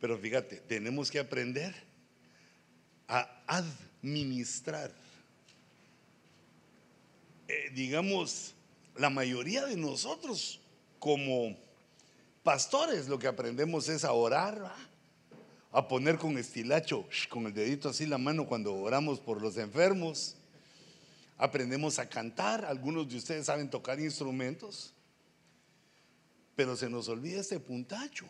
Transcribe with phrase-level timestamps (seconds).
[0.00, 1.74] Pero fíjate, tenemos que aprender
[3.06, 4.92] a administrar.
[7.48, 8.54] Eh, digamos,
[8.96, 10.60] la mayoría de nosotros
[10.98, 11.56] como
[12.42, 14.72] pastores lo que aprendemos es a orar,
[15.72, 20.36] a poner con estilacho, con el dedito así la mano cuando oramos por los enfermos.
[21.36, 24.92] Aprendemos a cantar, algunos de ustedes saben tocar instrumentos,
[26.54, 28.26] pero se nos olvida este puntacho,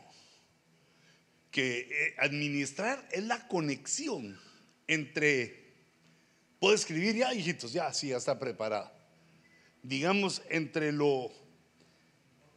[1.51, 4.39] que eh, administrar es la conexión
[4.87, 5.75] entre,
[6.59, 8.93] puedo escribir ya, hijitos, ya, sí, ya está preparada
[9.83, 11.31] digamos, entre lo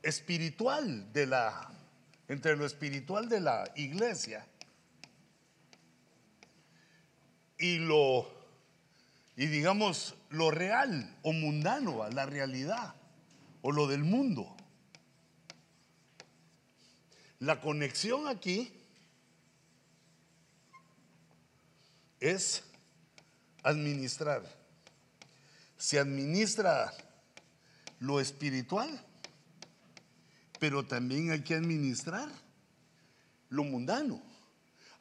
[0.02, 1.72] espiritual de la,
[2.28, 4.46] entre lo espiritual de la iglesia
[7.58, 8.30] y lo,
[9.38, 12.96] y digamos, lo real o mundano, la realidad
[13.62, 14.56] o lo del mundo.
[17.40, 18.74] La conexión aquí
[22.24, 22.64] es
[23.64, 24.44] administrar.
[25.78, 26.94] Se administra
[28.00, 28.90] lo espiritual,
[30.58, 32.30] pero también hay que administrar
[33.50, 34.24] lo mundano.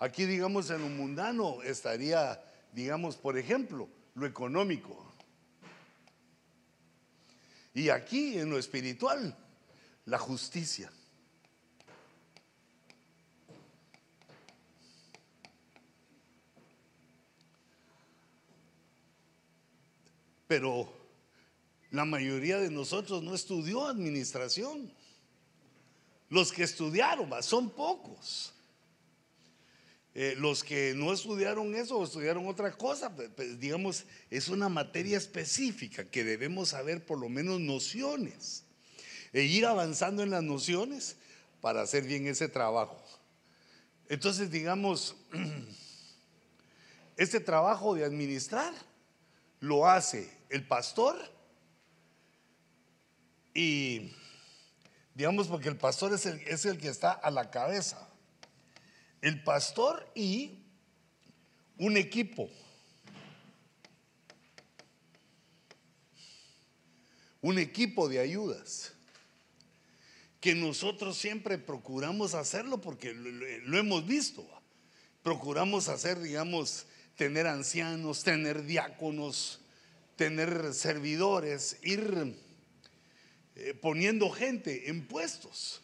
[0.01, 5.15] Aquí, digamos, en lo mundano estaría, digamos, por ejemplo, lo económico.
[7.73, 9.37] Y aquí, en lo espiritual,
[10.07, 10.91] la justicia.
[20.53, 20.93] Pero
[21.91, 24.93] la mayoría de nosotros no estudió administración.
[26.29, 28.53] Los que estudiaron, son pocos.
[30.15, 35.17] Eh, los que no estudiaron eso o estudiaron otra cosa, pues, digamos, es una materia
[35.17, 38.65] específica que debemos saber por lo menos nociones
[39.33, 41.17] e ir avanzando en las nociones
[41.63, 43.03] para hacer bien ese trabajo.
[44.07, 45.17] Entonces, digamos,
[47.17, 48.75] este trabajo de administrar
[49.63, 51.19] lo hace el pastor
[53.55, 54.13] y
[55.15, 58.09] digamos porque el pastor es el, es el que está a la cabeza.
[59.23, 60.59] El pastor y
[61.79, 62.51] un equipo.
[67.41, 68.93] Un equipo de ayudas.
[70.39, 74.47] Que nosotros siempre procuramos hacerlo porque lo hemos visto.
[75.23, 76.87] Procuramos hacer, digamos,
[77.17, 79.62] tener ancianos, tener diáconos,
[80.17, 82.37] tener servidores, ir
[83.55, 85.83] eh, poniendo gente en puestos,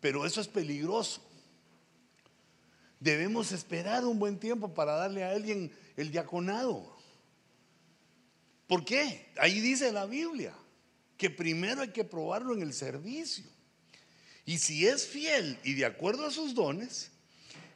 [0.00, 1.22] pero eso es peligroso.
[2.98, 6.96] Debemos esperar un buen tiempo para darle a alguien el diaconado.
[8.66, 9.26] ¿Por qué?
[9.36, 10.54] Ahí dice la Biblia
[11.16, 13.44] que primero hay que probarlo en el servicio.
[14.46, 17.10] Y si es fiel y de acuerdo a sus dones,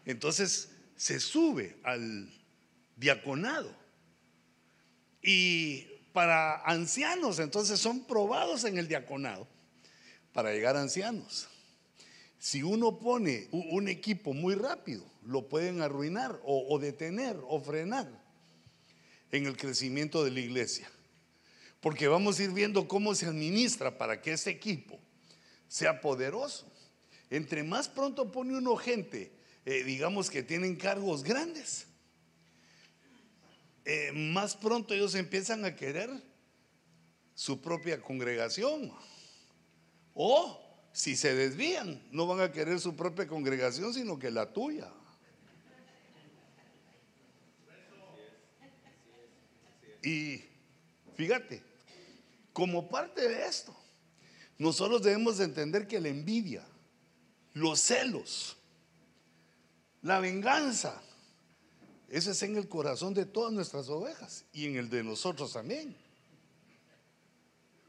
[0.07, 2.31] entonces se sube al
[2.97, 3.75] diaconado.
[5.23, 9.49] Y para ancianos, entonces son probados en el diaconado
[10.33, 11.49] para llegar a ancianos.
[12.39, 18.09] Si uno pone un equipo muy rápido, lo pueden arruinar o, detener o frenar
[19.33, 20.89] en el crecimiento de la iglesia.
[21.81, 25.01] Porque vamos a ir viendo cómo se administra para que ese equipo
[25.67, 26.73] sea poderoso.
[27.29, 29.33] Entre más pronto pone uno gente,
[29.65, 31.89] eh, digamos que tienen cargos grandes,
[33.85, 36.11] eh, más pronto ellos empiezan a querer
[37.35, 38.93] su propia congregación.
[40.15, 40.61] O
[40.93, 44.91] si se desvían, no van a querer su propia congregación, sino que la tuya.
[50.03, 50.45] Y
[51.17, 51.63] fíjate,
[52.53, 53.75] como parte de esto,
[54.59, 56.65] nosotros debemos entender que la envidia,
[57.55, 58.57] los celos,
[60.03, 61.03] la venganza,
[62.15, 65.97] ese es en el corazón de todas nuestras ovejas y en el de nosotros también.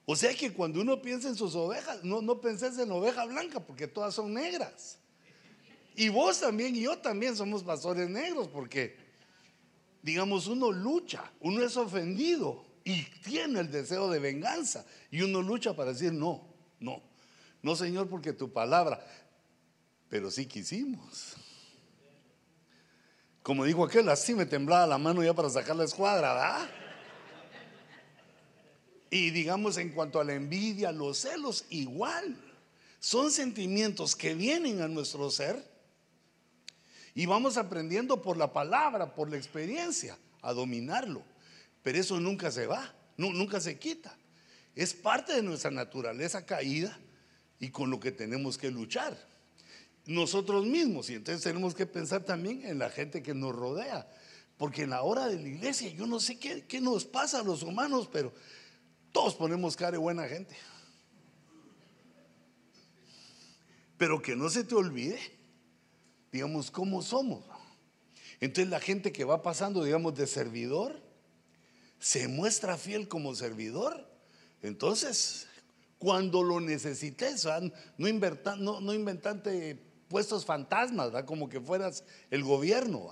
[0.04, 3.86] O sea que cuando uno piensa en sus ovejas, no, no en oveja blanca porque
[3.86, 4.98] todas son negras.
[5.96, 8.98] Y vos también y yo también somos pastores negros porque,
[10.02, 14.88] digamos, uno lucha, uno es ofendido y tiene el deseo de venganza.
[15.12, 16.48] Y uno lucha para decir, no,
[16.80, 17.00] no,
[17.62, 19.06] no Señor, porque tu palabra,
[20.10, 21.36] pero sí quisimos.
[23.46, 26.70] Como dijo aquel, así me temblaba la mano ya para sacar la escuadra, ¿verdad?
[29.12, 32.36] Y digamos en cuanto a la envidia, los celos, igual.
[33.00, 35.64] Son sentimientos que vienen a nuestro ser
[37.14, 41.22] y vamos aprendiendo por la palabra, por la experiencia, a dominarlo.
[41.84, 44.18] Pero eso nunca se va, nunca se quita.
[44.74, 46.98] Es parte de nuestra naturaleza caída
[47.60, 49.16] y con lo que tenemos que luchar.
[50.06, 51.10] Nosotros mismos.
[51.10, 54.08] Y entonces tenemos que pensar también en la gente que nos rodea.
[54.58, 57.44] Porque en la hora de la iglesia, yo no sé qué, qué nos pasa a
[57.44, 58.34] los humanos, pero
[59.12, 60.56] todos ponemos cara de buena gente.
[63.98, 65.20] Pero que no se te olvide,
[66.32, 67.44] digamos, cómo somos.
[68.40, 71.02] Entonces la gente que va pasando, digamos, de servidor,
[72.00, 74.08] se muestra fiel como servidor.
[74.62, 75.48] Entonces,
[75.98, 83.12] cuando lo necesites, no, no, no inventante puestos fantasmas, como que fueras el gobierno.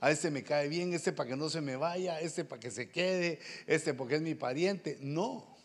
[0.00, 2.70] A este me cae bien, este para que no se me vaya, este para que
[2.70, 4.98] se quede, este porque es mi pariente.
[5.00, 5.56] No.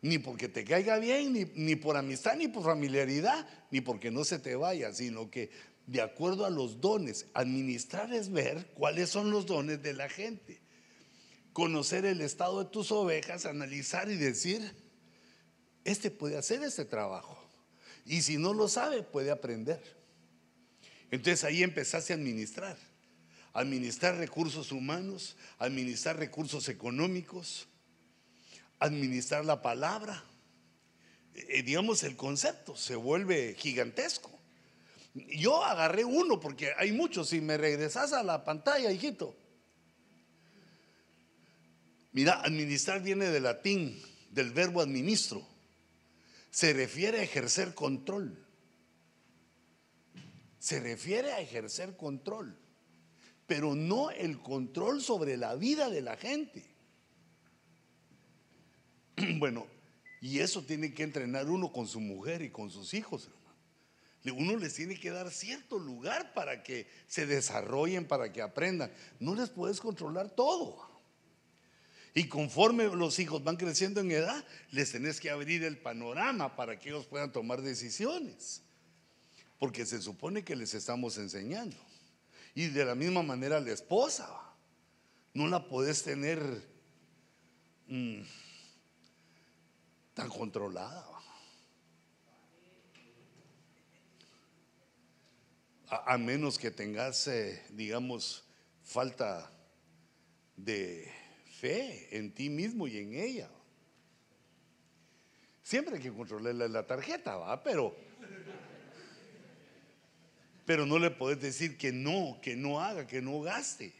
[0.00, 4.24] Ni porque te caiga bien, ni, ni por amistad, ni por familiaridad, ni porque no
[4.24, 5.50] se te vaya, sino que
[5.86, 10.60] de acuerdo a los dones, administrar es ver cuáles son los dones de la gente.
[11.52, 14.74] Conocer el estado de tus ovejas, analizar y decir,
[15.84, 17.41] este puede hacer este trabajo.
[18.04, 19.80] Y si no lo sabe, puede aprender.
[21.10, 22.76] Entonces ahí empezaste a administrar.
[23.52, 27.68] Administrar recursos humanos, administrar recursos económicos,
[28.78, 30.24] administrar la palabra.
[31.34, 34.30] Eh, digamos, el concepto se vuelve gigantesco.
[35.14, 37.28] Yo agarré uno porque hay muchos.
[37.28, 39.36] Si me regresas a la pantalla, hijito.
[42.12, 45.51] Mira, administrar viene del latín, del verbo administro
[46.52, 48.38] se refiere a ejercer control.
[50.58, 52.56] Se refiere a ejercer control,
[53.46, 56.64] pero no el control sobre la vida de la gente.
[59.38, 59.66] Bueno,
[60.20, 64.38] y eso tiene que entrenar uno con su mujer y con sus hijos, hermano.
[64.38, 68.92] Uno les tiene que dar cierto lugar para que se desarrollen, para que aprendan.
[69.18, 70.91] No les puedes controlar todo.
[72.14, 76.78] Y conforme los hijos van creciendo en edad, les tenés que abrir el panorama para
[76.78, 78.62] que ellos puedan tomar decisiones.
[79.58, 81.76] Porque se supone que les estamos enseñando.
[82.54, 84.28] Y de la misma manera la esposa,
[85.32, 86.42] no la podés tener
[87.86, 88.20] mm,
[90.12, 91.08] tan controlada.
[95.88, 98.44] A, menos que tengas, eh, digamos,
[98.82, 99.50] falta
[100.56, 101.21] de
[101.62, 103.48] fe en ti mismo y en ella.
[105.62, 107.62] Siempre hay que controlarle la tarjeta, ¿va?
[107.62, 107.94] Pero,
[110.66, 113.94] pero no le podés decir que no, que no haga, que no gaste,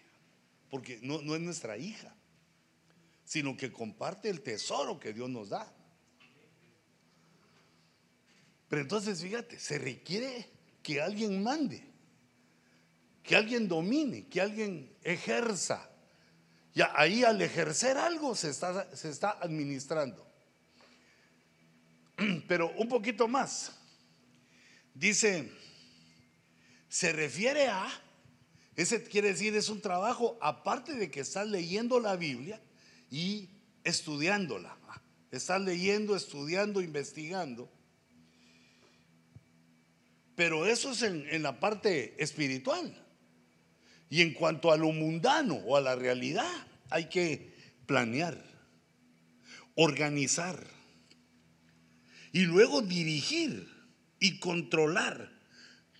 [0.70, 2.12] porque no es nuestra hija,
[3.24, 5.72] sino que comparte el tesoro que Dios nos da.
[8.68, 10.48] Pero entonces, fíjate, se requiere
[10.82, 11.84] que alguien mande,
[13.22, 15.91] que alguien domine, que alguien ejerza
[16.74, 20.26] ya ahí al ejercer algo se está, se está administrando.
[22.48, 23.72] Pero un poquito más.
[24.94, 25.50] Dice,
[26.88, 27.88] se refiere a,
[28.76, 32.60] ese quiere decir es un trabajo aparte de que estás leyendo la Biblia
[33.10, 33.48] y
[33.84, 34.78] estudiándola.
[35.30, 37.70] Estás leyendo, estudiando, investigando.
[40.34, 43.01] Pero eso es en, en la parte espiritual.
[44.12, 47.56] Y en cuanto a lo mundano o a la realidad, hay que
[47.86, 48.44] planear,
[49.74, 50.66] organizar
[52.30, 53.66] y luego dirigir
[54.20, 55.32] y controlar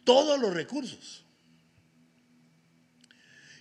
[0.05, 1.25] todos los recursos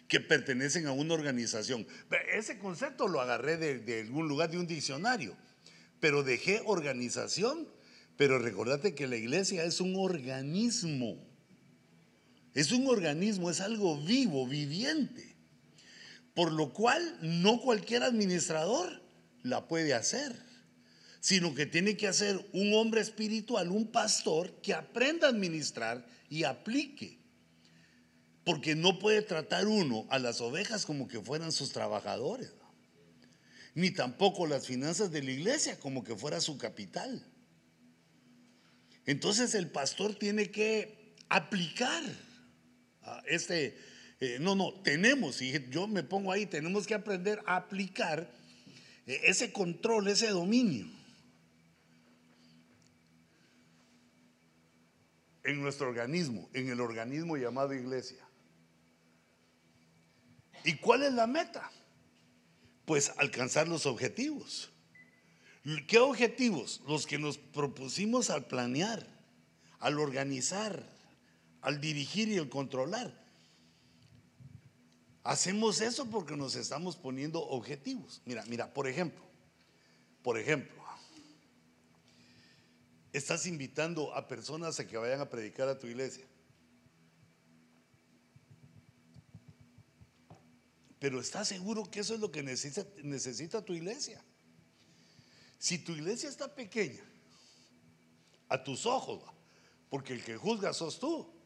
[0.10, 1.88] que pertenecen a una organización.
[2.34, 5.34] Ese concepto lo agarré de, algún lugar de un diccionario,
[6.02, 7.70] pero dejé organización,
[8.18, 11.31] pero recordate que la iglesia es un organismo
[12.54, 15.36] es un organismo, es algo vivo, viviente.
[16.34, 19.02] Por lo cual no cualquier administrador
[19.44, 20.36] la puede hacer,
[21.20, 26.44] sino que tiene que ser un hombre espiritual, un pastor que aprenda a administrar y
[26.44, 27.20] aplique.
[28.44, 32.52] Porque no puede tratar uno a las ovejas como que fueran sus trabajadores,
[33.76, 37.24] ni tampoco las finanzas de la iglesia como que fuera su capital.
[39.06, 42.04] Entonces el pastor tiene que aplicar
[43.28, 43.78] este,
[44.20, 48.32] eh, no, no, tenemos, y yo me pongo ahí, tenemos que aprender a aplicar
[49.08, 50.88] eh, ese control, ese dominio.
[55.44, 58.24] En nuestro organismo, en el organismo llamado iglesia.
[60.64, 61.72] ¿Y cuál es la meta?
[62.86, 64.72] Pues alcanzar los objetivos.
[65.88, 66.82] ¿Qué objetivos?
[66.88, 69.06] Los que nos propusimos al planear,
[69.80, 70.84] al organizar,
[71.62, 73.20] al dirigir y al controlar.
[75.24, 78.22] Hacemos eso porque nos estamos poniendo objetivos.
[78.26, 79.22] Mira, mira, por ejemplo,
[80.24, 80.82] por ejemplo,
[83.14, 86.26] estás invitando a personas a que vayan a predicar a tu iglesia.
[91.00, 94.24] Pero ¿estás seguro que eso es lo que necesita, necesita tu iglesia?
[95.58, 97.04] Si tu iglesia está pequeña,
[98.50, 99.24] a tus ojos,
[99.90, 101.41] porque el que juzga sos tú,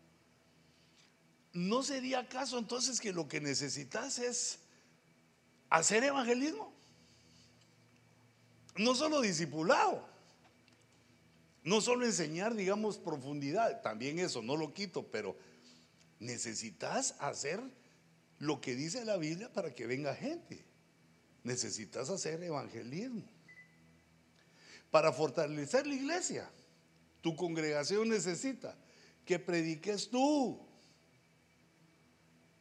[1.55, 4.59] ¿no sería acaso entonces que lo que necesitas es
[5.69, 6.73] hacer evangelismo?
[8.75, 10.05] No solo discipulado,
[11.63, 15.37] no solo enseñar, digamos, profundidad, también eso, no lo quito, pero
[16.19, 17.61] necesitas hacer
[18.37, 20.65] lo que dice la Biblia para que venga gente.
[21.43, 23.23] Necesitas hacer evangelismo.
[24.91, 26.51] Para fortalecer la iglesia,
[27.21, 28.77] tu congregación necesita
[29.25, 30.64] que prediques tú,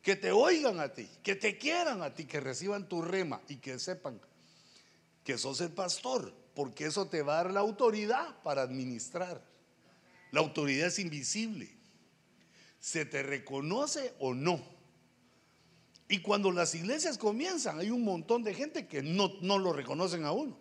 [0.04, 3.56] que te oigan a ti, que te quieran a ti, que reciban tu rema y
[3.56, 4.20] que sepan
[5.24, 9.42] que sos el pastor, porque eso te va a dar la autoridad para administrar.
[10.30, 11.74] La autoridad es invisible.
[12.78, 14.62] ¿Se te reconoce o no?
[16.06, 20.26] Y cuando las iglesias comienzan, hay un montón de gente que no, no lo reconocen
[20.26, 20.58] a uno.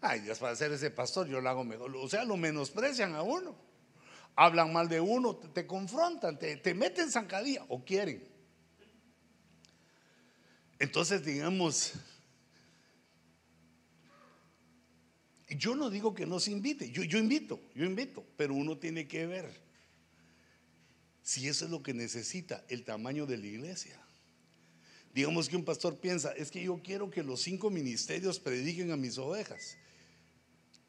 [0.00, 1.96] Ay, Dios, para ser ese pastor yo lo hago mejor.
[1.96, 3.56] O sea, lo menosprecian a uno.
[4.36, 8.29] Hablan mal de uno, te, confrontan, te, te meten zancadilla o quieren.
[10.80, 11.92] Entonces, digamos,
[15.50, 19.26] yo no digo que no se invite, yo, invito, yo invito, pero uno tiene que
[19.26, 19.52] ver
[21.22, 24.00] si eso es lo que necesita el tamaño de la iglesia.
[25.12, 28.96] Digamos que un pastor piensa, es que yo quiero que los cinco ministerios prediquen a
[28.96, 29.76] mis ovejas.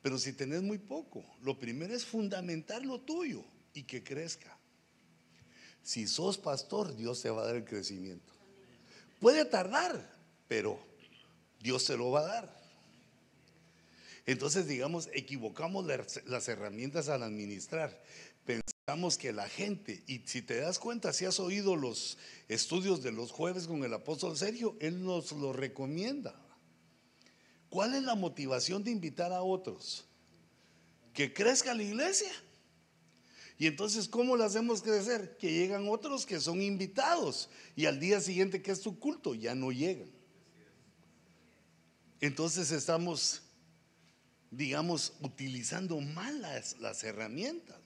[0.02, 3.44] Pero si tenés muy poco, lo primero es fundamentar lo tuyo
[3.74, 4.58] y que crezca.
[5.84, 8.31] Si sos pastor, Dios te va a dar el crecimiento.
[9.22, 10.14] Puede tardar,
[10.50, 10.78] pero
[11.62, 12.62] Dios se lo va a dar.
[14.26, 15.86] Entonces, digamos, equivocamos
[16.26, 17.98] las herramientas al administrar
[18.46, 23.12] pensamos que la gente, y si te das cuenta, si has oído los estudios de
[23.12, 26.36] los jueves con el apóstol Sergio, él nos lo recomienda.
[27.70, 30.06] ¿Cuál es la motivación de invitar a otros?
[31.14, 32.32] Que crezca la iglesia.
[33.62, 35.38] Y entonces, ¿cómo lo hacemos crecer?
[35.38, 39.54] Que llegan otros que son invitados y al día siguiente que es tu culto ya
[39.54, 40.10] no llegan.
[42.22, 43.44] Entonces estamos,
[44.50, 47.78] digamos, utilizando mal las herramientas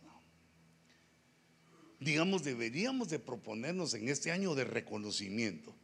[1.99, 5.75] digamos, deberíamos de proponernos en este año de reconocimiento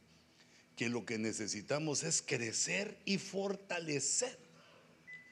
[0.78, 4.40] que lo que necesitamos es crecer y fortalecer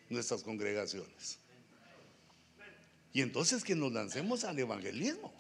[0.09, 1.39] nuestras congregaciones.
[3.11, 5.33] Y entonces que nos lancemos al evangelismo.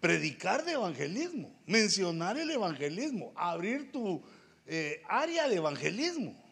[0.00, 4.22] Predicar de evangelismo, mencionar el evangelismo, abrir tu
[4.66, 6.42] eh, área de evangelismo,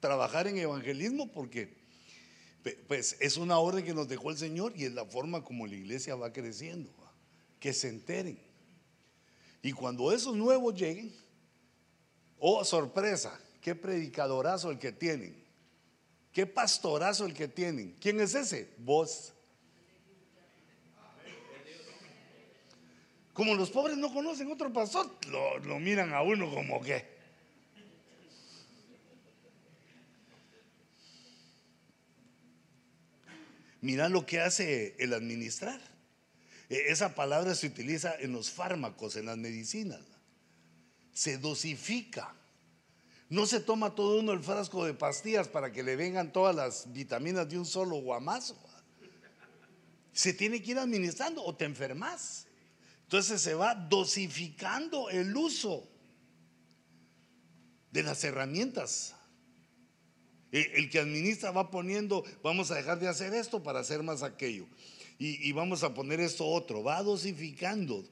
[0.00, 1.84] trabajar en evangelismo porque
[2.88, 5.74] pues es una orden que nos dejó el Señor y es la forma como la
[5.74, 6.90] iglesia va creciendo.
[7.60, 8.38] Que se enteren.
[9.62, 11.14] Y cuando esos nuevos lleguen,
[12.38, 15.43] oh sorpresa, qué predicadorazo el que tienen.
[16.34, 17.96] Qué pastorazo el que tienen.
[18.00, 18.68] ¿Quién es ese?
[18.78, 19.32] Vos.
[23.32, 27.14] Como los pobres no conocen otro pastor, lo, miran a uno como que.
[33.80, 35.80] Mira lo que hace el administrar.
[36.68, 40.00] E, esa palabra se utiliza en los fármacos, en las medicinas.
[41.12, 42.34] Se dosifica.
[43.28, 46.92] No se toma todo uno el frasco de pastillas para que le vengan todas las
[46.92, 48.56] vitaminas de un solo guamazo.
[50.12, 52.46] Se tiene que ir administrando o te enfermas.
[53.02, 55.88] Entonces se va dosificando el uso
[57.90, 59.14] de las herramientas
[60.54, 64.22] eh, el que administra va poniendo, vamos a dejar de hacer esto para hacer más
[64.22, 64.68] aquello.
[65.18, 66.84] Y, vamos a poner esto otro.
[66.84, 68.04] Va dosificando.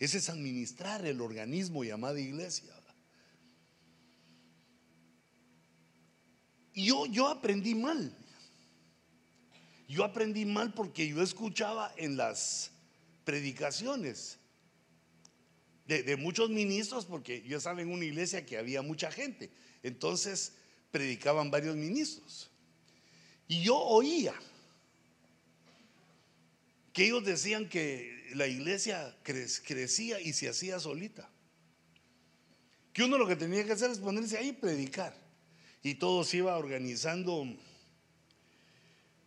[0.00, 2.72] Ese es administrar el organismo llamado iglesia.
[6.84, 8.14] Yo, yo aprendí mal.
[9.88, 12.70] Yo aprendí mal porque yo escuchaba en las
[13.24, 14.38] predicaciones
[15.86, 19.50] de, de, muchos ministros, porque yo estaba en una iglesia que había mucha gente.
[19.82, 20.52] Entonces,
[20.90, 22.50] predicaban varios ministros.
[23.46, 24.34] Y yo oía
[26.92, 31.30] que ellos decían que la iglesia crecía y se hacía solita.
[32.92, 35.27] Que uno lo que tenía que hacer es ponerse ahí y predicar.
[35.82, 37.46] Y todo se iba organizando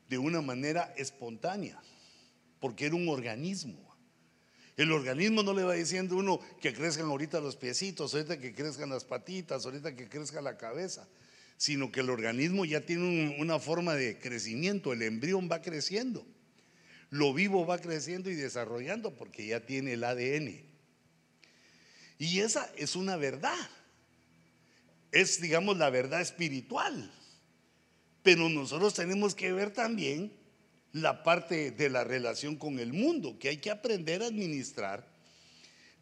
[0.10, 1.82] de una manera espontánea,
[2.60, 3.96] porque era un organismo.
[4.78, 8.90] El organismo no le va diciendo uno que crezcan ahorita los piecitos, ahorita que crezcan
[8.90, 11.08] las patitas, ahorita que crezca la cabeza
[11.62, 16.26] sino que el organismo ya tiene una forma de crecimiento, el embrión va creciendo,
[17.12, 20.66] lo vivo va creciendo y desarrollando porque ya tiene el ADN.
[22.18, 23.70] Y esa es una verdad,
[25.12, 27.12] es digamos la verdad espiritual,
[28.24, 30.32] pero nosotros tenemos que ver también
[30.94, 35.08] la parte de la relación con el mundo, que hay que aprender a administrar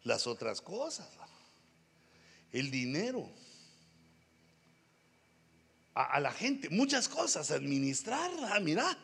[0.04, 1.08] las otras cosas.
[2.52, 3.30] El dinero.
[5.94, 8.96] A, la gente, muchas cosas, administrar, ah, mira,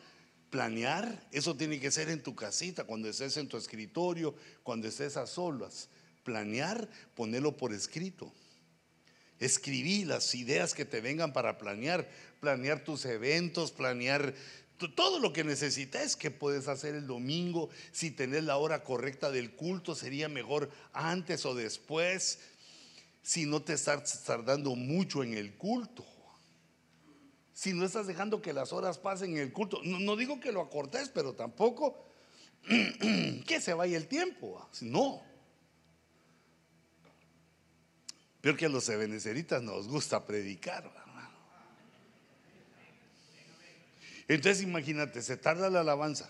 [0.49, 5.15] planear, eso tiene que ser en tu casita, cuando estés en tu escritorio, cuando estés
[5.17, 5.89] a solas.
[6.23, 8.33] Planear, ponerlo por escrito.
[9.39, 14.33] Escribir las ideas que te vengan para planear, planear tus eventos, planear
[14.95, 19.51] todo lo que necesites que puedes hacer el domingo, si tenés la hora correcta del
[19.51, 22.39] culto, sería mejor antes o después,
[23.23, 26.05] si no te estás tardando mucho en el culto.
[27.53, 30.61] Si no estás dejando que las horas pasen en el culto, no, digo que lo
[30.61, 32.05] acortes, pero tampoco
[32.67, 34.69] que se vaya el tiempo.
[34.81, 35.23] No.
[38.55, 40.89] Que a los ebeneceritas nos gusta predicar.
[44.27, 46.29] Entonces imagínate, se tarda la alabanza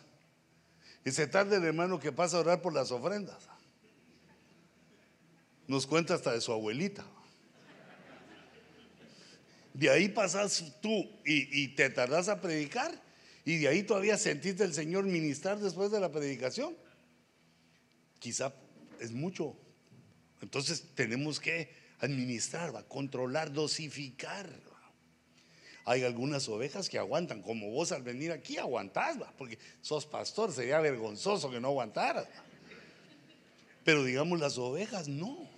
[1.04, 3.48] y se tarda el hermano que pasa a orar por las ofrendas.
[5.68, 7.06] Nos cuenta hasta de su abuelita.
[9.74, 12.92] De ahí pasas tú y, te tardas a predicar
[13.46, 16.76] y de ahí todavía sentiste el Señor ministrar después de la predicación.
[18.20, 18.54] Quizá
[19.00, 19.56] es mucho.
[20.42, 24.50] Entonces tenemos que administrar, controlar, dosificar.
[25.86, 30.82] Hay algunas ovejas que aguantan, como vos al venir aquí aguantás, porque sos pastor, sería
[30.82, 32.28] vergonzoso que no aguantaras.
[33.86, 35.50] Pero digamos las ovejas no.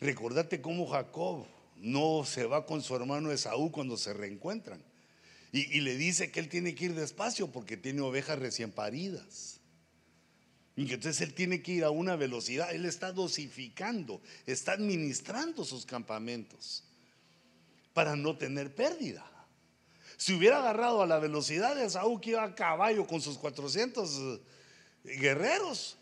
[0.00, 4.82] Recordate cómo Jacob no se va con su hermano Esaú cuando se reencuentran.
[5.52, 9.60] Y, le dice que él tiene que ir despacio porque tiene ovejas recién paridas.
[10.76, 12.72] Entonces él tiene que ir a una velocidad.
[12.74, 16.82] Él está dosificando, está administrando sus campamentos
[17.92, 19.24] para no tener pérdida.
[20.16, 24.40] Si hubiera agarrado a la velocidad de Saúl que iba a caballo con sus 400
[25.04, 25.96] eh, guerreros,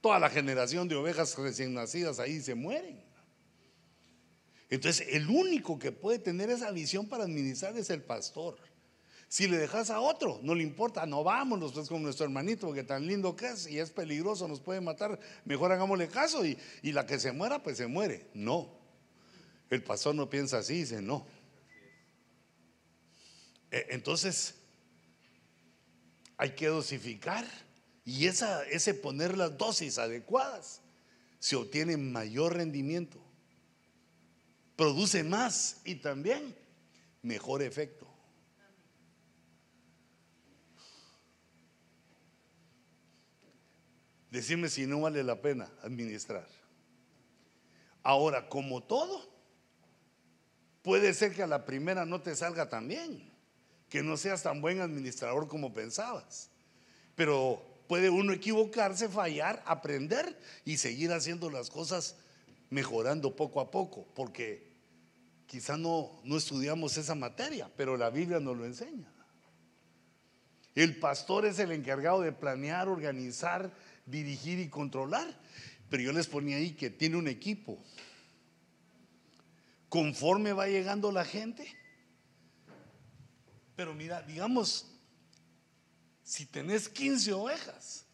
[0.00, 3.02] toda la generación de ovejas recién nacidas ahí se mueren.
[4.70, 8.58] Entonces, el único que puede tener esa visión para administrar es el pastor.
[9.34, 12.84] Si le dejas a otro, no le importa, no vámonos pues con nuestro hermanito, porque
[12.84, 16.92] tan lindo que es y es peligroso, nos puede matar, mejor hagámosle caso y, y
[16.92, 18.28] la que se muera, pues se muere.
[18.32, 18.70] No,
[19.70, 21.26] el pastor no piensa así, dice no.
[23.72, 24.54] E, entonces,
[26.36, 27.44] hay que dosificar
[28.04, 30.80] y esa, ese poner las dosis adecuadas
[31.40, 33.18] se obtiene mayor rendimiento,
[34.76, 36.54] produce más y también
[37.20, 38.03] mejor efecto.
[44.34, 46.46] Decime si no vale la pena administrar.
[48.02, 49.34] Ahora, como todo,
[50.84, 53.26] Puede ser que a la primera no te salga tan bien,
[53.88, 56.50] que no seas tan buen administrador como pensabas.
[57.14, 62.16] Pero puede uno equivocarse, fallar, aprender y seguir haciendo las cosas
[62.68, 64.74] mejorando poco a poco, porque
[65.46, 69.10] quizá no, no estudiamos esa materia, pero la Biblia nos lo enseña.
[70.74, 73.72] El pastor es el encargado de planear, organizar,
[74.06, 75.26] dirigir y controlar,
[75.90, 77.78] pero yo les ponía ahí que tiene un equipo
[79.88, 81.72] conforme va llegando la gente.
[83.76, 84.86] Pero mira, digamos,
[86.22, 88.04] si tenés 15 ovejas,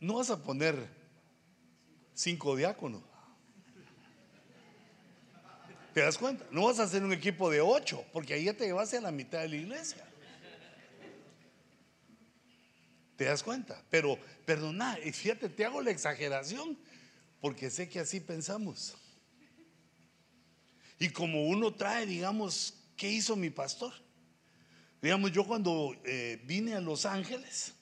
[0.00, 0.86] no vas a poner
[2.14, 3.02] cinco diáconos.
[5.94, 6.44] ¿Te das cuenta?
[6.50, 9.10] No vas a hacer un equipo de ocho, porque ahí ya te llevaste a la
[9.10, 10.07] mitad de la iglesia.
[13.18, 13.82] ¿Te das cuenta?
[13.90, 16.78] Pero, perdona, fíjate, te hago la exageración,
[17.40, 18.94] porque sé que así pensamos.
[21.00, 23.92] Y como uno trae, digamos, ¿qué hizo mi pastor?
[25.02, 27.72] Digamos, yo cuando eh, vine a Los Ángeles,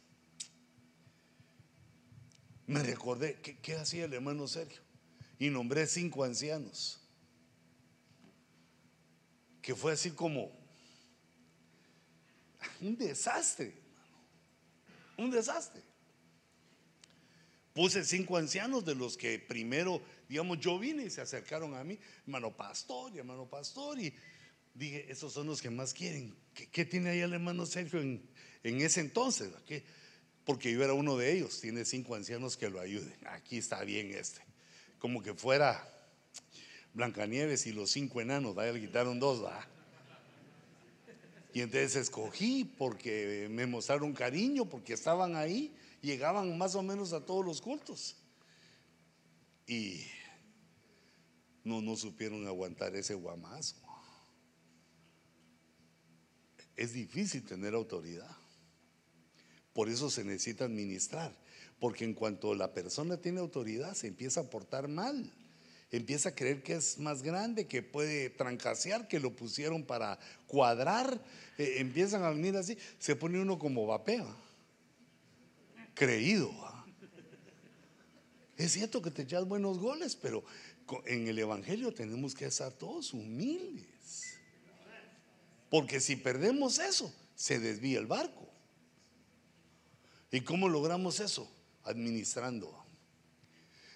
[2.67, 4.81] me recordé, ¿qué, ¿qué, hacía el hermano Sergio?
[5.39, 6.99] Y nombré cinco ancianos.
[9.61, 10.51] Que fue así como
[12.81, 13.86] un desastre,
[15.17, 15.83] un desastre.
[17.73, 21.99] Puse cinco ancianos de los que primero digamos, yo vine y se acercaron a mí,
[22.23, 24.13] hermano pastor y hermano pastor, y
[24.75, 26.35] dije, esos son los que más quieren.
[26.55, 28.23] ¿Qué, tiene ahí el hermano Sergio en,
[28.63, 29.51] ese entonces?
[30.45, 33.15] Porque yo era uno de ellos, tiene cinco ancianos que lo ayuden.
[33.27, 34.41] Aquí está bien este.
[34.99, 35.93] Como que fuera
[36.95, 39.67] Blancanieves y los cinco enanos, vaya, le quitaron dos, va.
[41.57, 47.25] Y entonces escogí porque me mostraron cariño, porque estaban ahí, llegaban más o menos a
[47.25, 48.15] todos los cultos.
[49.67, 50.03] Y
[51.65, 53.77] no, no supieron aguantar ese guamazo.
[56.77, 58.37] Es difícil tener autoridad.
[59.73, 61.35] Por eso se necesita administrar.
[61.81, 65.33] Porque en cuanto la persona tiene autoridad, se empieza a portar mal.
[65.91, 71.23] Empieza a creer que es más grande, que puede trancasear, que lo pusieron para cuadrar.
[71.59, 72.77] Eh, empiezan a venir así.
[72.99, 74.27] Se pone uno como vapea.
[75.95, 76.53] Creído.
[78.57, 80.45] Es cierto que te echas buenos goles, pero
[81.05, 84.39] en el Evangelio tenemos que estar todos humildes.
[85.71, 88.49] Porque si perdemos eso, se desvía el barco.
[90.31, 91.51] ¿Y cómo logramos eso?
[91.85, 92.85] Administrando.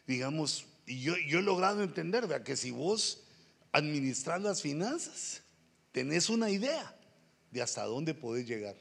[0.07, 3.23] Digamos, y yo, he logrado entender, vea, que si vos
[3.71, 5.43] administras las finanzas,
[5.93, 6.97] tenés una idea
[7.53, 8.75] de hasta dónde podés llegar.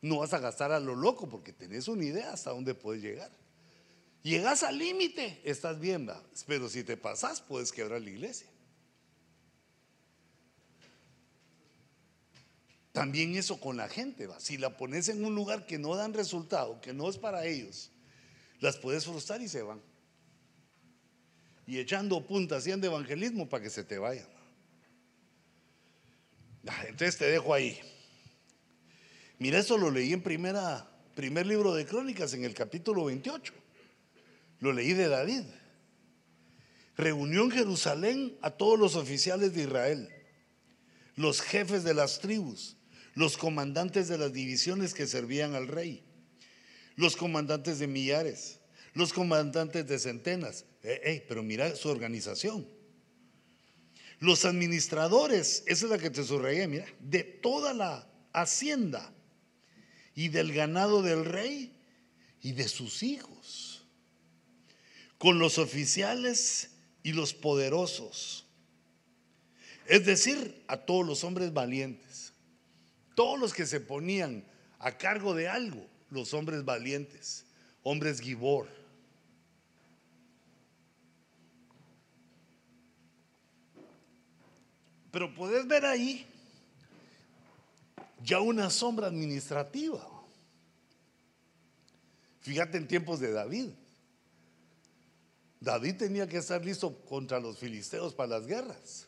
[0.00, 3.30] No vas a gastar a lo loco porque tenés una idea hasta dónde puedes llegar.
[4.22, 6.22] Llegas al límite, estás bien, ¿va?
[6.46, 8.48] pero si te pasas, puedes quebrar la iglesia.
[12.92, 14.40] También eso con la gente, ¿va?
[14.40, 17.90] si la pones en un lugar que no dan resultado, que no es para ellos,
[18.60, 19.91] las puedes frustrar y se van.
[21.66, 24.26] Y echando puntas de evangelismo para que se te vayan.
[26.66, 27.80] Ah, entonces te dejo ahí.
[29.38, 33.52] Mira, eso lo leí en primera, primer libro de Crónicas, en el capítulo 28.
[34.60, 35.42] Lo leí de David.
[36.96, 40.08] Reunió en Jerusalén a todos los oficiales de Israel,
[41.16, 42.76] los jefes de las tribus,
[43.14, 46.04] los comandantes de las divisiones que servían al rey,
[46.94, 48.60] los comandantes de millares,
[48.94, 50.64] los comandantes de centenas.
[50.82, 52.66] Eh, pero mira su organización.
[54.18, 59.12] Los administradores, esa es la que te subrayé, mira, de toda la hacienda
[60.14, 61.72] y del ganado del rey
[62.40, 63.84] y de sus hijos
[65.22, 66.70] con los oficiales
[67.04, 68.44] y los poderosos.
[69.86, 72.32] Es decir, a todos los hombres valientes.
[73.14, 74.44] Todos los que se ponían
[74.80, 77.44] a cargo de algo, los hombres valientes,
[77.84, 78.68] hombres gibor.
[85.12, 86.26] Pero puedes ver ahí
[88.24, 90.08] ya una sombra administrativa.
[92.40, 93.68] Fíjate en tiempos de David.
[95.60, 99.06] David tenía que estar listo contra los filisteos para las guerras.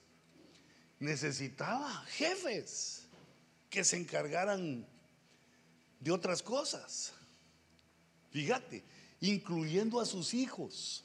[1.01, 3.07] Necesitaba jefes
[3.71, 4.87] que se encargaran
[5.99, 7.13] de otras cosas.
[8.31, 8.85] Fíjate,
[9.21, 11.04] incluyendo a sus hijos.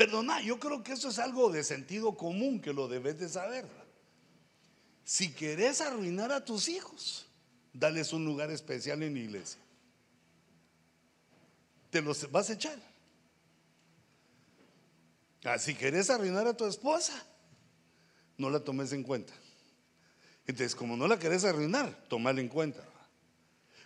[0.00, 3.66] Perdona, yo creo que eso es algo de sentido común que lo debes de saber.
[5.04, 7.26] Si querés arruinar a tus hijos,
[7.74, 9.60] dales un lugar especial en la iglesia.
[11.90, 12.78] Te los vas a echar.
[15.44, 17.12] Ah, si querés arruinar a tu esposa,
[18.38, 19.34] no la tomes en cuenta.
[20.46, 22.82] Entonces, como no la querés arruinar, tomala en cuenta.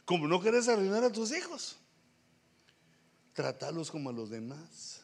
[0.04, 1.76] Como no querés arruinar a tus hijos,
[3.32, 5.03] tratalos como a los demás.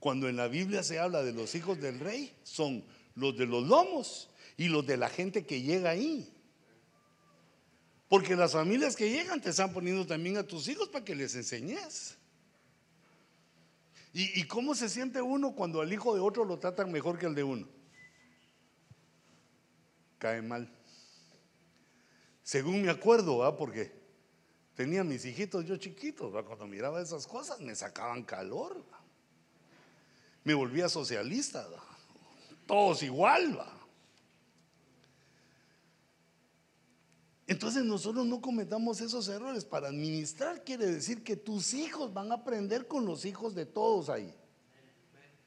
[0.00, 2.84] Cuando en la Biblia se habla de los hijos del rey, son
[3.14, 6.32] los de los lomos y los de la gente que llega ahí.
[8.08, 11.34] Porque las familias que llegan te están poniendo también a tus hijos para que les
[11.34, 12.16] enseñes.
[14.12, 17.34] ¿Y, cómo se siente uno cuando al hijo de otro lo tratan mejor que el
[17.34, 17.68] de uno?
[20.18, 20.68] Cae mal.
[22.42, 23.56] Según me acuerdo, ¿va?
[23.56, 23.92] porque
[24.74, 28.84] tenía mis hijitos yo chiquitos, cuando miraba esas cosas me sacaban calor.
[30.44, 31.66] Me volvía socialista,
[32.66, 33.58] todos igual.
[33.58, 33.78] ¿va?
[37.48, 39.64] Entonces nosotros no cometamos esos errores.
[39.64, 44.10] Para administrar quiere decir que tus hijos van a aprender con los hijos de todos
[44.10, 44.34] ahí.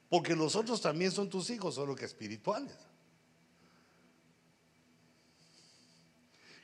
[0.10, 2.75] Porque los otros también son tus hijos, solo que espirituales.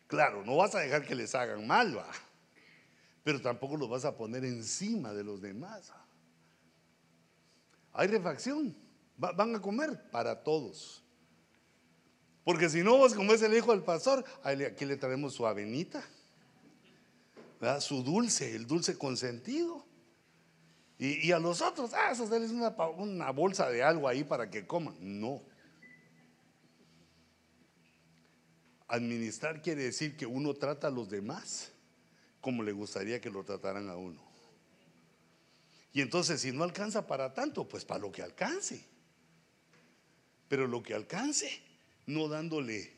[0.08, 2.10] Claro, no vas a dejar que les hagan mal, va.
[3.24, 5.94] Pero tampoco los vas a poner encima de los demás.
[7.98, 8.76] Hay refacción.
[9.18, 11.04] van a comer para todos.
[12.44, 16.08] Porque si no, vos como es el hijo del pastor, aquí le traemos su avenita,
[17.82, 19.84] su dulce, el dulce consentido.
[21.00, 24.66] Y, a los otros, ah, eso es una, una bolsa de algo ahí para que
[24.66, 24.96] coman.
[25.00, 25.42] No.
[28.88, 31.72] Administrar quiere decir que uno trata a los demás
[32.42, 34.27] como le gustaría que lo trataran a uno.
[35.98, 38.86] Y entonces si no alcanza para tanto, pues para lo que alcance.
[40.48, 41.50] Pero lo que alcance,
[42.06, 42.94] no dándole,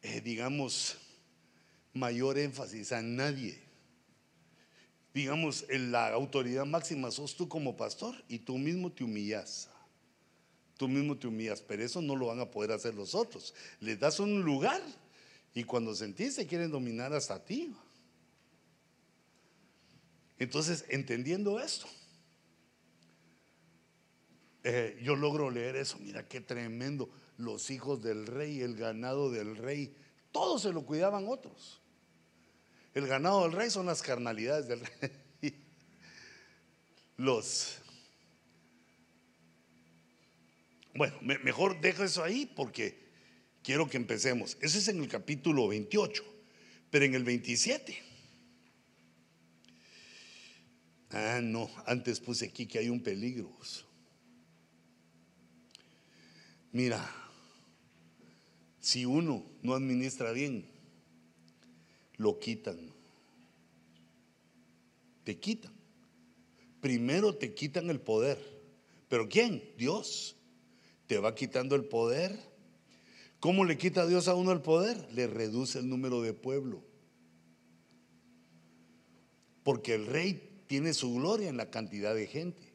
[0.00, 0.96] eh, digamos,
[1.92, 3.60] mayor énfasis a nadie.
[5.12, 9.68] Digamos, en la autoridad máxima sos tú como pastor y tú mismo te humillas.
[10.76, 13.54] Tú mismo te humillas, pero eso no lo van a poder hacer los otros.
[13.80, 14.80] Les das un lugar
[15.52, 17.74] y cuando sentís se quieren dominar hasta ti.
[20.42, 21.86] Entonces, entendiendo esto,
[24.64, 25.98] eh, yo logro leer eso.
[26.00, 27.08] Mira qué tremendo.
[27.36, 29.94] Los hijos del rey, el ganado del rey,
[30.32, 31.80] todos se lo cuidaban otros.
[32.92, 35.12] El ganado del rey son las carnalidades del rey.
[37.16, 37.78] Los.
[40.92, 42.98] Bueno, mejor dejo eso ahí porque
[43.62, 44.58] quiero que empecemos.
[44.60, 46.24] Ese es en el capítulo 28,
[46.90, 48.11] pero en el 27.
[51.12, 53.50] Ah, no, antes puse aquí que hay un peligro.
[56.72, 57.06] Mira,
[58.80, 60.64] si uno no administra bien,
[62.16, 62.78] lo quitan.
[65.24, 65.72] Te quitan.
[66.80, 68.38] Primero te quitan el poder.
[69.08, 69.62] ¿Pero quién?
[69.76, 70.34] Dios.
[71.06, 72.38] Te va quitando el poder.
[73.38, 75.12] ¿Cómo le quita Dios a uno el poder?
[75.12, 76.82] Le reduce el número de pueblo.
[79.62, 82.72] Porque el rey tiene su gloria en la cantidad de gente.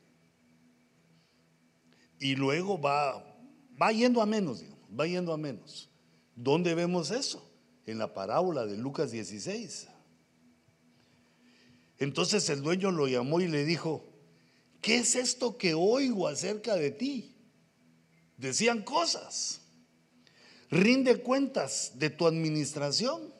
[2.19, 3.25] Y luego va,
[3.81, 5.89] va yendo a menos, digamos, va yendo a menos.
[6.35, 7.43] ¿Dónde vemos eso?
[7.87, 9.87] en la parábola de Lucas 16.
[11.97, 14.05] Entonces el dueño lo llamó y le dijo,
[14.79, 17.35] ¿qué es esto que oigo acerca de ti?
[18.37, 19.61] Decían cosas.
[20.69, 23.33] Rinde cuentas de tu administración,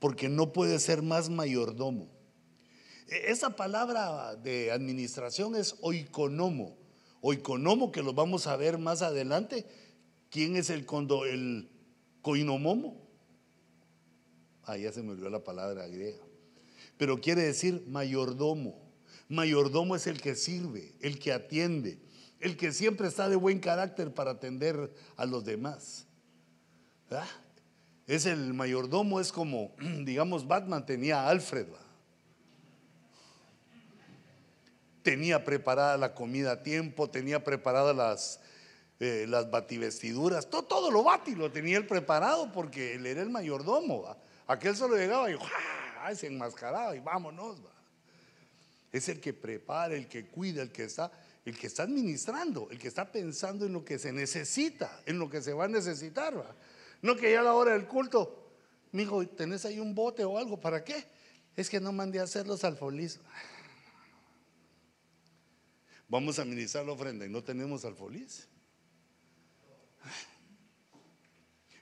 [0.00, 2.19] porque no puedes ser más mayordomo.
[3.10, 6.76] Esa palabra de administración es oikonomo.
[7.20, 9.66] Oikonomo, que lo vamos a ver más adelante.
[10.30, 11.68] ¿Quién es el, condo, el
[12.22, 13.04] coinomomo?
[14.62, 16.22] Ah, ya se me olvidó la palabra griega.
[16.96, 18.78] Pero quiere decir mayordomo.
[19.28, 21.98] Mayordomo es el que sirve, el que atiende,
[22.38, 26.06] el que siempre está de buen carácter para atender a los demás.
[28.06, 31.66] Es el mayordomo, es como, digamos, Batman tenía a Alfred.
[35.02, 38.40] Tenía preparada la comida a tiempo, tenía preparadas las,
[39.00, 43.30] eh, las bativestiduras, todo, todo lo bati lo tenía él preparado porque él era el
[43.30, 44.14] mayordomo.
[44.46, 45.36] Aquel solo llegaba y
[46.16, 47.58] se enmascaraba y vámonos.
[48.92, 51.10] Es el que prepara, el que cuida, el que está,
[51.44, 55.30] el que está administrando, el que está pensando en lo que se necesita, en lo
[55.30, 56.34] que se va a necesitar.
[57.00, 58.50] No que ya a la hora del culto,
[58.92, 60.60] mijo, ¿tenés ahí un bote o algo?
[60.60, 61.04] ¿Para qué?
[61.56, 62.60] Es que no mandé a hacer los.
[66.10, 68.48] Vamos a administrar la ofrenda y no tenemos alfolís.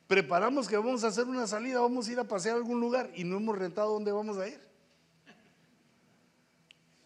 [0.07, 3.11] preparamos que vamos a hacer una salida, vamos a ir a pasear a algún lugar
[3.15, 4.61] y no hemos rentado dónde vamos a ir.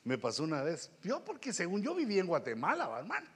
[0.02, 0.90] Me pasó una vez.
[1.04, 3.28] Yo porque según yo viví en Guatemala, hermano.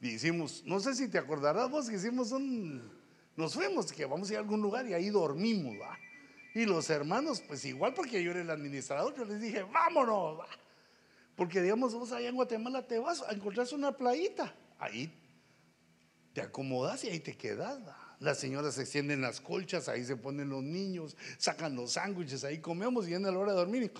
[0.00, 2.90] Y hicimos, no sé si te acordarás vos que hicimos un,
[3.36, 5.96] nos fuimos, que vamos a ir a algún lugar y ahí dormimos, ¿va?
[6.54, 10.48] Y los hermanos, pues igual porque yo era el administrador, yo les dije, vámonos, ¿va?
[11.38, 14.52] Porque digamos, vos allá en Guatemala te vas a encontrarse una playita.
[14.76, 15.08] Ahí
[16.32, 17.78] te acomodas y ahí te quedas.
[18.18, 22.58] Las señoras se extienden las colchas, ahí se ponen los niños, sacan los sándwiches, ahí
[22.58, 23.92] comemos y viene la hora de dormir.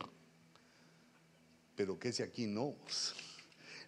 [1.77, 2.75] Pero que si aquí no.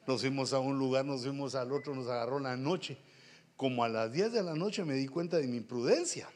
[0.06, 2.98] Nos fuimos a un lugar, nos fuimos al otro, nos agarró la noche.
[3.56, 6.28] Como a las 10 de la noche me di cuenta de mi imprudencia.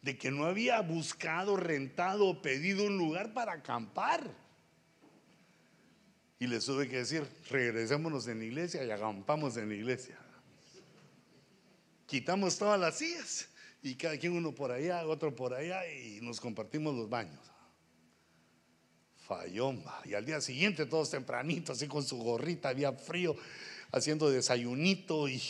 [0.00, 4.49] De que no había buscado, rentado pedido un lugar para acampar.
[6.40, 10.18] Y les tuve que decir, regresémonos en la iglesia y acampamos en la iglesia
[12.10, 13.48] quitamos todas las sillas
[13.82, 17.38] y cada quien uno por allá, otro por allá y nos compartimos los baños.
[19.28, 20.02] Fallomba.
[20.04, 23.36] Y al día siguiente todos tempranitos, así con su gorrita, había frío,
[23.92, 25.40] haciendo desayunito y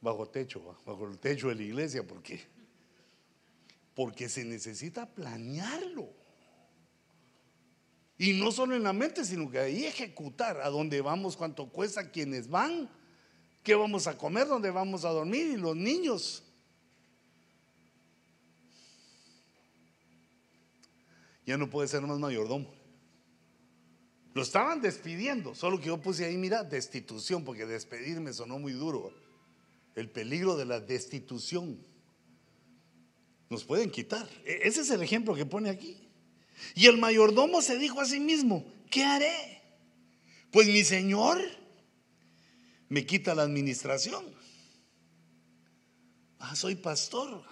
[0.00, 2.40] bajo techo, bajo el techo de la iglesia, porque
[3.94, 6.10] porque se necesita planearlo.
[8.18, 12.10] Y no solo en la mente, sino que ahí ejecutar a dónde vamos, cuánto cuesta,
[12.10, 12.88] quienes van
[13.66, 16.44] qué vamos a comer, dónde vamos a dormir y los niños.
[21.44, 22.72] Ya no puede ser más mayordomo.
[24.34, 29.12] Lo estaban despidiendo, solo que yo puse ahí, mira, destitución, porque despedirme sonó muy duro.
[29.96, 31.84] El peligro de la destitución.
[33.50, 34.28] Nos pueden quitar.
[34.44, 36.05] E-, ese es el ejemplo que pone aquí.
[36.74, 39.62] Y el mayordomo se dijo a sí mismo, ¿qué haré?
[40.50, 41.40] Pues mi señor
[42.88, 44.24] me quita la administración.
[46.38, 47.42] Ah, soy pastor.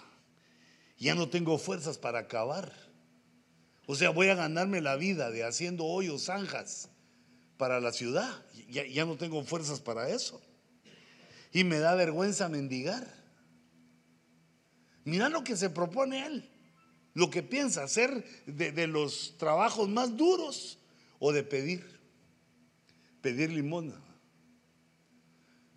[0.97, 2.71] Ya no tengo fuerzas para acabar.
[3.85, 6.89] O sea, voy a ganarme la vida de haciendo hoyos, zanjas
[7.57, 8.45] para la ciudad.
[8.69, 10.41] Ya, ya no tengo fuerzas para eso.
[11.51, 13.05] Y me da vergüenza mendigar.
[15.03, 16.49] Mira lo que se propone él.
[17.15, 20.77] Lo que piensa hacer de, los trabajos más duros
[21.17, 21.97] o de pedir.
[23.21, 23.99] Pedir limosna.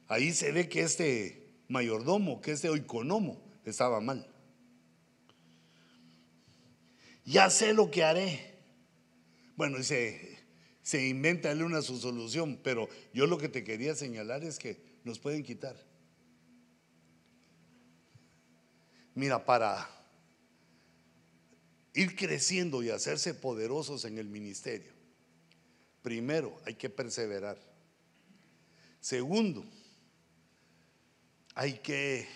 [0.09, 4.27] Ahí se ve que este mayordomo, que este oikonomo, estaba mal.
[7.25, 8.59] Ya sé lo que haré.
[9.55, 10.41] Bueno, y se,
[10.83, 15.21] se inventa una su solución, pero yo lo que te quería señalar es que nos
[15.21, 15.77] pueden quitar.
[19.15, 19.98] Mira, para
[21.99, 24.93] ir creciendo y hacerse poderosos en el ministerio,
[26.01, 27.59] primero hay que perseverar.
[29.01, 29.65] Segundo,
[31.57, 32.29] hay que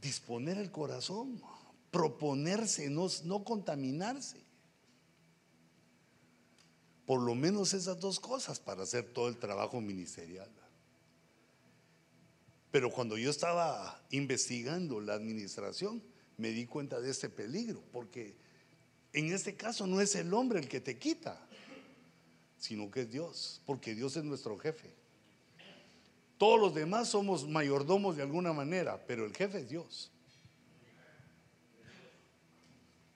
[0.00, 1.42] disponer el corazón,
[1.90, 4.40] proponerse, no, no contaminarse.
[7.04, 10.50] Por lo menos esas dos cosas para hacer todo el trabajo ministerial.
[12.70, 18.34] Pero cuando yo estaba investigando la administración, me di cuenta de este peligro, porque
[19.12, 21.38] en este caso no es el hombre el que te quita,
[22.58, 24.94] sino que es Dios, porque Dios es nuestro jefe.
[26.38, 30.10] Todos los demás somos mayordomos de alguna manera, pero el jefe es Dios.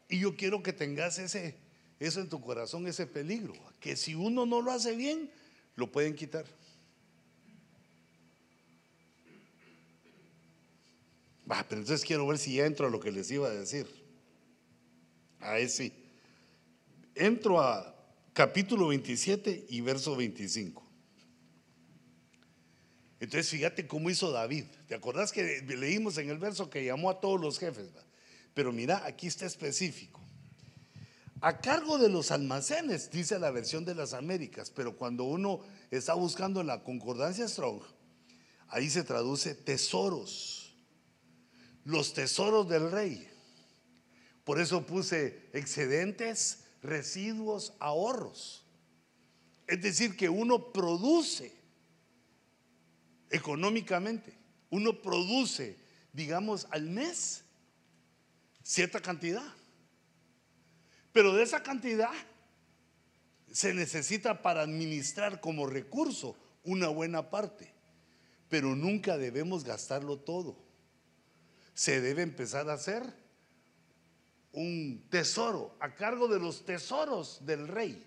[0.09, 1.57] Y yo quiero que tengas ese,
[1.99, 5.31] eso en tu corazón, ese peligro, que si uno no lo hace bien,
[5.75, 6.45] lo pueden quitar.
[11.51, 13.87] Va, pero entonces quiero ver si ya entro a lo que les iba a decir.
[15.41, 15.93] Ahí sí.
[17.15, 17.95] Entro a
[18.33, 20.85] capítulo 27 y verso 25.
[23.21, 24.65] Entonces fíjate cómo hizo David.
[24.89, 27.89] ¿Te acordás que leímos en el verso que llamó a todos los jefes?
[28.53, 30.21] Pero mira, aquí está específico.
[31.41, 36.15] A cargo de los almacenes, dice la versión de las Américas, pero cuando uno está
[36.15, 37.83] buscando la concordancia Strong,
[38.69, 40.56] ahí se traduce tesoros.
[41.87, 43.31] Los tesoros del rey.
[44.43, 48.65] Por eso puse excedentes, residuos, ahorros.
[49.69, 51.55] Es decir, que uno produce
[53.31, 54.37] económicamente.
[54.69, 55.79] Uno produce,
[56.13, 57.45] digamos, al mes
[58.65, 59.47] cierta cantidad.
[61.13, 62.11] Pero de esa cantidad
[63.53, 67.73] se necesita para administrar como recurso una buena parte.
[68.49, 70.66] Pero nunca debemos gastarlo todo.
[71.77, 73.05] Se debe empezar a hacer
[74.51, 78.05] un tesoro a cargo de los tesoros del rey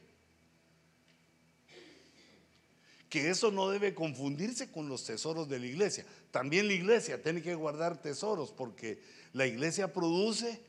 [3.09, 6.05] que eso no debe confundirse con los tesoros de la iglesia.
[6.31, 9.01] También la iglesia tiene que guardar tesoros porque
[9.33, 10.61] la iglesia produce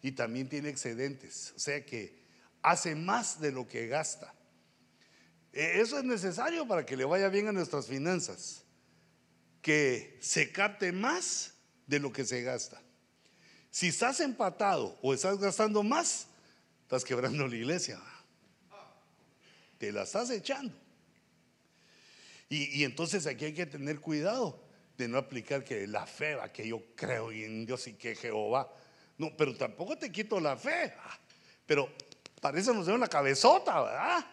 [0.00, 2.16] y también tiene excedentes, o sea que
[2.62, 4.32] hace más de lo que gasta.
[5.52, 8.62] E, eso es necesario para que le vaya bien a nuestras finanzas,
[9.60, 11.54] que se capte más
[11.88, 12.80] de lo que se gasta.
[13.70, 16.28] Si estás empatado o estás gastando más,
[16.82, 18.00] estás quebrando la iglesia.
[19.78, 20.74] Te la estás echando.
[22.50, 24.62] Y, entonces aquí hay que tener cuidado
[24.96, 28.72] de no aplicar que la fe, va, que yo creo en Dios y que Jehová.
[29.18, 30.94] No, pero tampoco te quito la fe.
[31.66, 31.90] Pero
[32.40, 34.26] para eso nos dieron la cabezota, ¿verdad?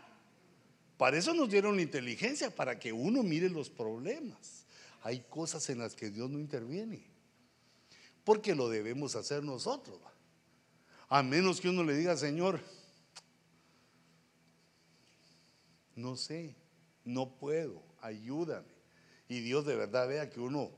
[0.98, 4.66] Para eso nos dieron la inteligencia, para que uno mire los problemas.
[5.04, 7.15] Hay cosas en las que Dios no interviene.
[8.26, 9.98] Porque lo debemos hacer nosotros.
[11.08, 12.60] A menos que uno le diga, Señor,
[15.96, 16.56] no sé,
[17.06, 18.68] no puedo ayúdame.
[19.28, 20.72] Y Dios de verdad vea que uno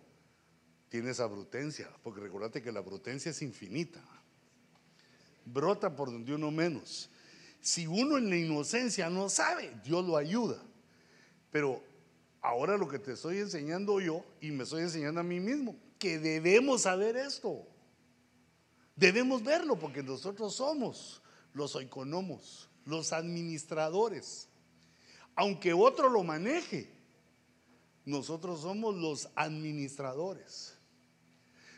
[0.89, 4.01] tiene esa brutencia, porque recordate que la brutencia es infinita.
[5.45, 7.09] Brota por donde uno menos.
[7.59, 10.61] Si uno en la inocencia no sabe, Dios lo ayuda.
[11.51, 11.83] Pero
[12.41, 16.19] ahora lo que te estoy enseñando yo, y me estoy enseñando a mí mismo, que
[16.19, 17.67] debemos saber esto.
[18.95, 21.21] Debemos verlo porque nosotros somos
[21.53, 24.47] los economos, los administradores.
[25.35, 26.91] Aunque otro lo maneje,
[28.05, 30.75] nosotros somos los administradores.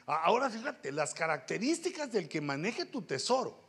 [0.05, 3.59] Ahora fíjate, las características del que maneje tu tesoro.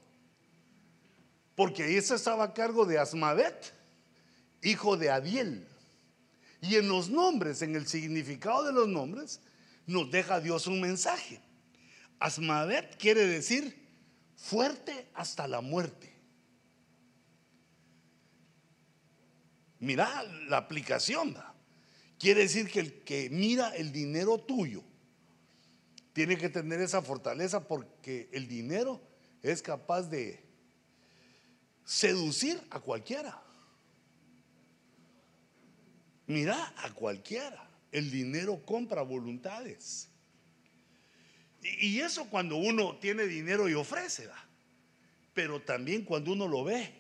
[1.55, 3.75] Porque ese estaba a cargo de Asmavet,
[4.63, 5.67] hijo de Adiel.
[6.63, 9.41] Y en los nombres, en el significado de los nombres,
[9.87, 11.41] nos deja Dios un mensaje.
[12.19, 13.77] Asmavet quiere decir
[14.37, 16.13] fuerte hasta la muerte.
[19.79, 21.37] Mira la aplicación.
[22.19, 24.83] Quiere decir que el que mira el dinero tuyo
[26.13, 29.01] tiene que tener esa fortaleza porque el dinero
[29.43, 30.45] es capaz de
[31.85, 33.43] seducir a cualquiera.
[36.27, 37.70] Mira a cualquiera.
[37.93, 40.09] El dinero compra voluntades.
[41.63, 44.29] Y eso cuando uno tiene dinero y ofrece,
[45.35, 46.95] pero también cuando uno lo ve.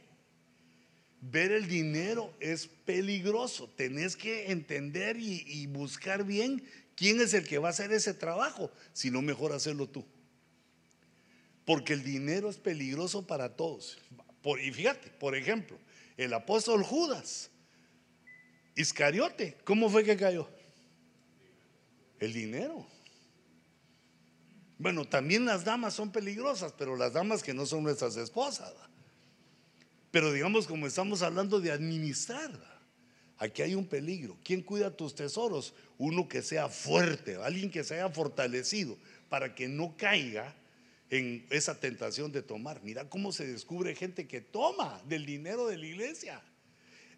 [1.22, 3.68] Ver el dinero es peligroso.
[3.76, 6.64] Tenés que entender y, buscar bien
[6.95, 10.05] quién es el que va a hacer ese trabajo, si no mejor hacerlo tú.
[11.66, 13.99] Porque el dinero es peligroso para todos.
[14.62, 15.78] Y fíjate, por ejemplo,
[16.16, 17.51] el apóstol Judas,
[18.74, 20.49] Iscariote, ¿cómo fue que cayó?
[22.21, 22.87] El dinero.
[24.79, 28.73] Bueno, también las damas son peligrosas, pero las damas que no son nuestras esposas.
[30.11, 32.51] Pero digamos, como estamos hablando de administrar,
[33.37, 34.39] aquí hay un peligro.
[34.45, 35.75] ¿Quién cuida tus tesoros?
[35.99, 38.97] Uno que sea fuerte, alguien que se haya fortalecido
[39.29, 40.55] para que no caiga
[41.11, 42.83] en esa tentación de tomar.
[42.83, 46.41] Mira cómo se descubre gente que toma del dinero de la iglesia.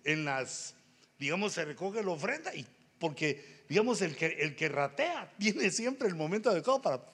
[0.04, 0.74] En las,
[1.18, 2.66] digamos, se recoge la ofrenda y
[3.02, 7.12] porque, digamos, el que, el ratea tiene siempre el momento adecuado para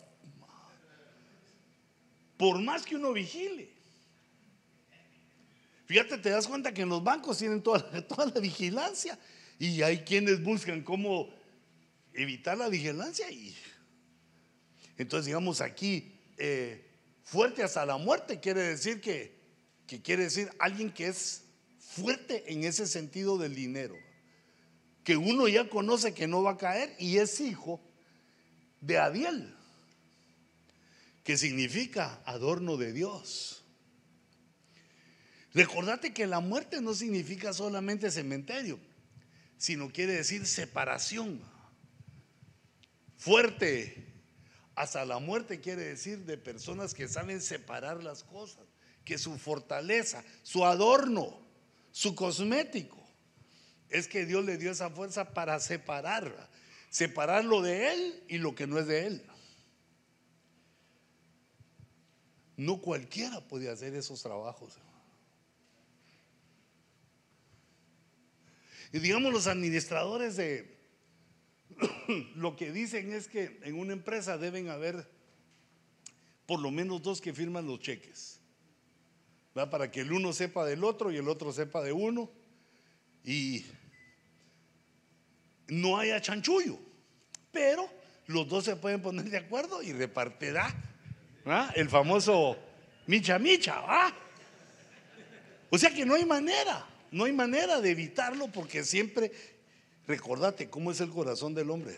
[2.36, 3.70] por más que uno vigile.
[5.86, 9.18] Fíjate, te das cuenta que en los bancos tienen toda, toda la vigilancia
[9.58, 11.34] y hay quienes buscan cómo
[12.12, 13.30] evitar la vigilancia.
[13.30, 13.56] Y
[14.98, 16.84] entonces, digamos aquí, eh,
[17.22, 19.40] fuerte hasta la muerte quiere decir que,
[19.86, 21.44] que quiere decir alguien que es
[21.78, 23.96] fuerte en ese sentido del dinero,
[25.08, 27.80] que uno ya conoce que no va a caer y es hijo
[28.82, 29.56] de Adiel
[31.24, 33.64] que significa adorno de Dios.
[35.54, 38.78] Recordate que la muerte no significa solamente cementerio,
[39.56, 41.40] sino quiere decir separación.
[43.16, 44.12] Fuerte
[44.74, 48.66] hasta la muerte quiere decir de personas que saben separar las cosas,
[49.06, 51.40] que su fortaleza, su adorno,
[51.92, 52.97] su cosmético,
[53.90, 56.48] es que Dios le dio esa fuerza para separar,
[56.90, 59.26] separar lo de Él y lo que no es de Él.
[62.56, 64.78] No cualquiera puede hacer esos trabajos.
[68.92, 70.76] Y digamos los administradores de
[72.34, 75.08] lo que dicen es que en una empresa deben haber
[76.46, 78.40] por lo menos dos que firman los cheques.
[79.52, 82.30] Para que el uno sepa del otro y el otro sepa de uno.
[83.24, 83.64] Y
[85.68, 86.78] no haya chanchullo.
[87.52, 87.88] Pero
[88.26, 90.74] los dos se pueden poner de acuerdo y repartirá
[91.50, 91.72] ¿Ah?
[91.74, 92.58] El famoso
[93.06, 93.82] micha micha,
[95.70, 99.32] O sea que no hay manera, no hay manera de evitarlo porque siempre,
[100.06, 101.96] recordate cómo es el corazón del hombre,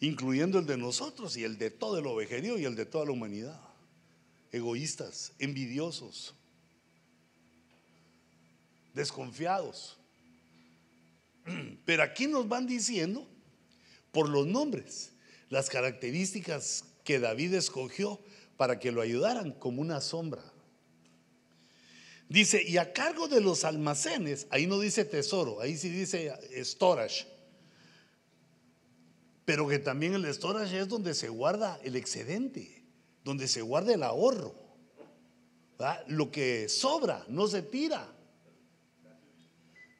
[0.00, 3.12] incluyendo el de nosotros y el de todo el ovejerío y el de toda la
[3.12, 3.60] humanidad.
[4.50, 6.34] Egoístas, envidiosos,
[8.92, 9.99] desconfiados.
[11.84, 13.26] Pero aquí nos van diciendo
[14.12, 15.12] por los nombres
[15.48, 18.20] las características que David escogió
[18.56, 20.42] para que lo ayudaran como una sombra.
[22.28, 26.32] Dice, y a cargo de los almacenes, ahí no dice tesoro, ahí sí dice
[26.62, 27.26] storage.
[29.44, 32.84] Pero que también el storage es donde se guarda el excedente,
[33.24, 34.54] donde se guarda el ahorro.
[36.06, 38.06] Lo que sobra no se tira.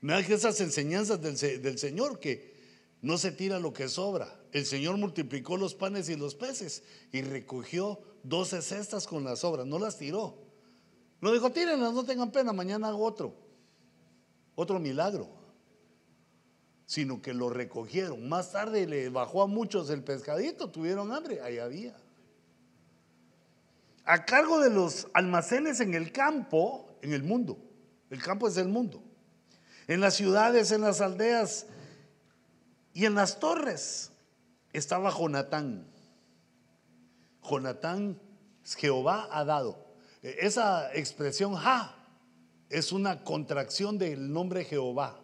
[0.00, 2.54] Me esas enseñanzas del, del Señor, que
[3.02, 6.82] no se tira lo que sobra el Señor multiplicó los panes y los peces
[7.12, 10.38] y recogió doce cestas con las obras, no las tiró.
[11.20, 13.34] No dijo, tírenlas, no tengan pena, mañana hago otro,
[14.54, 15.28] otro milagro.
[16.86, 18.28] Sino que lo recogieron.
[18.28, 21.96] Más tarde le bajó a muchos el pescadito, tuvieron hambre, ahí había.
[24.04, 27.58] A cargo de los almacenes en el campo, en el mundo.
[28.08, 29.04] El campo es el mundo.
[29.86, 31.66] En las ciudades, en las aldeas
[32.92, 34.10] y en las torres
[34.72, 35.86] estaba Jonatán.
[37.42, 38.20] Jonatán,
[38.76, 39.86] Jehová ha dado.
[40.22, 41.96] E, esa expresión ja
[42.68, 45.20] es una contracción del nombre Jehová.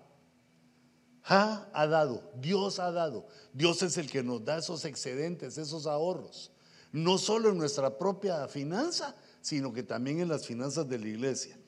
[1.22, 3.26] Ja ha dado, Dios ha dado.
[3.52, 6.52] Dios es el que nos da esos excedentes, esos ahorros.
[6.92, 11.58] No solo en nuestra propia finanza, sino que también en las finanzas de la iglesia.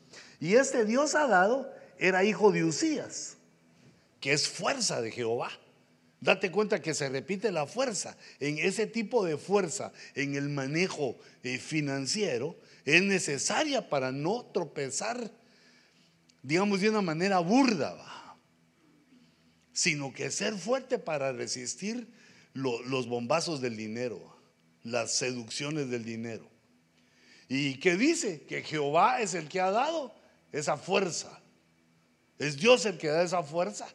[0.41, 3.37] Y este Dios ha dado era hijo de Usías,
[4.21, 5.51] que es fuerza de Jehová.
[6.21, 8.17] Date cuenta que se repite la fuerza.
[8.41, 15.31] En ese tipo de fuerza, en el manejo eh, financiero, es necesaria para no tropezar,
[16.43, 17.97] digamos, de una manera burda,
[19.73, 22.09] sino que ser fuerte para resistir
[22.55, 24.37] los bombazos del dinero,
[24.83, 26.51] las seducciones del dinero.
[27.49, 28.43] ¿Y qué dice?
[28.43, 30.15] Que Jehová es el que ha dado
[30.53, 31.38] esa fuerza.
[32.39, 33.89] Es Dios el que da esa fuerza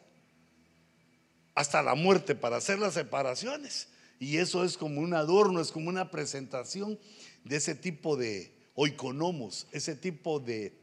[1.54, 3.88] hasta la muerte para hacer las separaciones.
[4.18, 6.98] Y eso es como un adorno, es como una presentación
[7.44, 10.76] de ese tipo de oikonomos, ese tipo de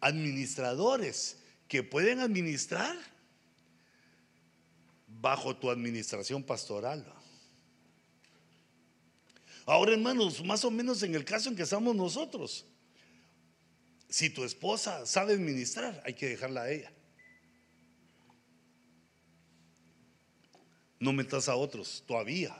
[0.00, 2.96] administradores que pueden administrar
[5.06, 7.04] bajo tu administración pastoral.
[9.66, 12.66] Ahora, hermanos, más o menos en el caso en que estamos nosotros,
[14.14, 16.92] si tu esposa sabe administrar, hay que dejarla a ella.
[21.00, 22.54] No metas a otros todavía,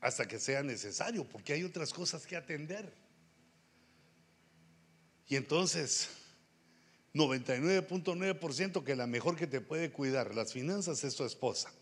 [0.00, 2.92] hasta que sea necesario, porque hay otras cosas que atender.
[5.28, 6.08] Y entonces,
[7.14, 11.72] 99.9% que la mejor que te puede cuidar las finanzas es tu esposa.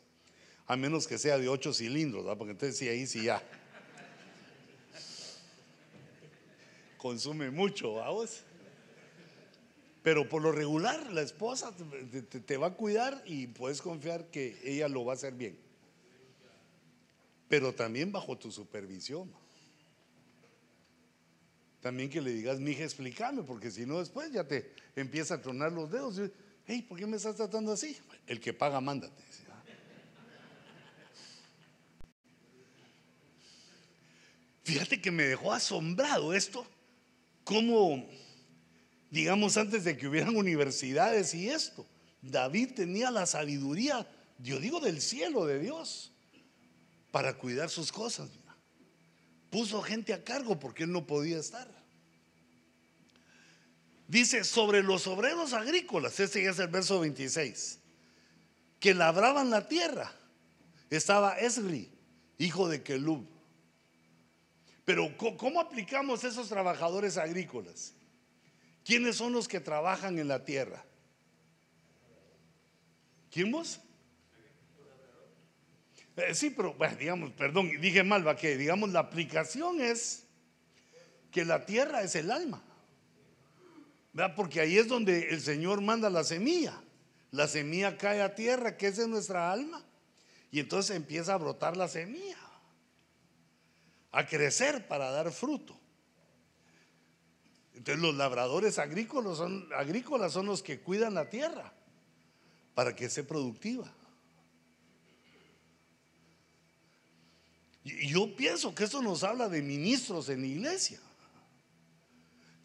[0.66, 3.42] A menos que sea de ocho cilindros, porque entonces sí, ahí sí ya.
[7.04, 8.44] Consume mucho, vamos.
[10.02, 11.70] Pero por lo regular, la esposa
[12.46, 15.58] te, va a cuidar y puedes confiar que ella lo va a hacer bien.
[17.46, 19.30] Pero también bajo tu supervisión.
[21.82, 25.72] También que le digas, mija, explícame, porque si no, después ya te empieza a tronar
[25.72, 26.18] los dedos.
[26.64, 27.98] hey, ¿por qué me estás tratando así?
[28.26, 29.22] El que paga, mándate.
[34.62, 36.66] Fíjate que me dejó asombrado esto,
[37.44, 38.08] como,
[39.10, 41.86] digamos, antes de que hubieran universidades y esto,
[42.22, 46.12] David tenía la sabiduría, yo digo, del cielo de Dios,
[47.10, 48.30] para cuidar sus cosas.
[49.50, 51.68] Puso gente a cargo porque él no podía estar.
[54.08, 57.78] Dice, sobre los obreros agrícolas, ya es el verso 26,
[58.80, 60.12] que labraban la tierra,
[60.90, 61.90] estaba Esri,
[62.38, 63.33] hijo de Kelub
[64.84, 67.94] pero ¿cómo aplicamos esos trabajadores agrícolas?
[68.84, 70.84] ¿Quiénes son los que trabajan en la tierra?
[73.30, 73.80] ¿Quién vos?
[76.16, 80.26] Eh, sí, pero digamos, perdón, dije mal, va que digamos la aplicación es
[81.30, 82.62] que la tierra es el alma.
[84.12, 84.34] ¿verdad?
[84.36, 86.80] Porque ahí es donde el Señor manda la semilla.
[87.32, 89.84] La semilla cae a tierra, que es nuestra alma,
[90.52, 92.43] y entonces empieza a brotar la semilla
[94.14, 95.76] a crecer para dar fruto.
[97.74, 101.74] Entonces los labradores agrícolas son, los que cuidan la tierra
[102.74, 103.92] para que sea productiva.
[107.82, 111.00] Y yo pienso que eso nos habla de ministros en la iglesia,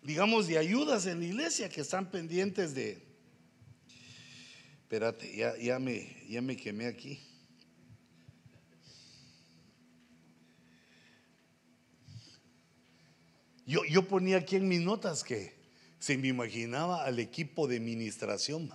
[0.04, 3.04] digamos de ayudas en la iglesia que están pendientes de...
[4.84, 7.29] Espérate, ya, me, ya me quemé aquí.
[13.70, 15.54] Yo, ponía aquí en mis notas que
[16.00, 18.74] se me imaginaba al equipo de administración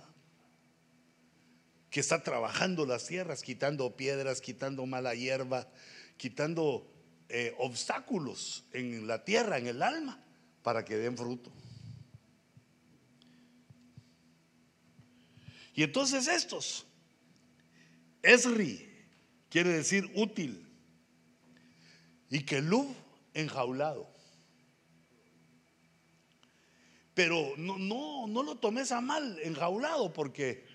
[1.89, 5.67] que está trabajando las tierras, quitando piedras, quitando mala hierba,
[6.15, 6.89] quitando
[7.27, 10.23] eh, obstáculos en la tierra, en el alma,
[10.63, 11.51] para que den fruto.
[15.73, 16.85] Y entonces estos,
[18.21, 18.89] Esri,
[19.49, 20.65] quiere decir útil,
[22.29, 22.95] y Kelub,
[23.33, 24.14] enjaulado.
[27.15, 30.65] Pero no, no, no lo tomes a mal, enjaulado, porque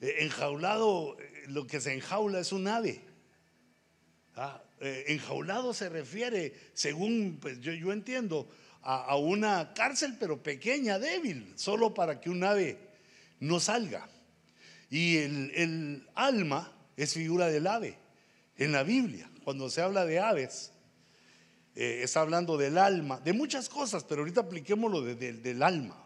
[0.00, 3.00] eh, enjaulado, eh, lo que se enjaula es un ave.
[4.34, 8.48] Ah, eh, enjaulado se refiere, según pues, yo, entiendo,
[8.80, 12.78] a, una cárcel, pero pequeña, débil, solo para que un ave
[13.38, 14.08] no salga.
[14.88, 17.96] Y el alma es figura del ave
[18.56, 19.30] en la Biblia.
[19.44, 20.71] Cuando se habla de aves,
[21.74, 25.98] eh, está hablando del alma, de muchas cosas, pero ahorita apliquémoslo del alma.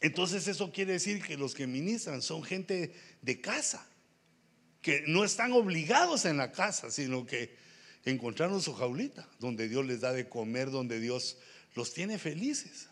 [0.00, 3.86] Entonces eso quiere decir que los que ministran son gente de casa,
[4.80, 7.54] que no están obligados en la casa, sino que
[8.04, 11.36] encontraron su jaulita, donde Dios les da de comer, donde Dios
[11.74, 12.88] los tiene felices.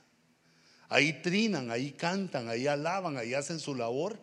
[0.91, 4.21] Ahí trinan, ahí cantan, ahí alaban, ahí hacen su labor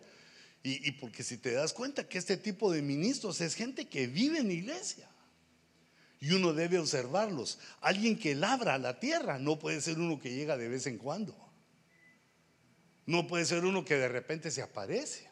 [0.68, 4.40] y, porque si te das cuenta que este tipo de ministros es gente que vive
[4.40, 5.08] en iglesia.
[6.18, 7.60] Y uno debe observarlos.
[7.80, 11.36] Alguien que labra la tierra no puede ser uno que llega de vez en cuando.
[13.04, 15.30] No puede ser uno que de repente se aparece,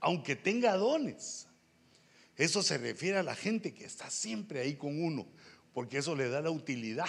[0.00, 1.46] aunque tenga dones.
[2.36, 5.28] Eso se refiere a la gente que está siempre ahí con uno,
[5.74, 7.06] porque eso le da la utilidad.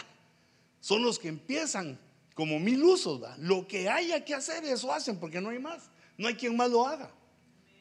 [0.79, 1.99] Son los que empiezan
[2.35, 6.27] como mil usos, lo que haya que hacer, eso hacen, porque no hay más, no
[6.27, 7.11] hay quien más lo haga.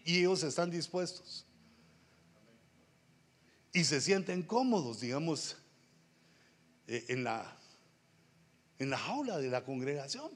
[0.05, 1.47] Y ellos están dispuestos.
[3.73, 5.57] Y se sienten cómodos, digamos,
[6.87, 7.57] eh, en la,
[8.79, 10.31] en la jaula de la congregación.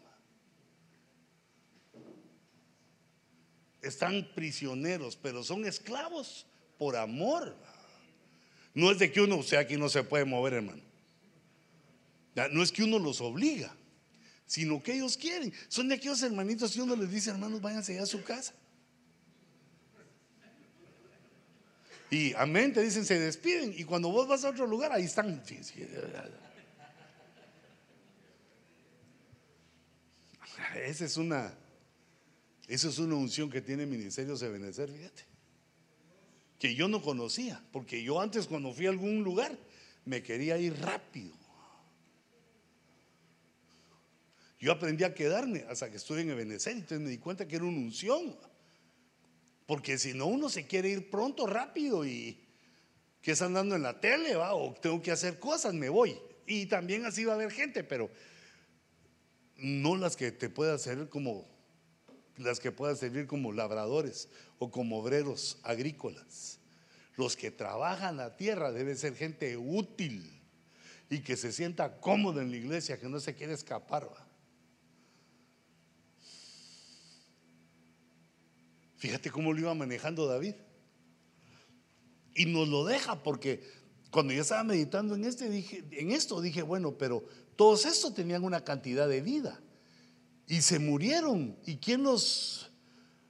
[3.82, 6.46] Están prisioneros, pero son esclavos
[6.78, 7.56] por amor.
[8.74, 10.82] No es de que uno, sea, aquí no se puede mover, hermano.
[12.52, 13.74] No es que uno los obliga,
[14.46, 15.52] sino que ellos quieren.
[15.68, 18.54] Son de aquellos hermanitos y uno les dice, hermanos, váyanse a su casa.
[22.10, 23.74] Y amén, te dicen, se despiden.
[23.76, 25.42] Y cuando vos vas a otro lugar, ahí están.
[30.84, 31.52] Esa es una,
[32.68, 35.36] esa es una unción que tiene el Ministerio de Benecer, fíjate
[36.58, 39.56] que yo no conocía, porque yo antes cuando fui a algún lugar
[40.04, 41.34] me quería ir rápido.
[44.58, 47.56] Yo aprendí a quedarme hasta que estuve en Ebenezer y entonces me di cuenta que
[47.56, 48.36] era una unción.
[49.66, 52.40] Porque si no, uno se quiere ir pronto, rápido y
[53.20, 54.54] que están dando en la tele, ¿va?
[54.54, 56.16] o tengo que hacer cosas, me voy.
[56.46, 58.08] Y también así va a haber gente, pero
[59.56, 61.48] no las que te pueda hacer como
[62.36, 66.60] las que puedan servir como labradores o como obreros agrícolas.
[67.16, 70.40] Los que trabajan la tierra deben ser gente útil
[71.08, 74.08] y que se sienta cómodo en la iglesia, que no se quiere escapar.
[79.06, 80.56] Fíjate cómo lo iba manejando David.
[82.34, 83.62] Y nos lo deja porque
[84.10, 87.22] cuando yo estaba meditando en, este, dije, en esto dije, bueno, pero
[87.54, 89.60] todos estos tenían una cantidad de vida
[90.48, 91.56] y se murieron.
[91.64, 92.68] ¿Y quién los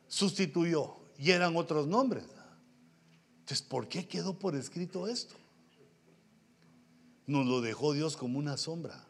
[0.08, 0.96] sustituyó?
[1.18, 2.24] Y eran otros nombres.
[3.40, 5.34] Entonces, ¿por qué quedó por escrito esto?
[7.26, 9.04] Nos lo dejó Dios como una sombra,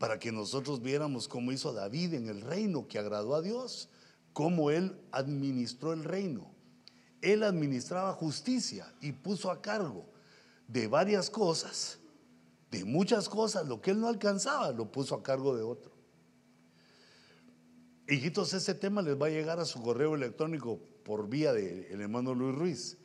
[0.00, 3.88] para que nosotros viéramos cómo hizo David en el reino que agradó a Dios,
[4.32, 6.50] cómo él administró el reino.
[7.20, 10.06] Él administraba justicia y puso a cargo
[10.66, 11.98] de varias cosas,
[12.70, 15.92] de muchas cosas, lo que él no alcanzaba, lo puso a cargo de otro.
[18.08, 22.34] Hijitos, ese tema les va a llegar a su correo electrónico por vía del hermano
[22.34, 22.98] Luis Ruiz,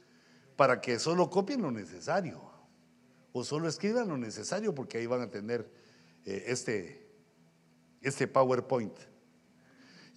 [0.55, 2.41] para que solo copien lo necesario
[3.31, 5.69] o solo escriban lo necesario, porque ahí van a tener
[6.25, 7.07] eh, este,
[8.01, 8.97] este PowerPoint.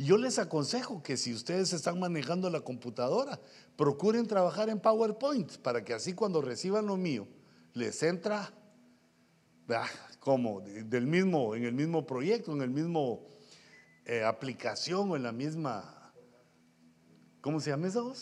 [0.00, 3.38] Yo les aconsejo que si ustedes están manejando la computadora,
[3.76, 7.28] procuren trabajar en PowerPoint para que así cuando reciban lo mío,
[7.74, 8.50] les entra
[10.18, 13.26] como del mismo, en el mismo proyecto, en el mismo
[14.06, 16.12] eh, aplicación o en la misma,
[17.42, 18.14] ¿cómo se llama eso?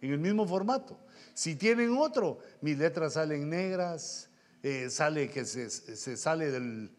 [0.00, 0.98] En el mismo formato.
[1.34, 4.30] Si tienen otro, mis letras salen negras,
[4.62, 6.90] eh, sale que se, sale del,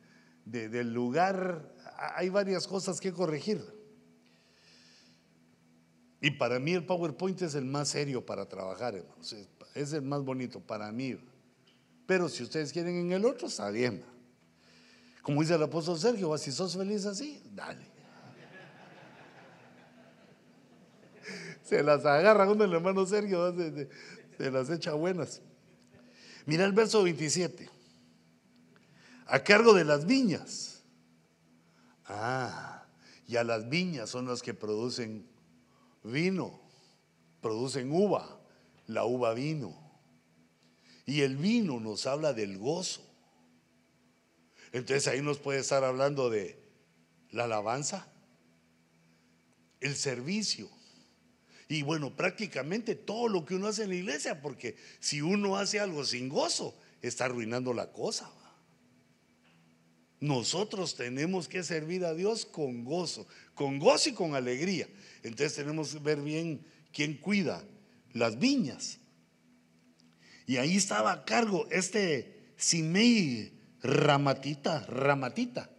[0.46, 1.74] del lugar,
[2.16, 3.62] hay varias cosas que corregir.
[6.20, 9.36] Y para mí el PowerPoint es el más serio para trabajar, hermanos.
[9.74, 11.18] Es el más bonito para mí.
[12.06, 14.04] Pero si ustedes quieren en el otro, está bien.
[15.24, 17.86] Como dice el apóstol Sergio, si sos feliz así, dale.
[21.64, 23.88] Se las agarra con el hermano Sergio, se,
[24.38, 25.42] se las echa buenas.
[26.46, 27.81] Mira el verso 27.
[29.32, 30.84] A cargo de las viñas.
[32.04, 32.86] Ah,
[33.26, 35.26] y a las viñas son las que producen
[36.04, 36.60] vino,
[37.40, 38.42] producen uva,
[38.88, 39.74] la uva vino.
[41.06, 43.10] Y el vino nos habla del gozo.
[44.74, 46.62] Entonces ahí nos puede estar hablando de
[47.30, 48.12] la alabanza,
[49.80, 50.70] el servicio.
[51.70, 55.80] Y bueno, prácticamente todo lo que uno hace en la iglesia, porque si uno hace
[55.80, 58.30] algo sin gozo, está arruinando la cosa.
[60.22, 64.88] Nosotros tenemos que servir a Dios con gozo, con gozo y con alegría.
[65.24, 66.64] Entonces tenemos que ver bien
[66.94, 67.64] quién cuida
[68.14, 69.00] las viñas.
[70.46, 73.52] Y ahí estaba a cargo este Simei
[73.82, 75.72] Ramatita, Ramatita.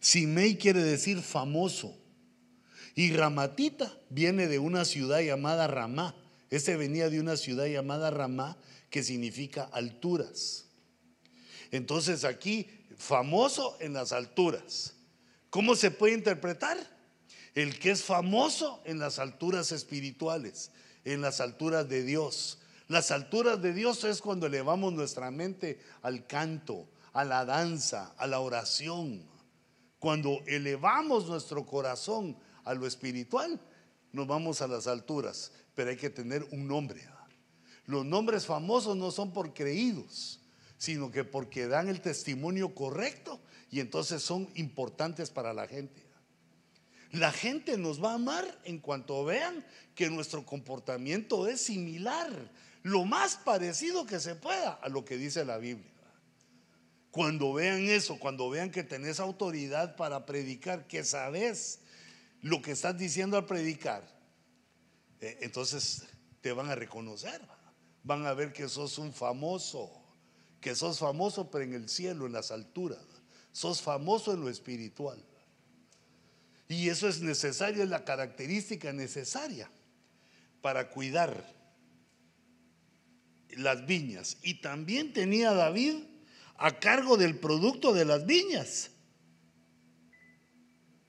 [0.00, 1.94] Simei quiere decir famoso.
[2.94, 6.16] Y Ramatita viene de una ciudad llamada Ramá.
[6.48, 8.56] Este venía de una ciudad llamada Ramá
[8.88, 10.69] que significa alturas.
[11.70, 14.94] Entonces aquí, famoso en las alturas.
[15.50, 16.78] ¿Cómo se puede interpretar?
[17.54, 20.70] El que es famoso en las alturas espirituales,
[21.04, 22.58] en las alturas de Dios.
[22.88, 28.26] Las alturas de Dios es cuando elevamos nuestra mente al canto, a la danza, a
[28.26, 29.24] la oración.
[29.98, 33.60] Cuando elevamos nuestro corazón a lo espiritual,
[34.12, 37.06] nos vamos a las alturas, pero hay que tener un nombre.
[37.86, 40.39] Los nombres famosos no son por creídos,
[40.80, 43.38] sino que porque dan el testimonio correcto
[43.70, 46.02] y entonces son importantes para la gente.
[47.12, 49.62] La gente nos va a amar en cuanto vean
[49.94, 52.30] que nuestro comportamiento es similar,
[52.82, 55.92] lo más parecido que se pueda a lo que dice la Biblia.
[57.10, 61.80] Cuando vean eso, cuando vean que tenés autoridad para predicar, que sabes
[62.40, 64.02] lo que estás diciendo al predicar,
[65.20, 66.04] eh, entonces
[66.40, 67.42] te van a reconocer,
[68.02, 69.99] van a ver que sos un famoso,
[70.60, 73.00] que sos famoso pero en el cielo, en las alturas,
[73.52, 75.22] sos famoso en lo espiritual.
[76.68, 79.68] Y eso es necesario, es la característica necesaria
[80.60, 81.44] para cuidar
[83.56, 84.36] las viñas.
[84.42, 85.94] Y también tenía David
[86.56, 88.90] a cargo del producto de las viñas,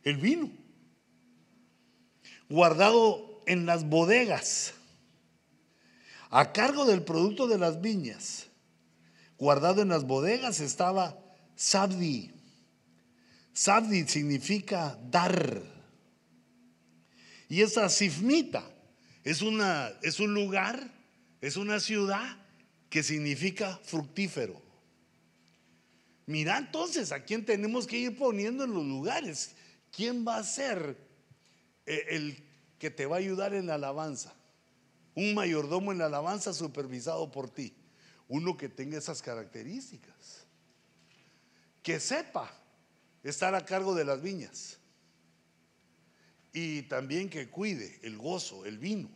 [0.03, 0.49] el vino,
[2.49, 4.73] guardado en las bodegas,
[6.29, 8.47] a cargo del producto de las viñas,
[9.41, 11.19] guardado en las bodegas estaba
[11.55, 12.31] Sabdi.
[13.53, 15.63] Sabdi significa dar.
[17.49, 18.63] Y esa sifmita
[19.23, 20.93] es, una, es un lugar,
[21.41, 22.37] es una ciudad
[22.91, 24.61] que significa fructífero.
[26.27, 29.55] Mira entonces a quién tenemos que ir poniendo en los lugares.
[29.91, 30.95] ¿Quién va a ser
[31.87, 32.43] eh, el
[32.77, 34.35] que te va a ayudar en la alabanza?
[35.15, 37.73] Un mayordomo en la alabanza supervisado por ti.
[38.31, 40.45] Uno que tenga esas características.
[41.83, 42.49] Que sepa
[43.23, 44.79] estar a cargo de las viñas.
[46.53, 49.09] Y también que cuide el gozo, el vino.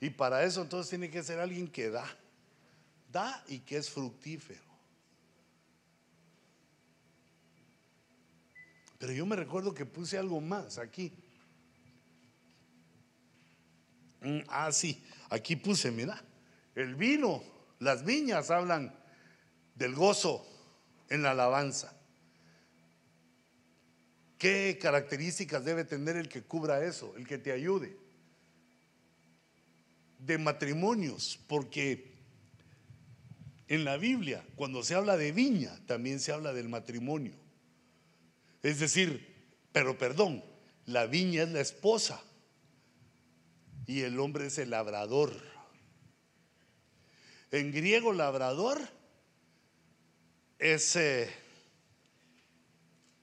[0.00, 2.06] Y para eso entonces tiene que ser alguien que da.
[3.12, 4.64] Da y que es fructífero.
[8.98, 11.12] Pero yo me recuerdo que puse algo más aquí.
[14.22, 16.24] Mm, ah, sí, aquí puse, mira,
[16.74, 17.42] el vino,
[17.84, 18.94] las viñas hablan
[19.74, 20.46] del gozo
[21.10, 21.94] en la alabanza.
[24.38, 27.96] ¿Qué características debe tener el que cubra eso, el que te ayude?
[30.18, 32.14] De matrimonios, porque
[33.68, 37.34] en la Biblia, cuando se habla de viña, también se habla del matrimonio.
[38.62, 39.34] Es decir,
[39.72, 40.42] pero perdón,
[40.86, 42.22] la viña es la esposa
[43.86, 45.53] y el hombre es el labrador.
[47.54, 48.80] En griego labrador
[50.58, 51.32] es eh,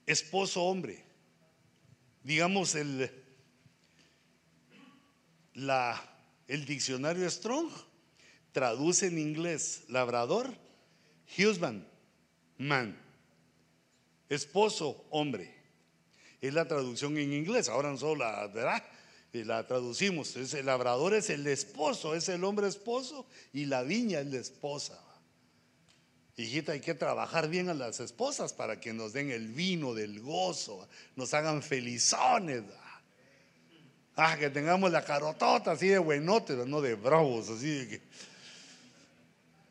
[0.05, 1.03] esposo hombre.
[2.23, 3.11] Digamos el,
[5.55, 6.01] la,
[6.47, 7.73] el diccionario Strong
[8.53, 10.55] traduce en inglés labrador,
[11.37, 11.85] husband,
[12.57, 12.97] man
[14.29, 15.53] esposo, hombre.
[16.39, 17.67] Es la traducción en inglés.
[17.67, 18.81] Ahora nosotros la, ¿verdad?
[19.33, 20.29] La traducimos.
[20.29, 24.39] Entonces, el labrador es el esposo, es el hombre esposo y la viña es la
[24.39, 24.99] esposa.
[26.37, 30.21] Hijita, hay que trabajar bien a las esposas para que nos den el vino del
[30.21, 32.63] gozo, nos hagan felizones.
[34.15, 38.01] Ah, que tengamos la carotota así de buenotes, no de bravos, así de que,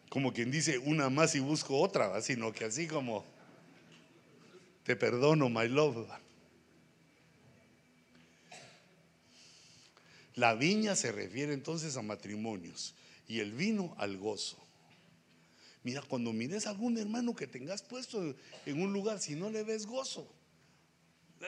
[0.09, 3.25] como quien dice una más y busco otra, sino que así como
[4.85, 6.09] te perdono, my love.
[10.41, 12.95] La viña se refiere entonces a matrimonios
[13.28, 14.57] y el vino al gozo.
[15.82, 18.34] Mira, cuando mires a algún hermano que tengas puesto
[18.64, 20.26] en un lugar, si no le ves gozo,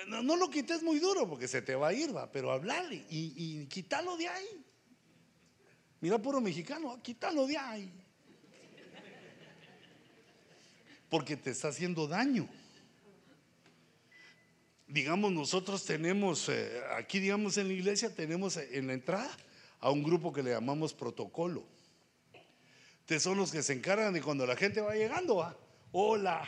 [0.08, 3.32] no, lo quites muy duro porque se te va a ir, va, pero hablale y,
[3.34, 4.62] y quítalo de ahí.
[6.02, 7.90] Mira, puro mexicano, quítalo de ahí.
[11.08, 12.46] Porque te está haciendo daño
[14.92, 19.30] digamos, nosotros tenemos, eh, aquí digamos en la iglesia, tenemos en la entrada
[19.80, 21.64] a un grupo que le llamamos protocolo.
[23.00, 25.56] Ustedes son los que se encargan de cuando la gente va llegando, ¿va?
[25.92, 26.42] hola,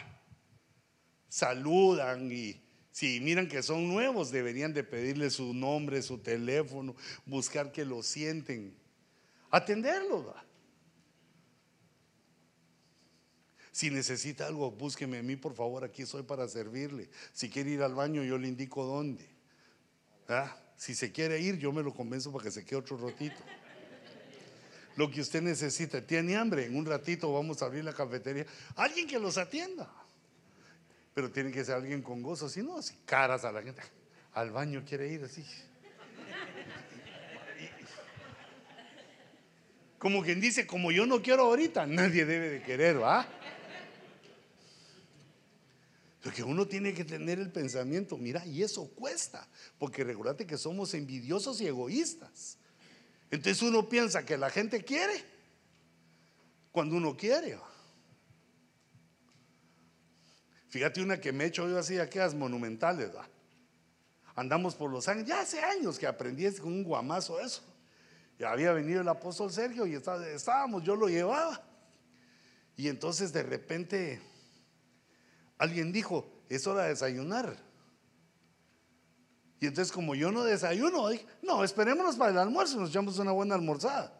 [1.28, 7.72] saludan y si miran que son nuevos, deberían de pedirle su nombre, su teléfono, buscar
[7.72, 8.76] que lo sienten,
[9.50, 10.28] atenderlos.
[10.28, 10.44] ¿va?
[13.74, 17.10] Si necesita algo, búsqueme a mí, por favor, aquí estoy para servirle.
[17.32, 19.28] Si quiere ir al baño, yo le indico dónde.
[20.28, 20.56] ¿Ah?
[20.76, 23.34] Si se quiere ir, yo me lo convenzo para que se quede otro ratito.
[24.94, 28.46] Lo que usted necesita, tiene hambre, en un ratito vamos a abrir la cafetería.
[28.76, 29.92] Alguien que los atienda.
[31.12, 33.82] Pero tiene que ser alguien con gozo, si no, así caras a la gente.
[34.34, 35.44] Al baño quiere ir así.
[39.98, 43.26] Como quien dice, como yo no quiero ahorita, nadie debe de querer, ¿va?
[46.24, 49.46] Porque uno tiene que tener el pensamiento, mira, y eso cuesta,
[49.78, 52.56] porque recordate que somos envidiosos y egoístas.
[53.30, 55.22] Entonces uno piensa que la gente quiere
[56.72, 57.58] cuando uno quiere.
[60.70, 63.10] Fíjate una que me he hecho yo así, aquellas monumentales.
[64.34, 67.62] Andamos por los años, ya hace años que aprendí con un guamazo eso.
[68.38, 71.62] Ya había venido el apóstol Sergio y estábamos, yo lo llevaba.
[72.78, 74.22] Y entonces de repente
[75.58, 77.56] alguien dijo, es hora de desayunar.
[79.60, 83.32] Y entonces como yo no desayuno, dije, no, esperémonos para el almuerzo, nos echamos una
[83.32, 84.12] buena almorzada.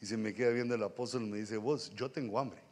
[0.00, 2.62] Y se me queda viendo el apóstol y me dice, vos, yo tengo hambre.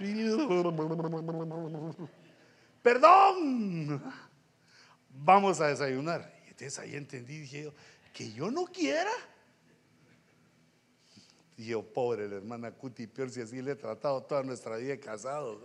[2.82, 4.02] Perdón,
[5.10, 6.34] vamos a desayunar.
[6.46, 7.74] Y entonces ahí entendí, dije yo,
[8.12, 9.12] que yo no quiera.
[11.56, 14.96] Y yo, pobre la hermana Cuti, peor si así le he tratado toda nuestra vida
[14.98, 15.58] casados.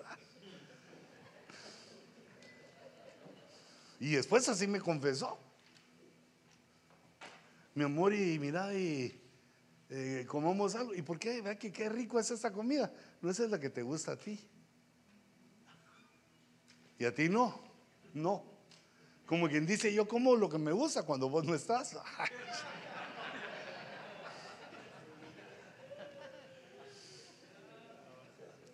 [4.00, 5.38] Y después así me confesó.
[7.74, 9.20] Mi amor, y mira, y
[9.90, 10.94] eh, comamos algo.
[10.94, 11.42] ¿Y por qué?
[11.42, 12.92] Vea que qué rico es esta comida.
[13.22, 14.40] No esa es la que te gusta a ti.
[17.00, 17.60] Y a ti no.
[18.14, 18.44] No.
[19.26, 21.98] Como quien dice, yo como lo que me gusta cuando vos no estás.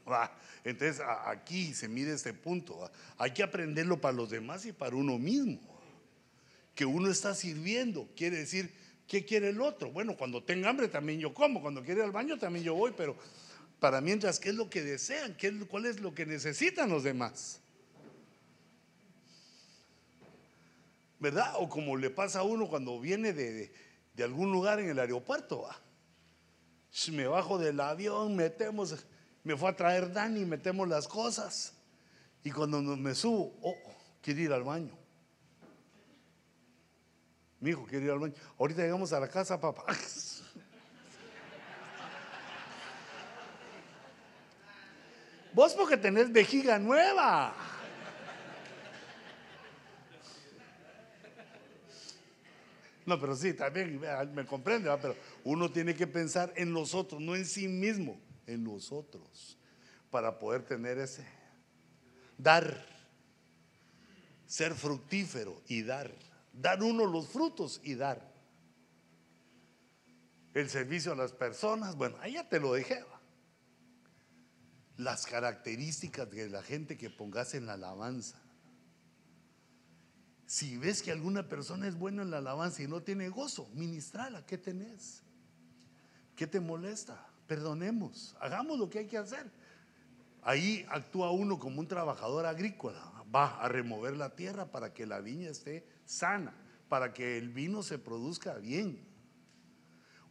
[0.63, 2.89] Entonces aquí se mide este punto.
[3.17, 5.59] Hay que aprenderlo para los demás y para uno mismo.
[6.75, 8.09] Que uno está sirviendo.
[8.15, 8.73] Quiere decir,
[9.07, 9.91] ¿qué quiere el otro?
[9.91, 11.61] Bueno, cuando tenga hambre también yo como.
[11.61, 12.93] Cuando quiere ir al baño también yo voy.
[12.95, 13.15] Pero
[13.79, 15.35] para mientras, ¿qué es lo que desean?
[15.35, 17.59] ¿Qué, ¿Cuál es lo que necesitan los demás?
[21.23, 21.53] ¿verdad?
[21.57, 23.71] O como le pasa a uno cuando viene de,
[24.21, 25.69] algún lugar en el aeropuerto,
[27.13, 29.05] Me bajo del avión, metemos,
[29.43, 31.73] me fue a traer Dani, metemos las cosas.
[32.43, 33.75] Y cuando me subo, oh,
[34.21, 34.97] quiero ir al baño.
[37.59, 38.33] Mi hijo quiere ir al baño.
[38.59, 39.85] Ahorita llegamos a la casa, papá.
[45.53, 47.53] Vos porque tenés vejiga nueva.
[53.05, 53.99] No, pero sí, también
[54.33, 58.17] me comprende, pero uno tiene que pensar en nosotros, no en sí mismo,
[58.47, 59.57] en nosotros,
[60.09, 61.25] para poder tener ese
[62.37, 62.85] dar,
[64.45, 66.13] ser fructífero y dar,
[66.53, 68.33] dar uno los frutos y dar.
[70.53, 73.03] El servicio a las personas, bueno, ahí ya te lo dejé.
[74.97, 78.39] Las características de la gente que pongas en la alabanza.
[80.45, 84.45] Si ves que alguna persona es buena en la alabanza y no tiene gozo, ministrala,
[84.45, 85.23] ¿qué tenés?
[86.35, 87.32] ¿Qué te molesta?
[87.53, 89.45] Perdonemos, hagamos lo que hay que hacer.
[90.41, 92.99] Ahí actúa uno como un trabajador agrícola,
[93.33, 96.55] va a remover la tierra para que la viña esté sana,
[96.89, 99.05] para que el vino se produzca bien.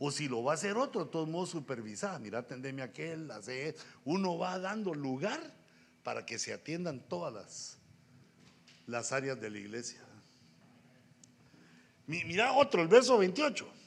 [0.01, 3.77] O si lo va a hacer otro, de todos modos supervisar, mira, atendeme aquel, hace,
[4.05, 5.55] uno va dando lugar
[6.03, 7.79] para que se atiendan todas las,
[8.89, 10.01] las áreas de la iglesia.
[12.09, 13.82] Mira otro, el verso 28.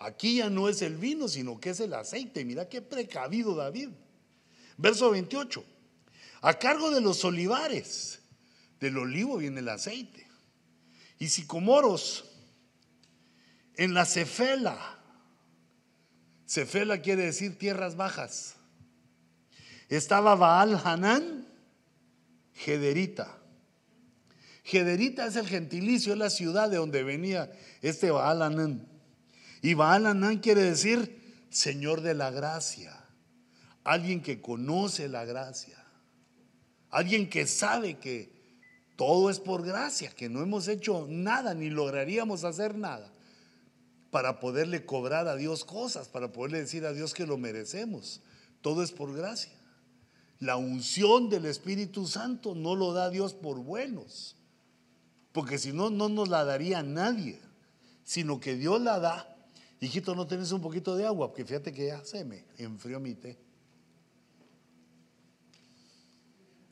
[0.00, 2.42] Aquí ya no es el vino, sino que es el aceite.
[2.46, 3.90] Mira qué precavido David.
[4.78, 5.62] Verso 28.
[6.40, 8.20] A cargo de los olivares,
[8.80, 10.26] del olivo viene el aceite.
[11.18, 12.24] Y sicomoros
[13.76, 14.98] en la cefela.
[16.46, 18.56] Cefela quiere decir tierras bajas.
[19.90, 21.46] Estaba Baal Hanán,
[22.54, 23.36] Gederita.
[24.64, 28.40] Gederita es el gentilicio, es la ciudad de donde venía este Baal
[29.62, 33.04] Y Baal quiere decir Señor de la gracia,
[33.84, 35.84] alguien que conoce la gracia,
[36.90, 38.32] alguien que sabe que
[38.96, 43.10] todo es por gracia, que no hemos hecho nada ni lograríamos hacer nada
[44.10, 48.20] para poderle cobrar a Dios cosas, para poderle decir a Dios que lo merecemos.
[48.60, 49.52] Todo es por gracia.
[50.38, 54.36] La unción del Espíritu Santo no lo da Dios por buenos
[55.32, 57.40] porque si no, no nos la daría nadie,
[58.04, 59.36] sino que Dios la da.
[59.80, 61.28] Hijito, ¿no tenés un poquito de agua?
[61.28, 63.38] Porque fíjate que ya se me enfrió mi té.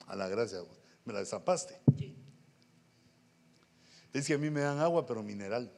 [0.06, 0.58] A la gracia,
[1.06, 1.80] me la destapaste.
[4.12, 5.72] Es que a mí me dan agua, pero mineral.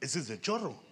[0.00, 0.87] Ese es el chorro.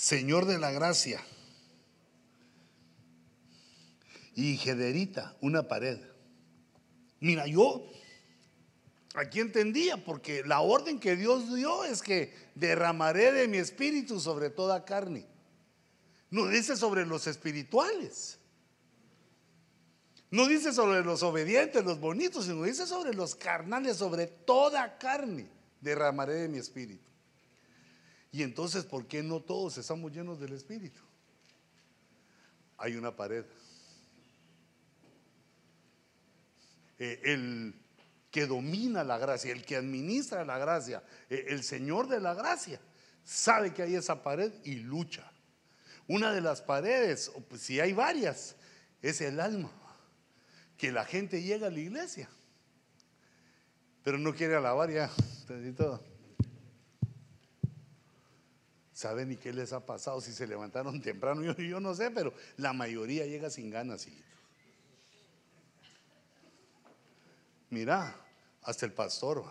[0.00, 1.22] Señor de la Gracia.
[4.34, 5.98] Y Gederita, una pared.
[7.20, 7.84] Mira, yo
[9.14, 14.48] aquí entendía, porque la orden que Dios dio es que derramaré de mi espíritu sobre
[14.48, 15.26] toda carne.
[16.30, 18.38] No dice sobre los espirituales.
[20.30, 25.46] No dice sobre los obedientes, los bonitos, sino dice sobre los carnales, sobre toda carne
[25.82, 27.09] derramaré de mi espíritu.
[28.32, 31.00] Y entonces, ¿por qué no todos estamos llenos del espíritu?
[32.78, 33.44] Hay una pared.
[36.98, 37.74] Eh, el
[38.30, 42.80] que domina la gracia, el que administra la gracia, eh, el Señor de la gracia,
[43.24, 45.30] sabe que hay esa pared y lucha.
[46.06, 48.56] Una de las paredes, pues, si hay varias,
[49.02, 49.72] es el alma
[50.76, 52.28] que la gente llega a la iglesia,
[54.02, 55.10] pero no quiere alabar ya,
[55.76, 56.02] todo.
[59.00, 61.40] ¿Saben ni qué les ha pasado si se levantaron temprano?
[61.54, 64.06] Yo, no sé, pero la mayoría llega sin ganas.
[67.70, 68.14] Mira,
[68.62, 69.42] hasta el pastor.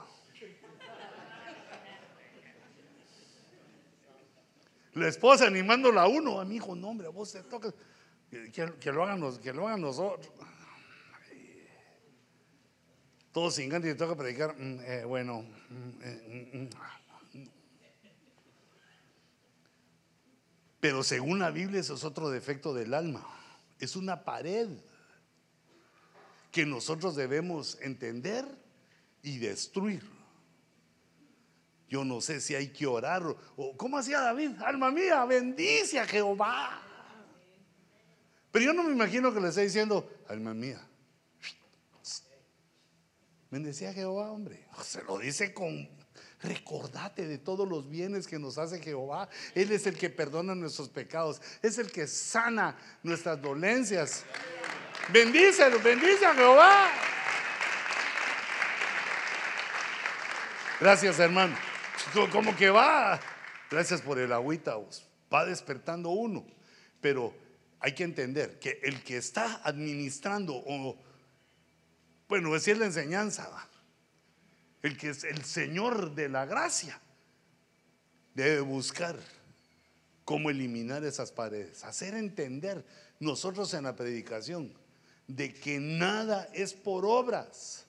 [4.94, 7.74] La esposa animándola a uno, a mi hijo, no, hombre, a vos te toca.
[8.30, 10.32] Que, lo hagan que lo hagan nosotros
[13.32, 17.09] todos sin ganas y toca predicar, mm, eh, bueno, mm, eh, mm,
[20.80, 23.26] pero según la Biblia eso es otro defecto del alma,
[23.80, 24.70] es una pared
[26.52, 28.46] que nosotros debemos entender
[29.22, 30.04] y destruir.
[31.88, 33.24] Yo no sé si hay que orar
[33.56, 34.52] o ¿cómo hacía David?
[34.62, 36.82] Alma mía, bendice a Jehová.
[38.52, 40.90] Pero yo no me imagino que le esté diciendo, alma mía,
[43.52, 44.64] Bendecía a Jehová, hombre.
[44.84, 45.90] Se lo dice con
[46.42, 49.28] Recordate de todos los bienes que nos hace Jehová.
[49.56, 51.42] Él es el que perdona nuestros pecados.
[51.62, 54.24] Es el que sana nuestras dolencias.
[55.12, 56.92] Bendícelo, bendice a Jehová.
[60.80, 61.58] Gracias, hermano.
[62.32, 63.20] Como que va.
[63.70, 64.78] Gracias por el agüita.
[65.34, 66.46] Va despertando uno.
[67.02, 67.34] Pero
[67.82, 70.98] hay que entender que el que está administrando o
[72.30, 73.50] bueno, esa es la enseñanza.
[74.82, 77.00] El que es el Señor de la gracia
[78.34, 79.20] debe buscar
[80.24, 82.86] cómo eliminar esas paredes, hacer entender
[83.20, 84.74] nosotros en la predicación
[85.28, 87.86] de que nada es por obras.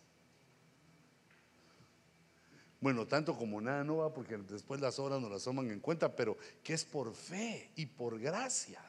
[2.80, 6.16] Bueno, tanto como nada no va, porque después las obras no las toman en cuenta,
[6.16, 8.80] pero que es por fe y por gracia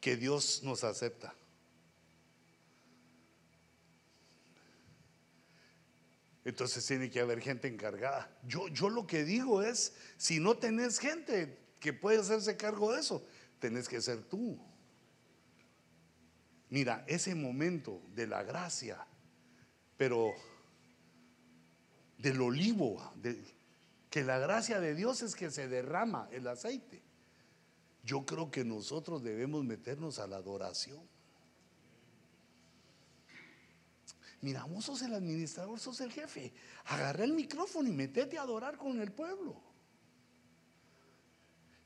[0.00, 1.34] que Dios nos acepta.
[6.44, 8.30] Entonces tiene que haber gente encargada.
[8.46, 13.00] Yo, yo lo que digo es, si no tenés gente que puede hacerse cargo de
[13.00, 13.26] eso,
[13.58, 14.58] tenés que ser tú.
[16.68, 19.06] Mira, ese momento de la gracia,
[19.96, 20.34] pero
[22.18, 23.12] del olivo,
[24.10, 27.02] que la gracia de Dios es que se derrama el aceite.
[28.02, 31.13] Yo creo que nosotros debemos meternos a la adoración.
[34.44, 36.52] Mira, vos sos el administrador, sos el jefe.
[36.84, 39.58] Agarra el micrófono y metete a adorar con el pueblo.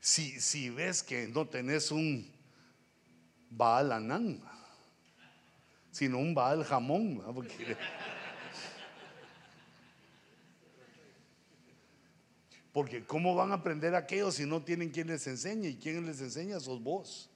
[0.01, 2.29] Si, si ves que no tenés un
[3.49, 4.43] Baal Anán,
[5.89, 7.23] sino un Baal Jamón,
[12.73, 15.69] porque, ¿cómo van a aprender aquellos si no tienen quien les enseñe?
[15.69, 17.29] Y quien les enseña sos vos.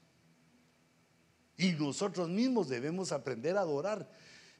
[1.56, 4.12] Y nosotros mismos debemos aprender a adorar.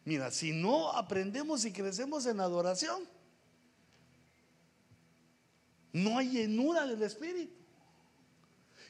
[0.06, 3.08] Mira, si no aprendemos y crecemos en adoración,
[5.94, 7.54] no hay llenura del Espíritu.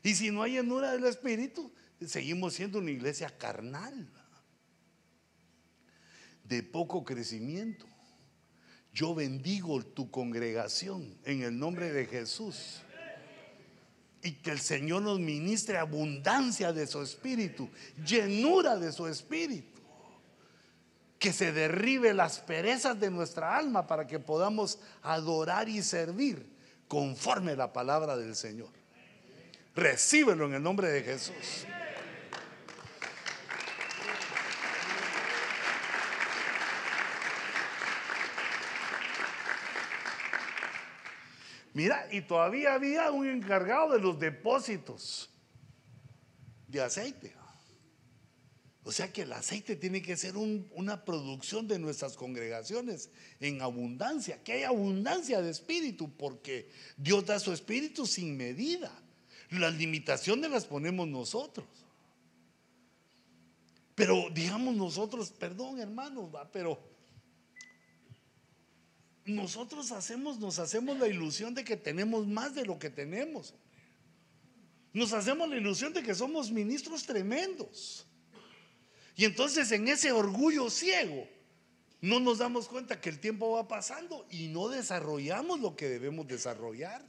[0.01, 1.71] Y si no hay llenura del Espíritu,
[2.05, 4.09] seguimos siendo una iglesia carnal,
[6.43, 7.85] de poco crecimiento.
[8.93, 12.81] Yo bendigo tu congregación en el nombre de Jesús.
[14.21, 17.69] Y que el Señor nos ministre abundancia de su espíritu,
[18.05, 19.72] llenura de su espíritu
[21.23, 26.45] que se derribe las perezas de nuestra alma para que podamos adorar y servir
[26.89, 28.67] conforme la palabra del Señor.
[29.73, 31.65] Recíbelo en el nombre de Jesús.
[41.73, 45.33] Mira, y todavía había un encargado de los depósitos
[46.67, 47.42] de aceite.
[48.85, 53.09] O sea que el aceite tiene que ser una producción de nuestras congregaciones
[53.39, 58.91] en abundancia, que hay abundancia de espíritu, porque Dios da su espíritu sin medida.
[59.51, 61.65] Las limitaciones las ponemos nosotros.
[63.95, 66.77] Pero digamos nosotros, perdón hermanos, pero
[69.23, 73.53] nosotros hacemos, nos hacemos la ilusión de que tenemos más de lo que tenemos.
[74.91, 78.07] Nos hacemos la ilusión de que somos ministros tremendos.
[79.15, 81.27] Y entonces en ese orgullo ciego
[82.01, 86.27] no nos damos cuenta que el tiempo va pasando y no desarrollamos lo que debemos
[86.27, 87.01] desarrollar.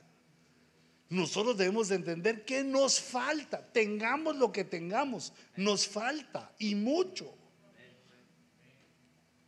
[1.08, 7.34] Nosotros debemos entender que nos falta, tengamos lo que tengamos, nos falta y mucho.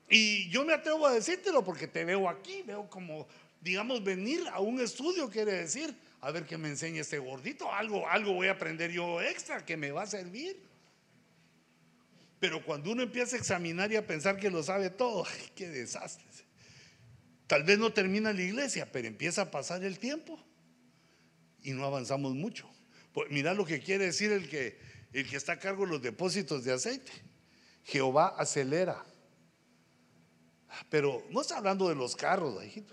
[0.09, 3.26] Y yo me atrevo a decírtelo porque te veo aquí, veo como,
[3.61, 8.09] digamos, venir a un estudio quiere decir, a ver que me enseñe este gordito, algo,
[8.09, 10.61] algo voy a aprender yo extra que me va a servir.
[12.39, 15.68] Pero cuando uno empieza a examinar y a pensar que lo sabe todo, ay, qué
[15.68, 16.24] desastre.
[17.47, 20.39] Tal vez no termina la iglesia, pero empieza a pasar el tiempo
[21.62, 22.68] y no avanzamos mucho.
[23.12, 24.78] Pues mira lo que quiere decir el que,
[25.12, 27.12] el que está a cargo de los depósitos de aceite.
[27.84, 29.05] Jehová acelera
[30.89, 32.93] pero no está hablando de los carros, hijito.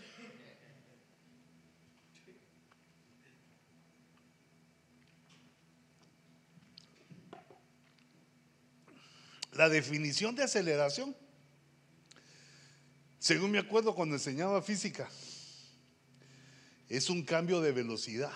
[9.56, 11.16] La definición de aceleración,
[13.20, 15.10] según me acuerdo cuando enseñaba física,
[16.90, 18.34] es un cambio de velocidad.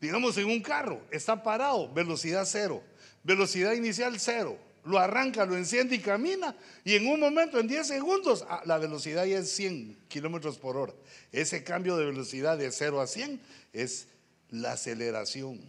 [0.00, 2.82] Digamos en un carro, está parado, velocidad cero,
[3.24, 6.56] velocidad inicial cero, lo arranca, lo enciende y camina.
[6.84, 10.76] Y en un momento, en 10 segundos, ah, la velocidad ya es 100 kilómetros por
[10.76, 10.94] hora.
[11.32, 13.40] Ese cambio de velocidad de 0 a 100
[13.72, 14.06] es
[14.50, 15.60] la aceleración.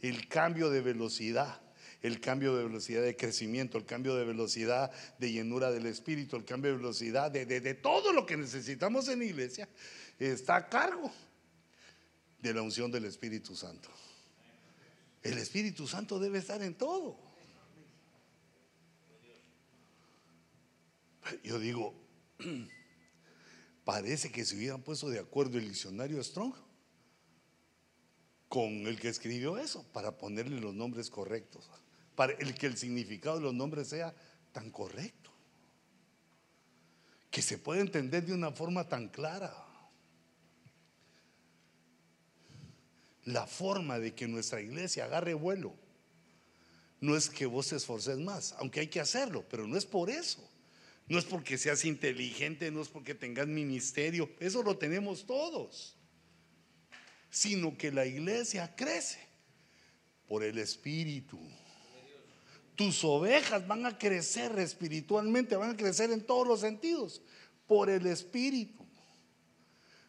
[0.00, 1.60] El cambio de velocidad,
[2.06, 6.44] el cambio de velocidad de crecimiento, el cambio de velocidad de llenura del espíritu, el
[6.44, 9.68] cambio de velocidad de, de todo lo que necesitamos en iglesia,
[10.16, 11.12] está a cargo
[12.38, 13.88] de la unción del Espíritu Santo.
[15.20, 17.18] El Espíritu Santo debe estar en todo.
[21.42, 21.92] Yo digo,
[23.84, 26.54] parece que se hubieran puesto de acuerdo el diccionario Strong
[28.48, 31.68] con el que escribió eso, para ponerle los nombres correctos,
[32.16, 34.14] para el que el significado de los nombres sea
[34.52, 35.30] tan correcto,
[37.30, 39.54] que se pueda entender de una forma tan clara.
[43.24, 45.74] La forma de que nuestra iglesia agarre vuelo
[47.00, 50.08] no es que vos te esforces más, aunque hay que hacerlo, pero no es por
[50.08, 50.48] eso.
[51.08, 55.96] No es porque seas inteligente, no es porque tengas ministerio, eso lo tenemos todos,
[57.30, 59.20] sino que la iglesia crece
[60.26, 61.38] por el Espíritu.
[62.76, 67.22] Tus ovejas van a crecer espiritualmente, van a crecer en todos los sentidos,
[67.66, 68.84] por el Espíritu.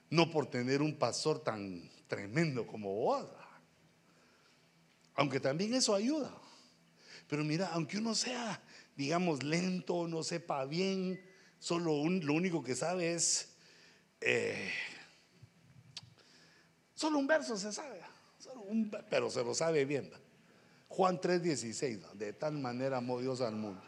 [0.10, 3.26] No por tener un pastor tan tremendo como vos.
[5.16, 6.32] Aunque también eso ayuda.
[7.28, 8.62] Pero mira, aunque uno sea
[8.98, 11.24] digamos, lento, no sepa bien,
[11.60, 13.50] solo lo único que sabe es,
[14.20, 14.72] eh,
[16.96, 18.02] solo un verso se sabe,
[19.10, 20.12] pero se lo sabe bien.
[20.88, 23.82] Juan 3:16, de tal manera amó Dios al mundo.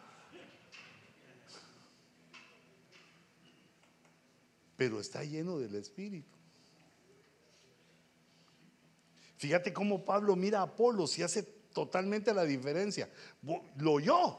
[4.78, 6.38] Pero está lleno del Espíritu.
[9.38, 13.10] Fíjate cómo Pablo mira a Apolo y hace totalmente la diferencia.
[13.78, 14.38] Lo oyó,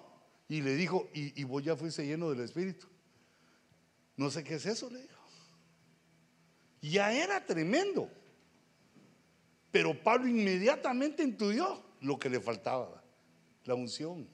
[0.50, 2.88] y le dijo, y, vos ya fuiste lleno del Espíritu.
[4.16, 5.22] No sé qué es eso, le dijo.
[6.82, 8.10] Ya era tremendo.
[9.70, 13.02] Pero Pablo inmediatamente intuyó lo que le faltaba,
[13.64, 14.28] la unción.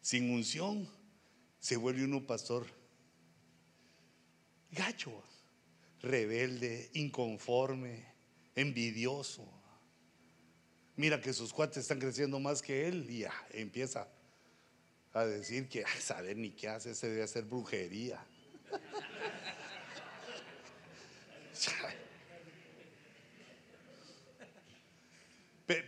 [0.00, 0.88] Sin unción
[1.58, 2.66] se vuelve uno pastor
[4.72, 5.22] gacho,
[6.00, 8.06] rebelde, inconforme,
[8.54, 9.60] envidioso
[11.00, 14.06] mira que sus cuates están creciendo más que él y ya empieza
[15.14, 18.22] a decir que a saber ni qué hace, se debe hacer brujería.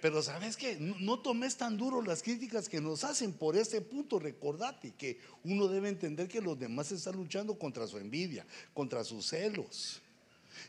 [0.01, 4.21] Pero sabes que no, tomes tan duro las críticas que nos hacen por ese punto.
[4.21, 9.27] Recordate que uno debe entender que los demás están luchando contra su envidia, contra sus
[9.27, 10.01] celos.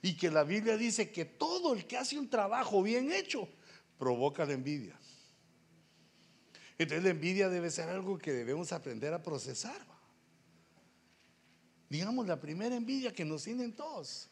[0.02, 3.48] Y que la Biblia dice que todo el que hace un trabajo bien hecho
[4.00, 4.98] provoca la envidia.
[6.80, 9.80] Entonces la envidia debe ser algo que debemos aprender a procesar.
[11.88, 14.28] Digamos, la primera envidia que nos tienen todos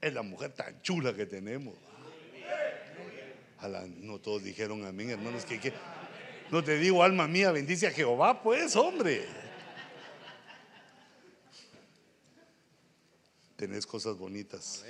[0.00, 1.76] es la mujer tan chula que tenemos.
[3.86, 5.72] No todos dijeron amén, hermanos, que, que
[6.50, 9.26] no te digo, alma mía, bendice a Jehová, pues, hombre.
[13.56, 14.84] Tenés cosas bonitas.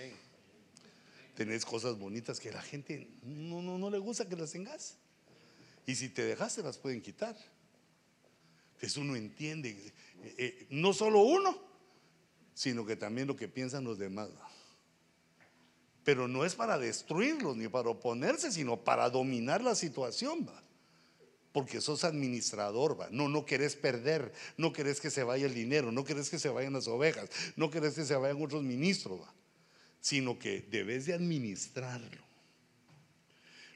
[1.34, 4.96] Tenés cosas bonitas que a la gente no, no, no le gusta que las tengas.
[5.86, 7.36] Y si te dejaste las pueden quitar.
[8.74, 9.70] Entonces uno entiende,
[10.22, 11.58] eh, eh, no solo uno,
[12.54, 14.28] sino que también lo que piensan los demás.
[16.08, 20.48] Pero no es para destruirlos ni para oponerse, sino para dominar la situación.
[20.48, 20.62] ¿va?
[21.52, 23.08] Porque sos administrador, ¿va?
[23.10, 26.48] No, no querés perder, no querés que se vaya el dinero, no querés que se
[26.48, 29.34] vayan las ovejas, no querés que se vayan otros ministros, ¿va?
[30.00, 32.22] sino que debes de administrarlo.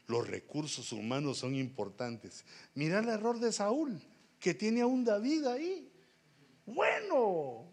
[0.06, 2.46] Los recursos humanos son importantes.
[2.74, 4.00] Mira el error de Saúl,
[4.40, 5.92] que tiene a un David ahí.
[6.64, 7.66] Bueno,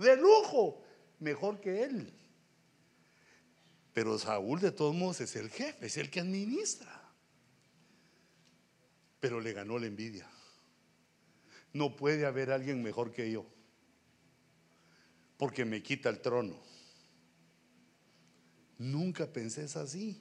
[0.00, 0.82] de lujo,
[1.20, 2.12] mejor que él.
[3.94, 7.00] Pero Saúl de todos modos es el jefe, es el que administra.
[9.20, 10.28] Pero le ganó la envidia.
[11.72, 13.46] No puede haber alguien mejor que yo,
[15.36, 16.60] porque me quita el trono.
[18.78, 20.20] Nunca pensé así.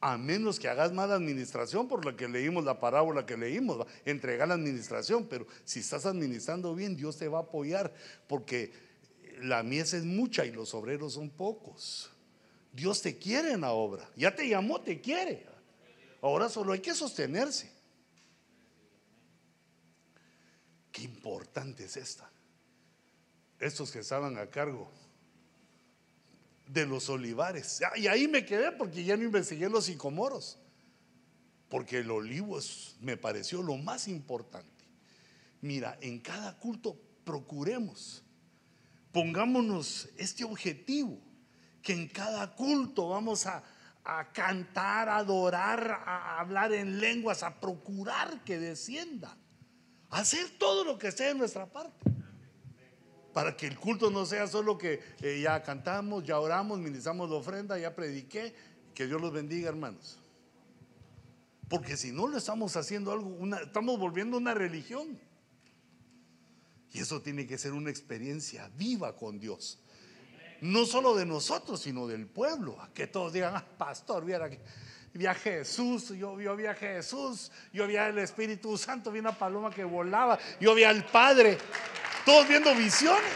[0.00, 4.48] A menos que hagas mala administración, por lo que leímos la parábola que leímos, entregar
[4.48, 7.92] la administración, pero si estás administrando bien, Dios te va a apoyar,
[8.26, 8.89] porque
[9.42, 12.10] la mies es mucha y los obreros son pocos.
[12.72, 15.46] Dios te quiere en la obra, ya te llamó, te quiere.
[16.22, 17.72] Ahora solo hay que sostenerse.
[20.92, 22.30] Qué importante es esta.
[23.58, 24.90] Estos que estaban a cargo
[26.66, 27.80] de los olivares.
[27.96, 30.58] Y ahí me quedé porque ya no investigué los sicomoros.
[31.68, 32.58] Porque el olivo
[33.00, 34.68] me pareció lo más importante.
[35.60, 38.22] Mira, en cada culto procuremos,
[39.12, 41.18] pongámonos este objetivo,
[41.82, 43.62] que en cada culto vamos a,
[44.04, 49.36] a cantar, a adorar, a hablar en lenguas, a procurar que descienda,
[50.10, 52.10] hacer todo lo que esté en nuestra parte
[53.32, 57.36] para que el culto no sea solo que eh, ya cantamos, ya oramos, ministramos la
[57.36, 58.54] ofrenda, ya prediqué.
[58.94, 60.18] Que Dios los bendiga, hermanos.
[61.68, 65.18] Porque si no lo estamos haciendo algo, estamos volviendo una religión.
[66.92, 69.78] Y eso tiene que ser una experiencia viva con Dios.
[70.60, 72.76] No solo de nosotros, sino del pueblo.
[72.94, 74.60] Que todos digan, ah, pastor, viera que
[75.12, 79.36] vi a Jesús, yo, yo vi a Jesús, yo vi al Espíritu Santo, vi una
[79.36, 81.58] paloma que volaba, yo vi al Padre.
[82.24, 83.32] Todos viendo visiones.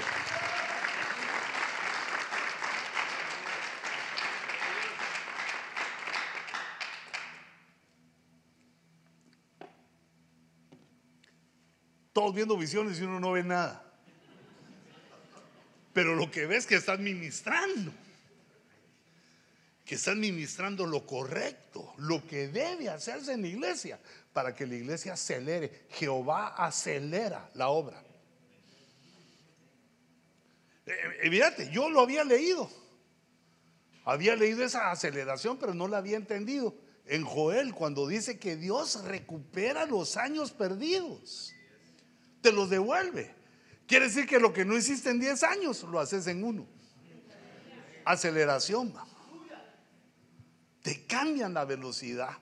[12.15, 13.85] Todos viendo visiones y uno no ve nada.
[15.93, 17.93] Pero lo que ves es que están ministrando.
[19.85, 23.99] Que están ministrando lo correcto, lo que debe hacerse en la iglesia
[24.33, 25.87] para que la iglesia acelere.
[25.91, 28.01] Jehová acelera la obra.
[31.21, 32.71] Evidente, eh, yo lo había leído.
[34.05, 36.77] Había leído esa aceleración, pero no la había entendido.
[37.07, 41.54] En Joel, cuando dice que Dios recupera los años perdidos,
[42.45, 43.35] te los devuelve.
[43.87, 46.67] Quiere decir que lo que no hiciste en 10 años, lo haces en uno.
[48.05, 48.93] Aceleración.
[50.83, 52.37] Te cambian la velocidad.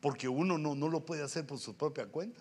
[0.00, 2.40] Porque uno no, no lo puede hacer por su propia cuenta.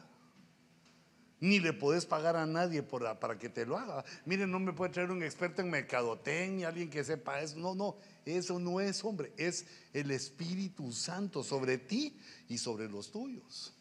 [1.41, 4.05] Ni le podés pagar a nadie para que te lo haga.
[4.25, 7.59] Miren, no me puede traer un experto en mercadotecnia, alguien que sepa eso.
[7.59, 9.33] No, no, eso no es, hombre.
[9.35, 12.17] Es el Espíritu Santo sobre ti
[12.47, 13.73] y sobre los tuyos.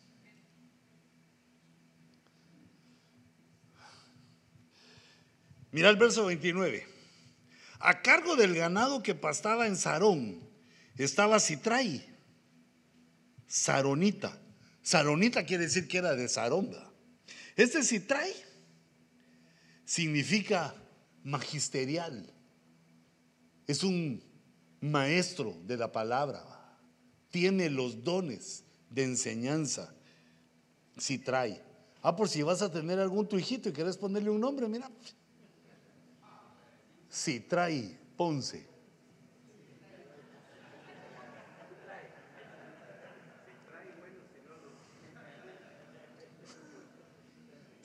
[5.71, 6.87] Mira el verso 29.
[7.81, 10.41] A cargo del ganado que pastaba en Sarón
[10.97, 12.05] estaba Citrai,
[13.47, 14.37] Saronita.
[14.83, 16.71] Saronita quiere decir que era de Sarón.
[17.57, 18.33] Este Citray
[19.85, 20.75] significa
[21.23, 22.33] magisterial.
[23.67, 24.23] Es un
[24.81, 26.45] maestro de la palabra.
[27.31, 29.95] Tiene los dones de enseñanza.
[30.99, 31.63] Citray.
[32.03, 34.91] Ah, por si vas a tener algún tu hijito y quieres ponerle un nombre, mira.
[37.19, 38.69] Citray Ponce.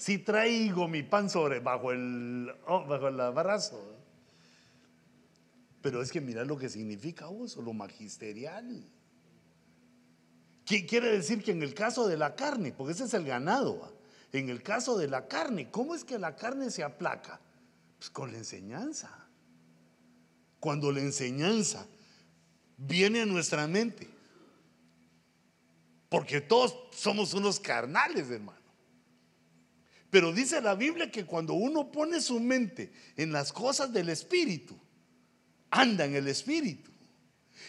[0.04, 3.96] si traigo mi pan sobre bajo el, oh, bajo el abrazo.
[5.82, 8.86] Pero es que mira lo que significa eso, lo magisterial.
[10.66, 13.98] ¿Qué quiere decir que en el caso de la carne, porque ese es el ganado,
[14.34, 17.40] en el caso de la carne, ¿cómo es que la carne se aplaca?
[17.98, 19.23] Pues con la enseñanza.
[20.64, 21.86] Cuando la enseñanza
[22.78, 24.08] viene a nuestra mente,
[26.08, 28.62] porque todos somos unos carnales, hermano.
[30.10, 34.80] Pero dice la Biblia que cuando uno pone su mente en las cosas del Espíritu,
[35.70, 36.92] anda en el Espíritu.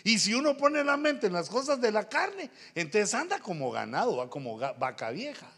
[0.05, 3.73] Y si uno pone la mente en las cosas de la carne, entonces anda como
[3.73, 5.51] ganado, va como vaca vieja.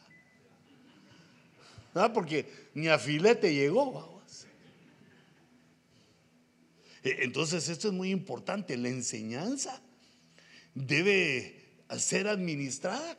[2.14, 4.15] Porque ni a filete llegó.
[7.06, 8.76] E, entonces esto es muy importante.
[8.76, 9.80] La enseñanza
[10.74, 13.16] debe ser administrada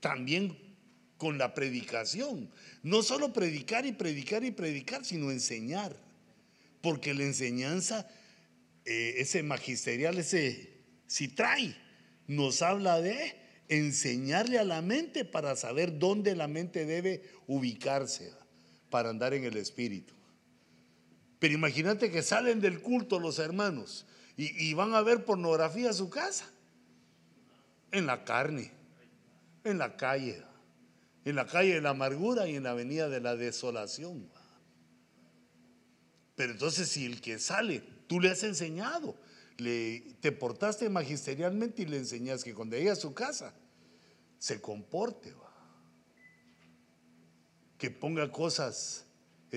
[0.00, 0.58] también
[1.16, 2.50] con la predicación.
[2.82, 5.96] No solo predicar y predicar y predicar, sino enseñar.
[6.80, 8.08] Porque la enseñanza,
[8.84, 10.74] eh, ese magisterial, ese
[11.06, 11.76] si trae,
[12.26, 13.36] nos habla de
[13.68, 18.32] enseñarle a la mente para saber dónde la mente debe ubicarse
[18.90, 20.13] para andar en el espíritu.
[21.44, 26.08] Pero imagínate que salen del culto los hermanos y, van a ver pornografía a su
[26.08, 26.50] casa,
[27.92, 28.72] en la carne,
[29.62, 30.42] en la calle
[31.26, 34.26] en la calle de la amargura y en la avenida de la desolación.
[36.34, 39.14] Pero entonces si el que sale, tú le has enseñado,
[39.58, 43.52] le, te portaste magisterialmente y le enseñas que cuando llegue a su casa,
[44.38, 45.34] se comporte,
[47.76, 49.03] que ponga cosas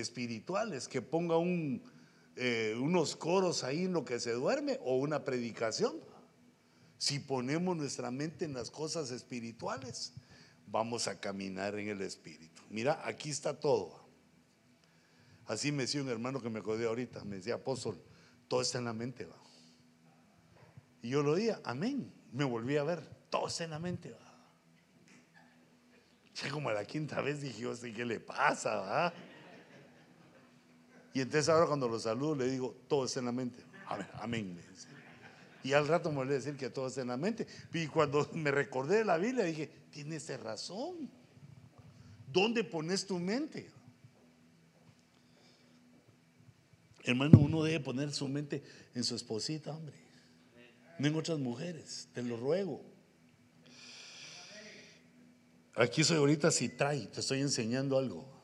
[0.00, 1.82] espirituales, que ponga un,
[2.36, 5.96] eh, unos coros ahí en lo que se duerme o una predicación.
[6.96, 10.14] Si ponemos nuestra mente en las cosas espirituales,
[10.66, 12.62] vamos a caminar en el Espíritu.
[12.70, 14.08] Mira, aquí está todo.
[15.46, 18.00] Así me decía un hermano que me acordé ahorita, me decía, apóstol,
[18.48, 19.36] todo está en la mente, va.
[21.02, 22.12] Y yo lo oía, amén.
[22.32, 24.28] Me volví a ver, todo está en la mente, va.
[26.34, 27.64] Ya como a la quinta vez dije,
[27.94, 29.12] qué le pasa.
[31.18, 33.60] Y entonces ahora cuando lo saludo le digo, todo está en la mente.
[33.88, 34.60] Amén, amén.
[35.64, 37.44] Y al rato me volví a decir que todo está en la mente.
[37.74, 41.10] Y cuando me recordé de la Biblia dije, tienes razón.
[42.32, 43.68] ¿Dónde pones tu mente?
[47.02, 48.62] Hermano, uno debe poner su mente
[48.94, 49.96] en su esposita, hombre.
[51.00, 52.80] No en otras mujeres, te lo ruego.
[55.74, 58.37] Aquí soy ahorita si trae, te estoy enseñando algo.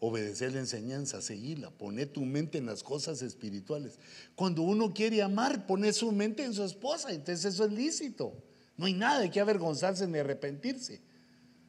[0.00, 3.98] Obedecer la enseñanza, seguirla, poner tu mente en las cosas espirituales.
[4.36, 8.32] Cuando uno quiere amar, pone su mente en su esposa, entonces eso es lícito.
[8.76, 11.00] No hay nada de que avergonzarse ni arrepentirse.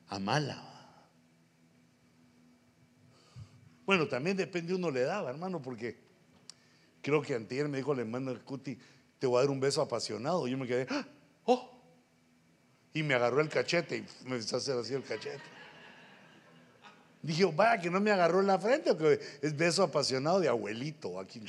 [0.07, 0.63] Amala.
[3.83, 5.97] Bueno, también depende uno le daba, hermano, porque
[7.01, 8.77] creo que antier me dijo el hermano Cuti,
[9.17, 10.47] te voy a dar un beso apasionado.
[10.47, 11.07] Yo me quedé, ¡Ah!
[11.45, 11.81] ¡oh!
[12.93, 15.41] Y me agarró el cachete y me a hacer así el cachete.
[17.21, 21.19] Dije, vaya que no me agarró en la frente, que es beso apasionado de abuelito
[21.19, 21.41] aquí.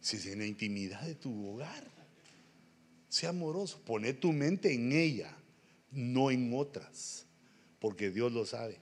[0.00, 1.84] Si es en la intimidad de tu hogar,
[3.08, 5.34] sea amoroso, pone tu mente en ella,
[5.90, 7.24] no en otras,
[7.78, 8.78] porque Dios lo sabe.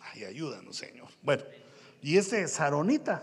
[0.00, 1.08] Ay, ayúdanos, Señor.
[1.22, 1.44] Bueno,
[2.02, 3.22] y este Saronita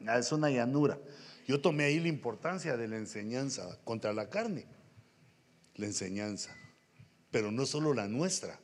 [0.00, 0.98] es una llanura.
[1.46, 4.64] Yo tomé ahí la importancia de la enseñanza contra la carne,
[5.74, 6.56] la enseñanza
[7.34, 8.60] pero no solo la nuestra,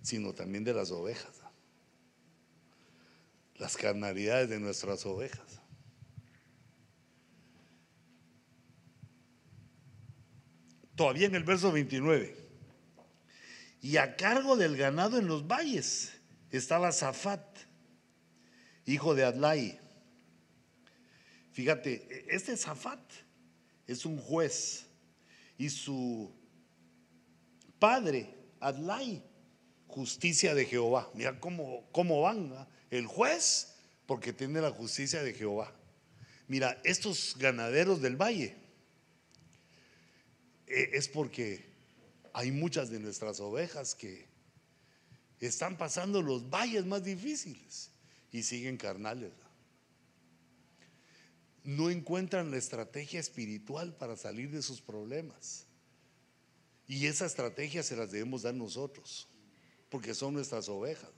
[0.00, 1.42] sino también de las ovejas.
[3.56, 5.60] Las carnalidades de nuestras ovejas.
[10.96, 12.34] Todavía en el verso 29.
[13.82, 16.14] Y a cargo del ganado en los valles
[16.50, 17.44] estaba Zafat,
[18.86, 19.78] hijo de Adlai.
[21.52, 23.02] Fíjate, este Zafat
[23.86, 24.86] es un juez
[25.58, 26.34] y su
[27.84, 29.22] padre, Adlai,
[29.88, 31.10] justicia de Jehová.
[31.12, 32.66] Mira cómo, cómo van.
[32.90, 33.74] El juez,
[34.06, 35.70] porque tiene la justicia de Jehová.
[36.48, 38.56] Mira, estos ganaderos del valle,
[40.66, 41.62] eh, es porque
[42.32, 44.28] hay muchas de nuestras ovejas que
[45.40, 47.90] están pasando los valles más difíciles
[48.32, 49.30] y siguen carnales.
[51.64, 55.66] No encuentran la estrategia espiritual para salir de sus problemas.
[56.86, 59.28] Y esa estrategia se las debemos dar nosotros,
[59.88, 61.10] porque son nuestras ovejas.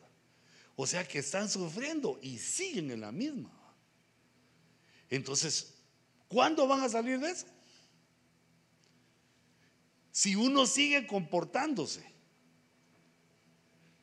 [0.76, 3.51] O sea que están sufriendo y siguen en la misma.
[5.09, 5.74] Entonces,
[6.28, 7.47] ¿cuándo van a salir de eso?
[10.12, 12.05] Si uno sigue comportándose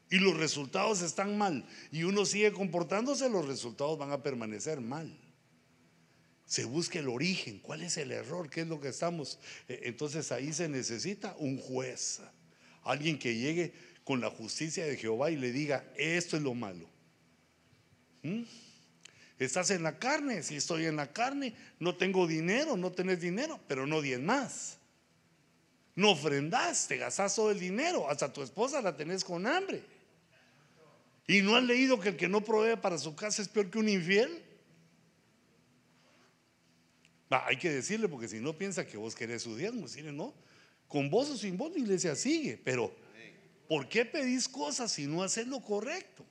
[0.10, 5.23] y los resultados están mal y uno sigue comportándose, los resultados van a permanecer mal
[6.54, 9.40] se busque el origen, cuál es el error, qué es lo que estamos.
[9.68, 12.22] Eh, entonces ahí se necesita un juez,
[12.84, 13.74] alguien que llegue
[14.04, 16.88] con la justicia de Jehová y le diga, esto es lo malo.
[18.22, 18.44] ¿Mm?
[19.40, 23.60] Estás en la carne, si estoy en la carne, no tengo dinero, no tenés dinero,
[23.68, 24.78] pero no diez más.
[25.96, 29.82] No ofrendas, te gastas todo el dinero, hasta tu esposa la tenés con hambre.
[31.26, 33.80] Y no has leído que el que no provee para su casa es peor que
[33.80, 34.53] un infiel.
[37.34, 40.34] Hay que decirle porque si no piensa que vos querés su diezmo, decirle no,
[40.88, 42.94] con vos o sin vos la iglesia sigue, pero
[43.68, 46.26] ¿por qué pedís cosas si no haces lo correcto?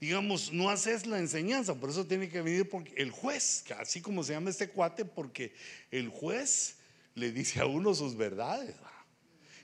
[0.00, 4.32] Digamos, no haces la enseñanza, por eso tiene que venir el juez, así como se
[4.32, 5.52] llama este cuate, porque
[5.90, 6.76] el juez
[7.14, 8.74] le dice a uno sus verdades.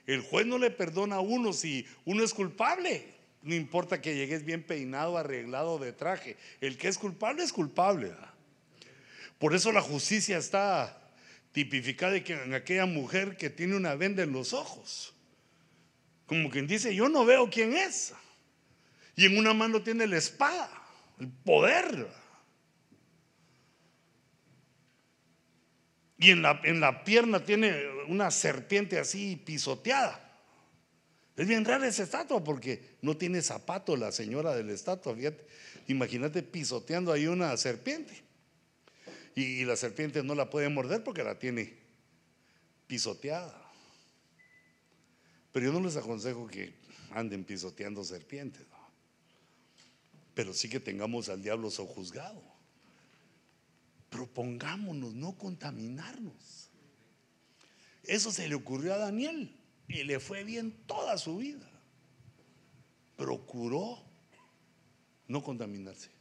[0.05, 3.03] El juez no le perdona a uno si uno es culpable.
[3.41, 6.37] No importa que llegues bien peinado, arreglado de traje.
[6.61, 8.13] El que es culpable es culpable.
[9.39, 10.97] Por eso la justicia está
[11.51, 15.13] tipificada en aquella mujer que tiene una venda en los ojos.
[16.25, 18.13] Como quien dice, yo no veo quién es.
[19.15, 20.69] Y en una mano tiene la espada,
[21.19, 22.07] el poder.
[26.19, 27.75] Y en la, en la pierna tiene
[28.07, 30.23] una serpiente así pisoteada.
[31.35, 35.15] Es bien rara esa estatua porque no tiene zapato la señora de la estatua.
[35.87, 38.26] imagínate pisoteando ahí una serpiente.
[39.37, 41.71] Y, la serpiente no la puede morder porque la tiene
[42.87, 43.55] pisoteada.
[45.51, 46.73] Pero yo no les aconsejo que
[47.11, 48.65] anden pisoteando serpientes.
[50.33, 52.41] Pero sí que tengamos al diablo sojuzgado.
[54.09, 56.71] Propongámonos no contaminarnos.
[58.05, 59.55] Eso se le ocurrió a Daniel
[59.87, 61.69] y le fue bien toda su vida.
[63.15, 64.03] Procuró
[65.27, 66.16] no contaminarse.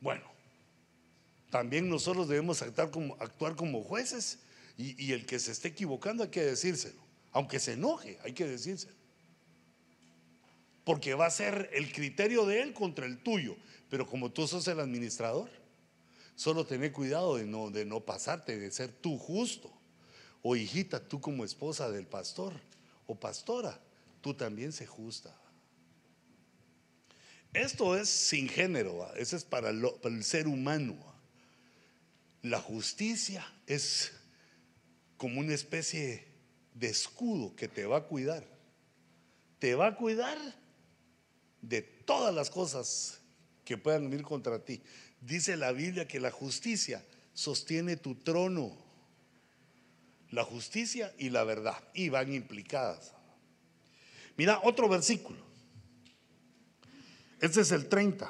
[0.00, 0.24] Bueno,
[1.50, 2.90] también nosotros debemos actuar
[3.56, 4.40] como, jueces
[4.76, 7.00] y, el que se esté equivocando hay que decírselo.
[7.32, 8.96] Aunque se enoje, hay que decírselo.
[10.84, 13.56] Porque va a ser el criterio de él contra el tuyo.
[13.88, 15.50] Pero como tú sos el administrador,
[16.34, 19.72] solo tener cuidado de no, de no pasarte, de ser tú justo.
[20.42, 22.52] O hijita, tú como esposa del pastor
[23.06, 23.80] o pastora,
[24.20, 25.34] tú también se justa.
[27.56, 30.94] Esto es sin género, eso es para, el ser humano.
[32.42, 34.12] La justicia es
[35.16, 36.26] como una especie
[36.74, 38.44] de escudo que te va a cuidar.
[39.58, 40.36] Te va a cuidar
[41.62, 43.20] de todas las cosas
[43.64, 44.82] que puedan venir contra ti.
[45.22, 47.02] Dice la Biblia que la justicia
[47.32, 48.76] sostiene tu trono.
[50.28, 51.82] La justicia y la verdad.
[51.94, 53.14] Y van implicadas.
[54.36, 55.45] Mira otro versículo.
[57.46, 58.28] Este es el 30.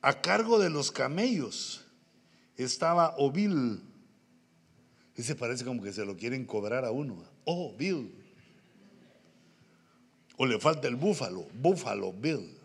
[0.00, 1.84] A cargo de los camellos
[2.56, 3.82] estaba Ovil.
[5.16, 7.24] Ese parece como que se lo quieren cobrar a uno.
[7.44, 8.14] Oh, Bill.
[10.36, 11.48] O le falta el búfalo.
[11.60, 12.56] Búfalo, Bill.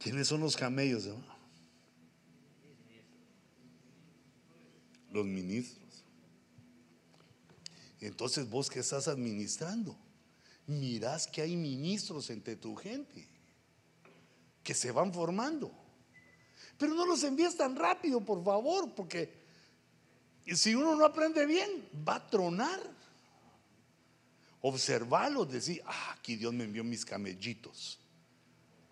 [0.00, 1.08] ¿Quiénes son los camellos?
[5.12, 6.04] Los ministros.
[8.00, 9.96] Entonces vos que estás administrando,
[10.72, 13.28] mirás que hay ministros entre tu gente
[14.62, 15.72] que se van formando.
[16.78, 19.32] Pero no los envíes tan rápido, por favor, porque
[20.46, 22.80] si uno no aprende bien, va a tronar.
[24.60, 27.98] Observarlos, decir, ah, aquí Dios me envió mis camellitos.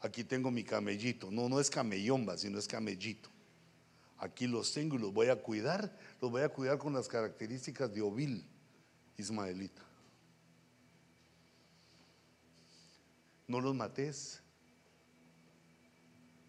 [0.00, 1.30] Aquí tengo mi camellito.
[1.30, 3.28] No, no es camellomba, sino es camellito.
[4.18, 5.96] Aquí los tengo y los voy a cuidar.
[6.20, 8.44] Los voy a cuidar con las características de Ovil,
[9.16, 9.82] ismaelita.
[13.50, 14.40] No los mates,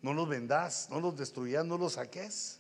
[0.04, 2.60] no los vendas, no los destruyas, no los saques.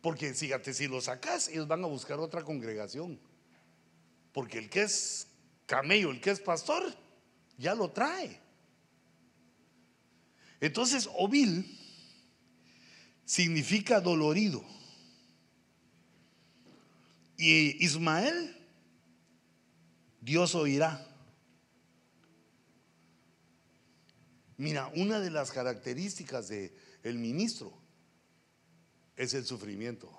[0.00, 3.20] Porque fíjate, si los sacas, ellos van a buscar otra congregación.
[4.32, 5.28] Porque el que es
[5.66, 6.82] camello, el que es pastor,
[7.58, 8.40] ya lo trae.
[10.60, 11.78] Entonces, Ovil
[13.26, 14.64] significa dolorido.
[17.36, 18.56] Y Ismael,
[20.22, 21.15] Dios oirá.
[24.56, 26.72] Mira, una de las características del
[27.02, 27.72] el ministro
[29.16, 30.10] es el sufrimiento.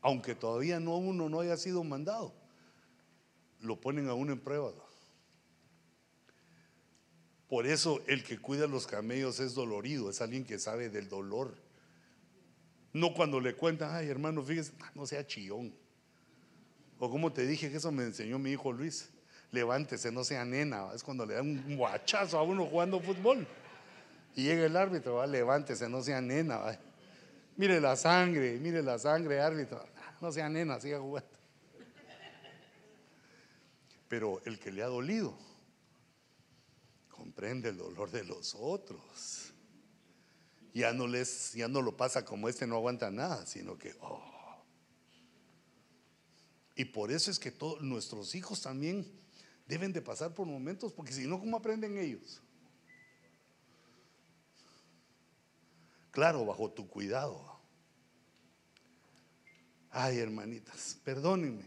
[0.00, 2.34] Aunque todavía no uno no haya sido mandado,
[3.60, 4.72] lo ponen a uno en prueba.
[7.48, 11.56] Por eso el que cuida los camellos es dolorido, es alguien que sabe del dolor.
[12.92, 15.74] No cuando le cuentan, ay hermano, fíjese, no sea chillón.
[16.98, 19.10] O como te dije que eso me enseñó mi hijo Luis
[19.50, 20.92] levántese, no sea nena.
[20.94, 23.46] Es cuando le dan un guachazo a uno jugando fútbol.
[24.34, 25.26] Y llega el árbitro, ¿va?
[25.26, 26.78] levántese, no sea nena.
[27.56, 29.84] Mire la sangre, mire la sangre, árbitro.
[30.20, 31.28] No sea nena, siga jugando.
[34.08, 35.36] Pero el que le ha dolido
[37.10, 39.52] comprende el dolor de los otros.
[40.72, 44.22] Ya no, les, ya no lo pasa como este no aguanta nada, sino que, oh.
[46.76, 49.04] Y por eso es que todos nuestros hijos también
[49.68, 52.42] deben de pasar por momentos, porque si no, ¿cómo aprenden ellos?
[56.10, 57.60] Claro, bajo tu cuidado.
[59.90, 61.64] Ay, hermanitas, perdónenme,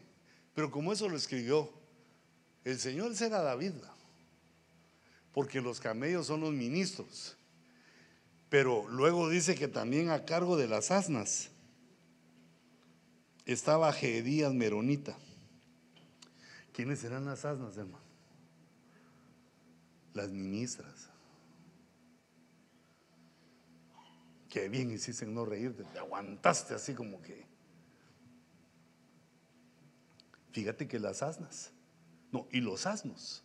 [0.53, 1.72] pero como eso lo escribió
[2.64, 3.73] el Señor será David,
[5.34, 7.36] porque los camellos son los ministros.
[8.49, 11.49] Pero luego dice que también a cargo de las asnas
[13.45, 15.18] estaba Gedías Meronita.
[16.73, 18.03] ¿Quiénes serán las asnas, hermano?
[20.14, 21.10] Las ministras.
[24.49, 27.45] Qué bien hiciste en no reírte, te aguantaste así como que.
[30.52, 31.72] Fíjate que las asnas,
[32.31, 33.43] no, y los asnos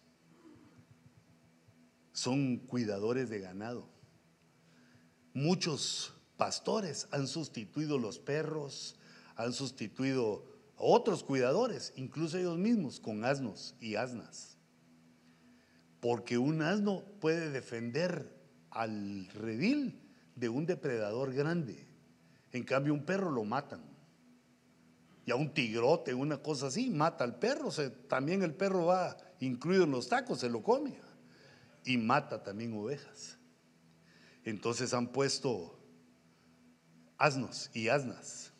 [2.12, 3.88] son cuidadores de ganado.
[5.34, 8.96] Muchos pastores han sustituido los perros,
[9.36, 14.58] han sustituido otros cuidadores, incluso ellos mismos, con asnos y asnas.
[16.00, 18.34] Porque un asno puede defender
[18.70, 19.98] al redil
[20.34, 21.86] de un depredador grande.
[22.52, 23.80] En cambio, un perro lo matan.
[25.24, 27.70] Y a un tigrote, una cosa así, mata al perro.
[28.08, 30.98] también el perro va incluido en los tacos, se lo come.
[31.84, 33.38] Y mata también ovejas.
[34.44, 35.80] Entonces han puesto
[37.18, 38.52] asnos y asnas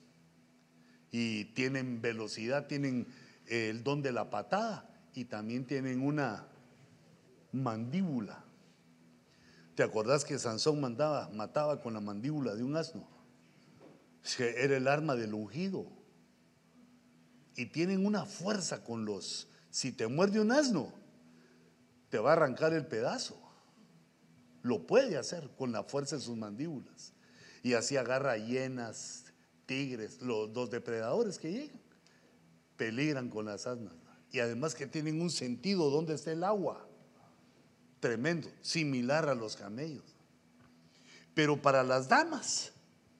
[1.18, 3.06] y tienen velocidad, tienen
[3.47, 6.47] eh, el don de la patada y también tienen una
[7.52, 8.44] mandíbula.
[9.74, 13.09] ¿Te acordás que Sansón mandaba, mataba con la mandíbula de un asno?
[14.38, 15.86] Era el arma del ungido.
[17.55, 19.48] Y tienen una fuerza con los...
[19.70, 20.93] Si te muerde un asno,
[22.10, 23.40] te va a arrancar el pedazo.
[24.60, 27.14] Lo puede hacer con la fuerza de sus mandíbulas.
[27.62, 29.26] Y así agarra hienas,
[29.66, 31.80] tigres, los dos depredadores que llegan,
[32.76, 33.94] peligran con las asnas.
[34.30, 36.86] Y además que tienen un sentido donde está el agua.
[38.01, 40.16] Tremendo, similar a los camellos.
[41.34, 42.72] Pero para las damas,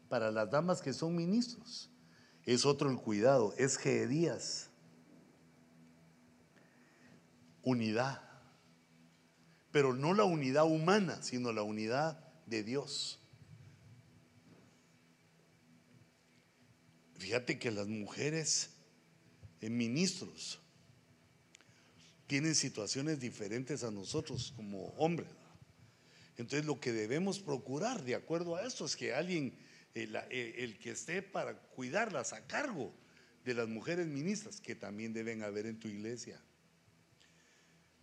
[0.09, 1.91] para las damas que son ministros,
[2.45, 4.71] es otro el cuidado, es Gedías.
[7.63, 8.23] Unidad.
[9.73, 13.19] Pero no la unidad humana, sino la unidad de Dios.
[17.19, 18.71] Fíjate que las mujeres
[19.61, 20.61] en ministros
[22.27, 25.29] tienen situaciones diferentes a nosotros como hombres.
[26.37, 29.57] Entonces lo que debemos procurar de acuerdo a esto es que alguien,
[29.95, 32.93] el, que esté para cuidarlas a cargo
[33.45, 36.41] de las mujeres ministras, que también deben haber en tu iglesia.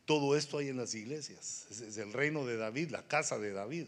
[0.05, 1.67] Todo esto hay en las iglesias.
[1.69, 3.87] Es el reino de David, la casa de David.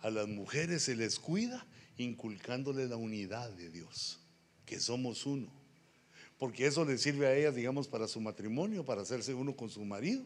[0.00, 1.66] A las mujeres se les cuida
[1.96, 4.20] inculcándole la unidad de Dios,
[4.64, 5.50] que somos uno.
[6.38, 9.84] Porque eso le sirve a ellas, digamos, para su matrimonio, para hacerse uno con su
[9.84, 10.24] marido,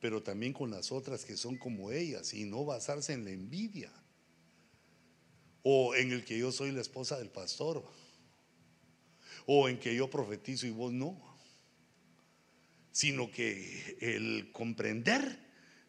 [0.00, 3.92] pero también con las otras que son como ellas y no basarse en la envidia
[5.62, 7.84] o en el que yo soy la esposa del pastor
[9.46, 11.20] o en que yo profetizo y vos no,
[12.92, 15.38] sino que el comprender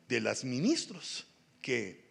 [0.07, 1.27] de las ministros
[1.61, 2.04] que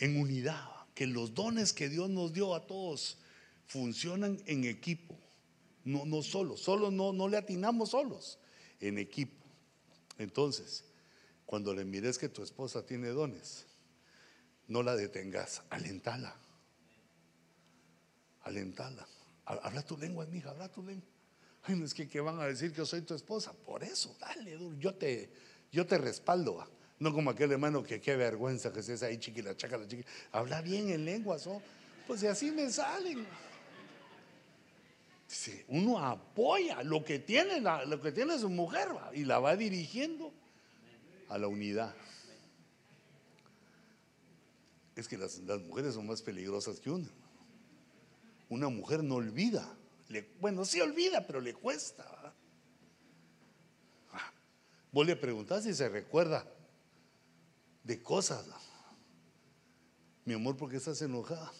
[0.00, 3.18] en unidad, que los dones que Dios nos dio a todos
[3.66, 5.16] funcionan en equipo,
[5.84, 8.38] no, no solos, solo no, no le atinamos solos,
[8.80, 9.44] en equipo.
[10.18, 10.84] Entonces,
[11.46, 13.66] cuando le mires que tu esposa tiene dones,
[14.68, 16.34] no la detengas, alentala,
[18.42, 19.06] alentala.
[19.44, 21.08] Habla tu lengua, mija, habla tu lengua.
[21.64, 23.52] Ay, no es que, ¿qué van a decir que yo soy tu esposa.
[23.52, 25.30] Por eso, dale, yo te,
[25.70, 26.66] yo te respaldo.
[27.00, 30.04] No como aquel hermano que qué vergüenza que estés ahí chiquila, la chiqui.
[30.32, 31.62] Habla bien en lenguas, ¿no?
[32.06, 33.26] Pues y así me salen.
[35.68, 40.30] uno apoya lo que tiene, lo que tiene su mujer y la va dirigiendo
[41.30, 41.94] a la unidad.
[44.94, 47.08] Es que las, mujeres son más peligrosas que una.
[48.50, 49.66] Una mujer no olvida.
[50.38, 52.34] bueno, sí olvida, pero le cuesta.
[54.12, 54.32] Ah,
[54.92, 56.44] vos le preguntás si se recuerda
[57.90, 58.46] de cosas.
[60.24, 61.50] Mi amor, ¿por qué estás enojada?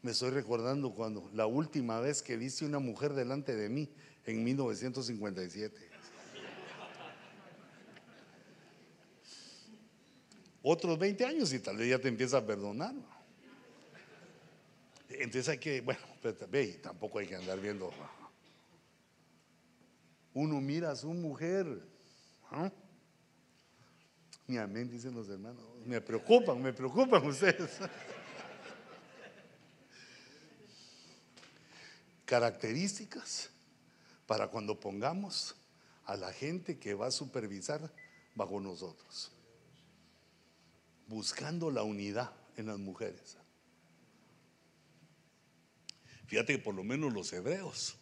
[0.00, 3.92] Me estoy recordando cuando la última vez que viste una mujer delante de mí
[4.24, 5.90] en 1957.
[10.62, 12.94] Otros 20 años y tal vez ya te empieza a perdonar.
[15.08, 15.98] Entonces hay que, bueno,
[16.48, 17.90] ve, tampoco hay que andar viendo.
[20.32, 21.66] Uno mira a su mujer.
[22.52, 22.70] ¿ah?
[24.48, 25.62] Ni amén, dicen los hermanos.
[25.84, 27.78] Me preocupan, me preocupan ustedes.
[32.28, 33.48] características
[34.26, 35.56] para cuando pongamos
[36.04, 37.90] a la gente que va a supervisar
[38.34, 39.32] bajo nosotros,
[41.06, 43.38] buscando la unidad en las mujeres.
[46.26, 47.96] Fíjate que por lo menos los hebreos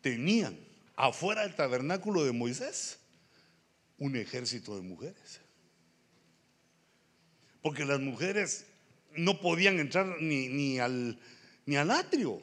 [0.00, 0.56] tenían
[0.94, 2.99] afuera del tabernáculo de Moisés
[4.00, 5.40] un ejército de mujeres.
[7.62, 8.66] Porque las mujeres
[9.16, 11.20] no podían entrar ni, ni, al,
[11.66, 12.40] ni al atrio.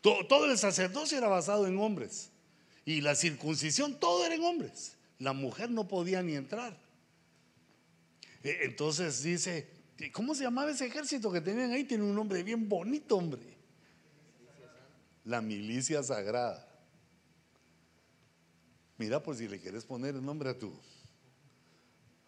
[0.00, 2.30] Todo, todo, el sacerdocio era basado en hombres.
[2.84, 4.96] Y la circuncisión, todo era en hombres.
[5.18, 6.76] La mujer no podía ni entrar.
[8.42, 9.68] E, entonces dice,
[10.12, 11.84] ¿cómo se llamaba ese ejército que tenían ahí?
[11.84, 13.42] Tiene un nombre bien bonito, hombre.
[15.24, 16.73] La milicia sagrada.
[19.04, 20.72] Mira, por si le quieres poner el nombre a tu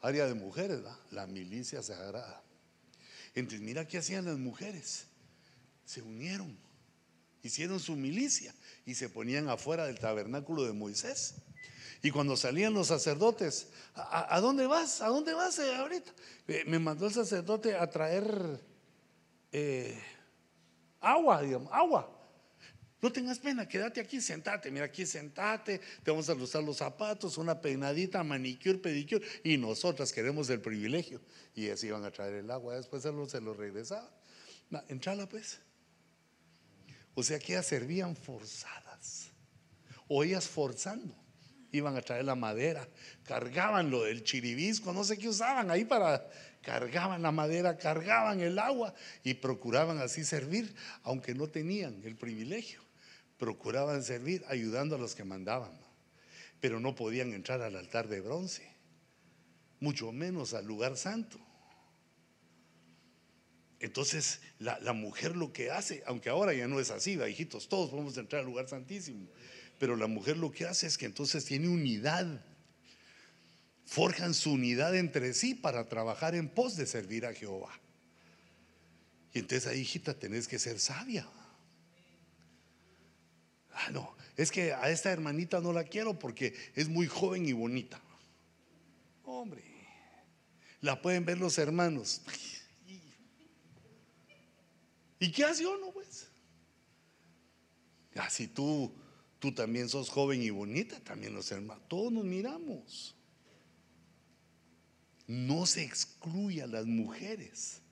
[0.02, 0.80] área de mujeres,
[1.10, 2.42] la milicia sagrada.
[3.34, 5.06] Entonces, mira qué hacían las mujeres.
[5.86, 6.54] Se unieron,
[7.42, 8.54] hicieron su milicia
[8.84, 11.36] y se ponían afuera del tabernáculo de Moisés.
[12.02, 15.00] Y cuando salían los sacerdotes, ¿a, dónde vas?
[15.00, 16.12] ¿A dónde vas eh, ahorita?
[16.46, 18.60] Eh, me mandó el sacerdote a traer
[19.50, 19.98] eh,
[21.00, 22.15] agua, digamos, agua.
[23.06, 24.68] No tengas pena, quédate aquí, sentate.
[24.68, 29.24] Mira, aquí sentate, te vamos a usar los zapatos, una peinadita, manicure, pedicure.
[29.44, 31.20] Y nosotras queremos el privilegio.
[31.54, 34.10] Y así iban a traer el agua, después se lo, se lo regresaban.
[34.88, 35.60] entrala pues.
[37.14, 39.30] O sea que ellas servían forzadas.
[40.08, 41.14] O ellas forzando.
[41.70, 42.88] Iban a traer la madera,
[43.22, 46.28] cargaban lo del chiribisco, no sé qué usaban ahí para
[46.60, 50.74] cargaban la madera, cargaban el agua y procuraban así servir,
[51.04, 52.85] aunque no tenían el privilegio
[53.38, 55.72] procuraban servir ayudando a los que mandaban,
[56.60, 58.70] pero no podían entrar al altar de bronce,
[59.80, 61.38] mucho menos al lugar santo.
[63.78, 68.16] Entonces la, mujer lo que hace, aunque ahora ya no es así, hijitos, todos podemos
[68.16, 69.28] entrar al lugar santísimo,
[69.78, 72.42] pero la mujer lo que hace es que entonces tiene unidad,
[73.84, 77.78] forjan su unidad entre sí para trabajar en pos de servir a Jehová.
[79.34, 81.28] Y entonces ahí, hijita, tenés que ser sabia.
[83.76, 87.52] Ah, no, es que a esta hermanita no la quiero porque es muy joven y
[87.52, 88.00] bonita.
[89.24, 89.62] Hombre,
[90.80, 92.22] la pueden ver los hermanos.
[95.20, 96.28] ¿Y qué hace uno, pues?
[98.14, 98.94] Así ah, tú,
[99.38, 103.14] tú también sos joven y bonita, también los hermanos, todos nos miramos.
[105.26, 107.82] No se excluye a las mujeres,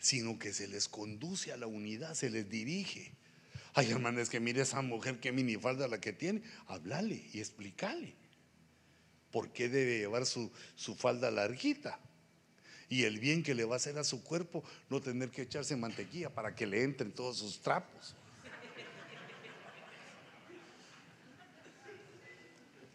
[0.00, 3.14] sino que se les conduce a la unidad, se les dirige.
[3.74, 6.42] Ay, hermano, es que mire esa mujer, qué minifalda la que tiene.
[6.66, 8.14] Háblale y explícale
[9.30, 11.98] por qué debe llevar su, su falda larguita.
[12.90, 15.74] Y el bien que le va a hacer a su cuerpo, no tener que echarse
[15.74, 18.14] mantequilla para que le entren todos sus trapos.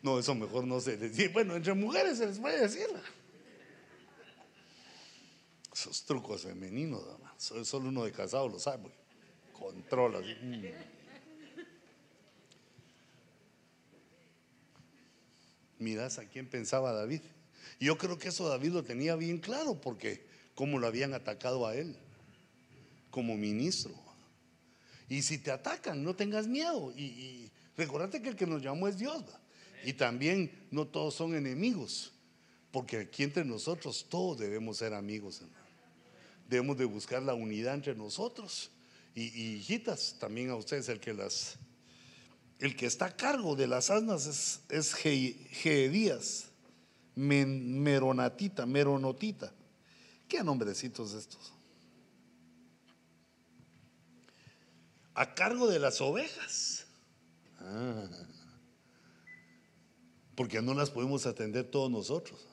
[0.03, 1.31] No, eso mejor no se decir.
[1.33, 2.87] Bueno, entre mujeres se les puede decir.
[5.73, 7.03] Esos trucos femeninos,
[7.37, 8.91] solo uno de casado lo sabe
[9.57, 10.19] controla.
[10.19, 10.65] Mm.
[15.79, 17.21] Miras a quién pensaba David.
[17.79, 20.25] Yo creo que eso David lo tenía bien claro porque
[20.55, 21.95] como lo habían atacado a él
[23.11, 23.93] como ministro.
[25.09, 26.93] Y si te atacan, no tengas miedo.
[26.95, 29.23] Y, y recordate que el que nos llamó es Dios.
[29.85, 32.11] Y también no todos son enemigos.
[32.71, 35.41] Porque aquí entre nosotros todos debemos ser amigos.
[36.49, 38.71] Debemos de buscar la unidad entre nosotros.
[39.19, 41.57] Y, hijitas, también a ustedes el que las
[42.59, 46.49] el que está a cargo de las asnas es, es Gedías,
[47.15, 49.51] Meronatita, Meronotita.
[50.27, 51.51] ¿Qué nombrecitos estos?
[55.15, 56.85] A cargo de las ovejas.
[57.59, 58.07] Ah,
[60.35, 62.45] porque no las podemos atender todos nosotros.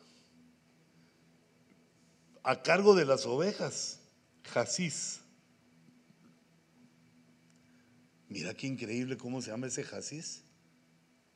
[2.42, 4.00] A cargo de las ovejas,
[4.44, 5.23] Jasís.
[8.34, 10.42] Mira qué increíble cómo se llama ese jacis.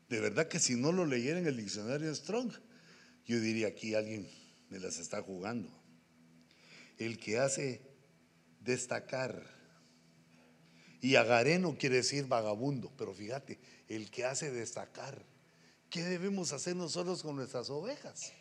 [0.08, 2.50] De verdad que si no lo leyera en el diccionario Strong,
[3.24, 4.28] yo diría aquí alguien
[4.68, 5.70] me las está jugando.
[6.98, 7.82] El que hace
[8.62, 9.46] destacar.
[11.00, 15.24] Y agareno quiere decir vagabundo, pero fíjate, el que hace destacar.
[15.90, 18.32] ¿Qué debemos hacer nosotros con nuestras ovejas?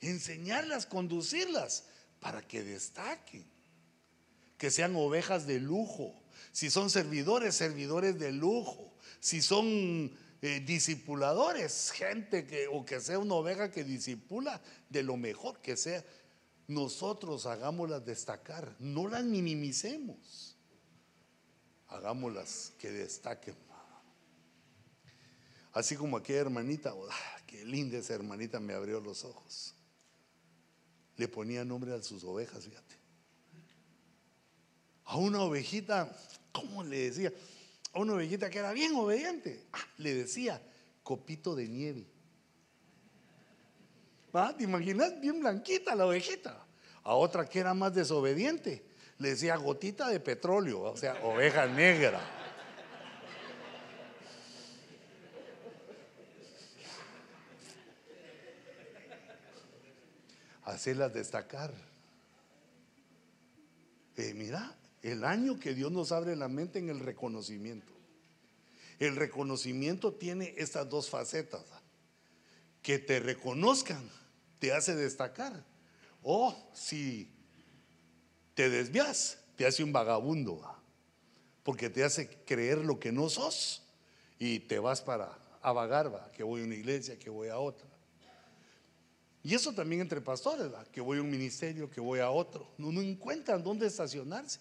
[0.00, 1.86] Enseñarlas, conducirlas
[2.20, 3.44] para que destaquen,
[4.56, 6.23] que sean ovejas de lujo,
[6.54, 8.94] si son servidores, servidores de lujo.
[9.18, 15.16] Si son eh, discipuladores, gente que, o que sea una oveja que disipula de lo
[15.16, 16.04] mejor que sea,
[16.68, 20.56] nosotros hagámoslas destacar, no las minimicemos.
[21.88, 23.56] hagámoslas que destaquen.
[25.72, 27.08] Así como aquella hermanita, oh,
[27.48, 29.74] qué linda esa hermanita me abrió los ojos.
[31.16, 32.94] Le ponía nombre a sus ovejas, fíjate.
[35.06, 36.16] A una ovejita,
[36.54, 37.32] ¿cómo le decía?
[37.92, 40.62] A una ovejita que era bien obediente, ah, le decía
[41.02, 42.06] copito de nieve.
[44.34, 44.56] ¿Va?
[44.56, 45.20] ¿Te imaginas?
[45.20, 46.64] Bien blanquita la ovejita.
[47.02, 48.84] A otra que era más desobediente,
[49.18, 52.20] le decía gotita de petróleo, o sea, oveja negra.
[60.64, 61.72] hacerlas destacar.
[64.16, 64.74] Eh, mira,
[65.04, 67.92] el año que Dios nos abre la mente en el reconocimiento.
[68.98, 71.62] El reconocimiento tiene estas dos facetas.
[72.82, 74.10] Que te reconozcan
[74.58, 75.62] te hace destacar.
[76.22, 77.30] O si
[78.54, 80.62] te desvías, te hace un vagabundo.
[81.62, 83.82] Porque te hace creer lo que no sos.
[84.38, 87.86] Y te vas para a vagar, que voy a una iglesia, que voy a otra.
[89.42, 92.66] Y eso también entre pastores, que voy a un ministerio, que voy a otro.
[92.78, 94.60] No encuentran dónde estacionarse.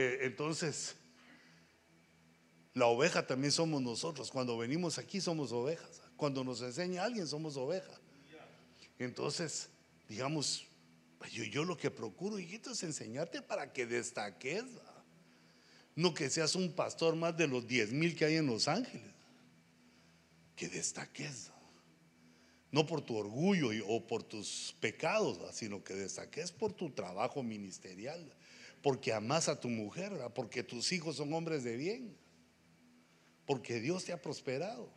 [0.00, 0.94] Eh, entonces,
[2.72, 4.30] la oveja también somos nosotros.
[4.30, 6.00] Cuando venimos aquí somos ovejas.
[6.16, 7.98] Cuando nos enseña alguien somos ovejas.
[9.00, 9.68] Entonces,
[10.08, 10.64] digamos,
[11.32, 14.62] yo, yo lo que procuro, hijito, es enseñarte para que destaques.
[15.96, 19.12] No que seas un pastor más de los 10 mil que hay en Los Ángeles.
[20.54, 21.50] Que destaques
[22.70, 28.32] no por tu orgullo o por tus pecados, sino que destaques por tu trabajo ministerial,
[28.82, 32.16] porque amas a tu mujer, porque tus hijos son hombres de bien,
[33.46, 34.90] porque Dios te ha prosperado.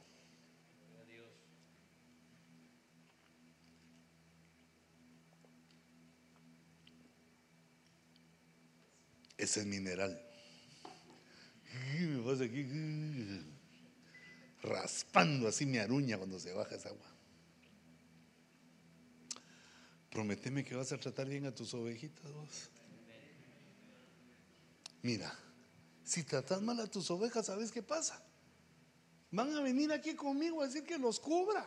[9.38, 10.22] Ese es mineral.
[14.62, 17.08] Raspando así mi aruña cuando se baja esa agua.
[20.12, 22.70] Prométeme que vas a tratar bien a tus ovejitas vos.
[25.02, 25.34] Mira,
[26.04, 28.22] si tratas mal a tus ovejas, ¿sabes qué pasa?
[29.32, 31.66] Van a venir aquí conmigo a decir que los cubra.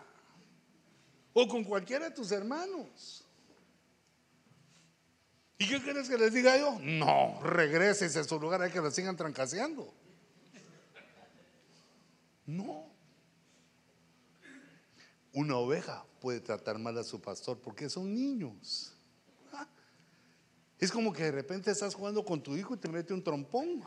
[1.32, 3.26] O con cualquiera de tus hermanos.
[5.58, 6.78] ¿Y qué quieres que les diga yo?
[6.80, 9.92] No, regreses a su lugar, hay que la sigan trancaseando.
[12.46, 12.86] No.
[15.32, 18.93] Una oveja puede tratar mal a su pastor porque son niños.
[20.78, 23.82] Es como que de repente estás jugando con tu hijo y te mete un trompón.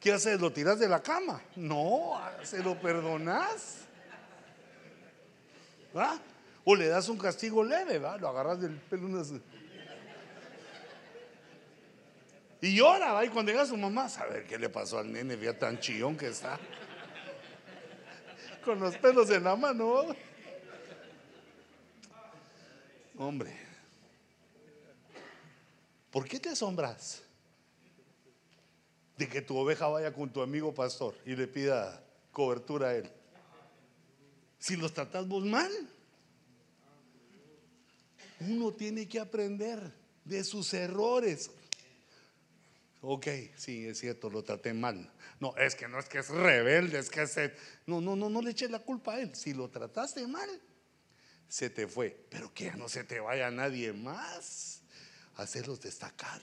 [0.00, 0.40] ¿Qué haces?
[0.40, 1.40] ¿Lo tiras de la cama?
[1.56, 3.78] No, se lo perdonas.
[5.96, 6.20] ¿Va?
[6.64, 8.18] O le das un castigo leve, ¿va?
[8.18, 9.32] Lo agarras del pelo unas...
[12.60, 13.24] Y llora, ¿va?
[13.24, 16.16] Y cuando llega su mamá, a ver qué le pasó al nene, vea tan chillón
[16.16, 16.58] que está
[18.64, 20.06] con los pelos en la mano.
[23.16, 23.56] Hombre,
[26.10, 27.22] ¿por qué te asombras
[29.16, 33.10] de que tu oveja vaya con tu amigo pastor y le pida cobertura a él?
[34.58, 35.70] Si los tratas vos mal,
[38.40, 39.92] uno tiene que aprender
[40.24, 41.52] de sus errores.
[43.00, 45.12] Ok, sí, es cierto, lo traté mal.
[45.38, 47.38] No, es que no es que es rebelde, es que es...
[47.86, 49.36] No, no, no, no le eches la culpa a él.
[49.36, 50.48] Si lo trataste mal,
[51.54, 52.26] se te fue.
[52.30, 54.80] Pero que no se te vaya nadie más.
[55.36, 56.42] Hacerlos destacar.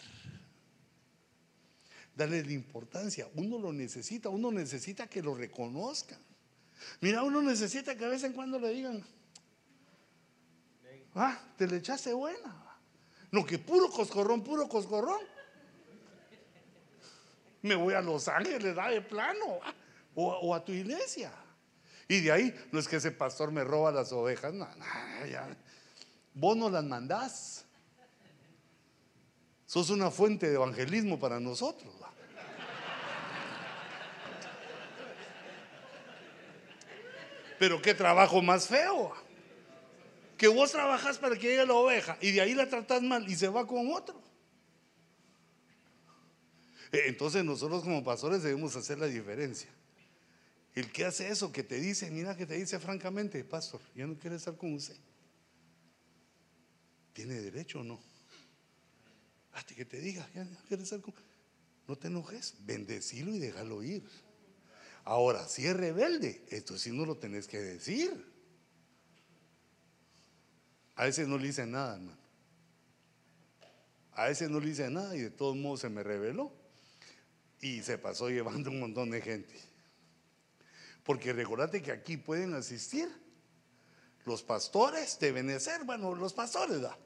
[2.15, 3.27] Darle la importancia.
[3.35, 6.17] Uno lo necesita, uno necesita que lo reconozcan.
[7.01, 9.05] Mira, uno necesita que de vez en cuando le digan,
[11.15, 12.79] ah, te le echaste buena.
[13.31, 15.19] No, que puro coscorrón, puro coscorrón
[17.63, 19.59] me voy a Los Ángeles, da de plano,
[20.15, 21.33] o, a tu iglesia.
[22.11, 24.67] Y de ahí, no es que ese pastor me roba las ovejas, no,
[26.33, 27.63] vos no las mandás.
[29.65, 31.95] Sos una fuente de evangelismo para nosotros.
[37.57, 39.13] Pero qué trabajo más feo.
[40.37, 43.37] Que vos trabajas para que llegue la oveja y de ahí la tratas mal y
[43.37, 44.21] se va con otro.
[46.91, 49.69] Eh, entonces nosotros como pastores debemos hacer la diferencia.
[50.73, 54.17] El que hace eso, que te dice, mira que te dice francamente, pastor, ya no
[54.17, 54.95] quiere estar con usted.
[57.13, 57.99] ¿Tiene derecho o no?
[59.51, 61.13] Hasta que te diga, ya no quiere estar con
[61.87, 64.03] No te enojes, bendecilo y déjalo ir.
[65.03, 68.31] Ahora, si es rebelde, esto sí no lo tenés que decir.
[70.95, 72.21] A veces no le dicen nada, hermano.
[74.13, 76.53] A ese no le hice nada y de todos modos se me reveló.
[77.59, 79.70] Y se pasó llevando un montón de gente.
[81.03, 83.09] Porque recordate que aquí pueden asistir
[84.25, 86.97] los pastores deben ser, bueno, los pastores, ¿verdad?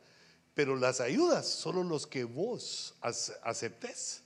[0.55, 4.23] pero las ayudas solo los que vos aceptes.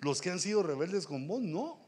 [0.00, 1.80] Los que han sido rebeldes con vos, no.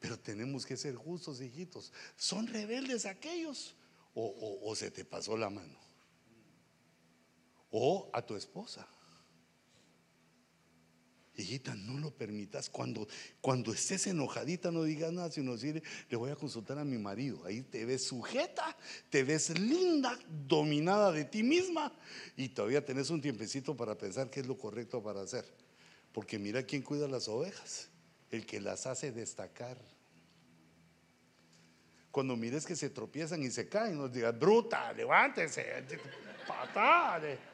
[0.00, 1.92] Pero tenemos que ser justos, hijitos.
[2.16, 3.76] ¿Son rebeldes aquellos?
[4.12, 5.78] o se te pasó la mano?
[7.70, 8.86] O a tu esposa.
[11.40, 12.68] Hijita, no lo permitas.
[12.68, 13.06] Cuando,
[13.40, 17.44] cuando estés enojadita, no digas nada, sino decir, le voy a consultar a mi marido.
[17.44, 18.76] Ahí te ves sujeta,
[19.08, 21.92] te ves linda, dominada de ti misma,
[22.36, 25.44] y todavía tenés un tiempecito para pensar qué es lo correcto para hacer.
[26.12, 27.88] Porque mira quién cuida las ovejas,
[28.30, 29.78] el que las hace destacar.
[32.10, 35.64] Cuando mires que se tropiezan y se caen, nos digas, bruta, levántese,
[36.46, 37.49] patada.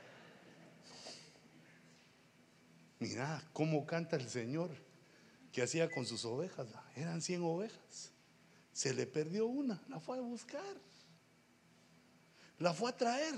[2.99, 4.71] Mira cómo canta el Señor.
[5.53, 6.67] ¿Qué hacía con sus ovejas?
[6.95, 8.13] Eran 100 ovejas.
[8.73, 10.77] Se le perdió una, la fue a buscar.
[12.59, 13.35] La fue a traer.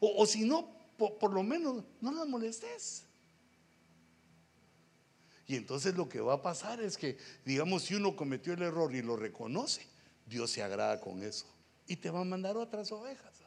[0.00, 3.04] O, si no, por, lo menos no la molestes.
[5.46, 8.94] Y entonces lo que va a pasar es que, digamos, si uno cometió el error
[8.94, 9.86] y lo reconoce,
[10.26, 11.46] Dios se agrada con eso.
[11.86, 13.42] Y te va a mandar otras ovejas.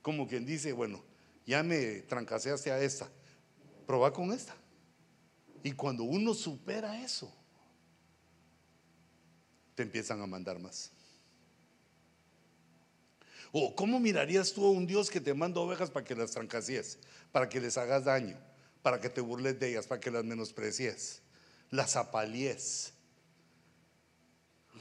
[0.00, 1.02] Como quien dice, bueno,
[1.44, 3.10] ya me trancaseaste a esta,
[3.86, 4.56] proba con esta.
[5.66, 7.28] Y cuando uno supera eso,
[9.74, 10.92] te empiezan a mandar más.
[13.50, 17.00] O ¿cómo mirarías tú a un Dios que te manda ovejas para que las trancasíes,
[17.32, 18.38] para que les hagas daño,
[18.80, 21.20] para que te burles de ellas, para que las menosprecies,
[21.72, 22.92] las apalíes?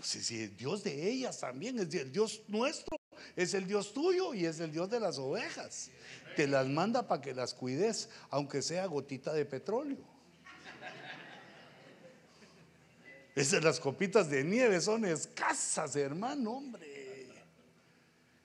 [0.03, 2.99] Si, si el Dios de ellas también es el Dios nuestro,
[3.35, 5.89] es el Dios tuyo y es el Dios de las ovejas.
[6.35, 10.14] Te las manda para que las cuides, aunque sea gotita de petróleo.
[13.35, 17.27] Esas las copitas de nieve son escasas, hermano, hombre.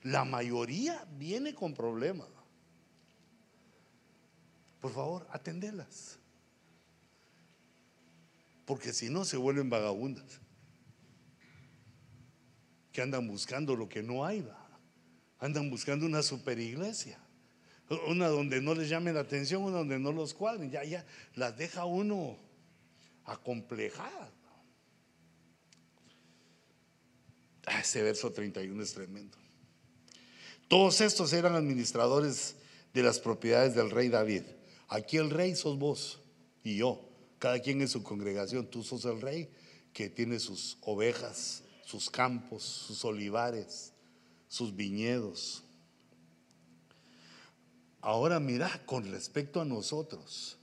[0.03, 2.27] La mayoría viene con problemas.
[4.81, 6.19] Por favor, atendelas.
[8.65, 10.41] Porque si no se vuelven vagabundas.
[12.91, 14.45] Que andan buscando lo que no hay.
[15.39, 17.19] Andan buscando una super iglesia.
[18.09, 20.71] Una donde no les llame la atención, una donde no los cuadren.
[20.71, 21.05] Ya, ya,
[21.35, 22.37] las deja uno
[23.25, 24.40] acomplejadas.
[27.67, 29.37] Ah, ese verso 31 es tremendo.
[30.69, 32.57] Todos estos eran administradores
[32.95, 34.43] de las propiedades del rey David.
[34.89, 36.21] Aquí el rey sos vos
[36.63, 37.01] y yo,
[37.39, 38.67] cada quien en su congregación.
[38.67, 39.51] Tú sos el rey
[39.93, 43.93] que tiene sus ovejas, sus campos, sus olivares,
[44.49, 45.65] sus viñedos.
[48.01, 50.57] Ahora mira, con respecto a nosotros,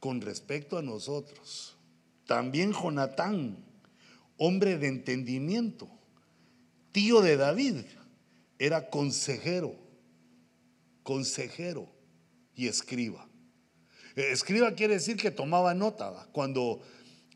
[0.00, 1.76] con respecto a nosotros,
[2.26, 3.64] también Jonatán
[4.36, 5.88] hombre de entendimiento,
[6.92, 7.76] tío de David,
[8.58, 9.76] era consejero,
[11.02, 11.88] consejero
[12.54, 13.28] y escriba.
[14.16, 16.28] Eh, escriba quiere decir que tomaba nota.
[16.32, 16.80] Cuando,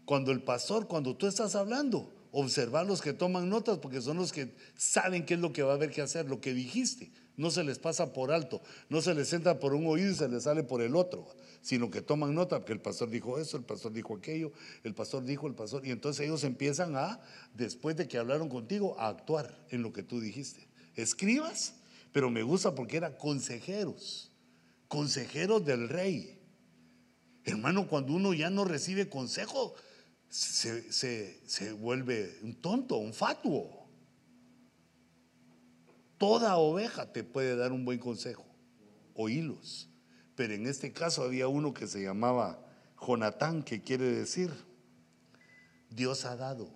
[0.04, 4.32] cuando el pastor, cuando tú estás hablando, observar los que toman notas porque son los
[4.32, 7.12] que saben qué es lo que va a haber que hacer, lo que dijiste.
[7.36, 10.28] No se les pasa por alto, no se les entra por un oído y se
[10.28, 11.26] les sale por el otro
[11.62, 14.52] sino que toman nota, porque el pastor dijo eso, el pastor dijo aquello,
[14.82, 17.20] el pastor dijo, el pastor, y entonces ellos empiezan a,
[17.54, 20.66] después de que hablaron contigo, a actuar en lo que tú dijiste.
[20.96, 21.74] Escribas,
[22.12, 24.32] pero me gusta porque eran consejeros,
[24.88, 26.38] consejeros del rey.
[27.44, 29.74] Hermano, cuando uno ya no recibe consejo,
[30.28, 33.79] se, se vuelve un tonto, un fatuo.
[36.20, 38.44] Toda oveja te puede dar un buen consejo.
[39.14, 39.88] Oílos.
[40.34, 42.62] Pero en este caso había uno que se llamaba
[43.00, 44.50] Jonatán, que quiere decir,
[45.88, 46.70] Dios ha dado.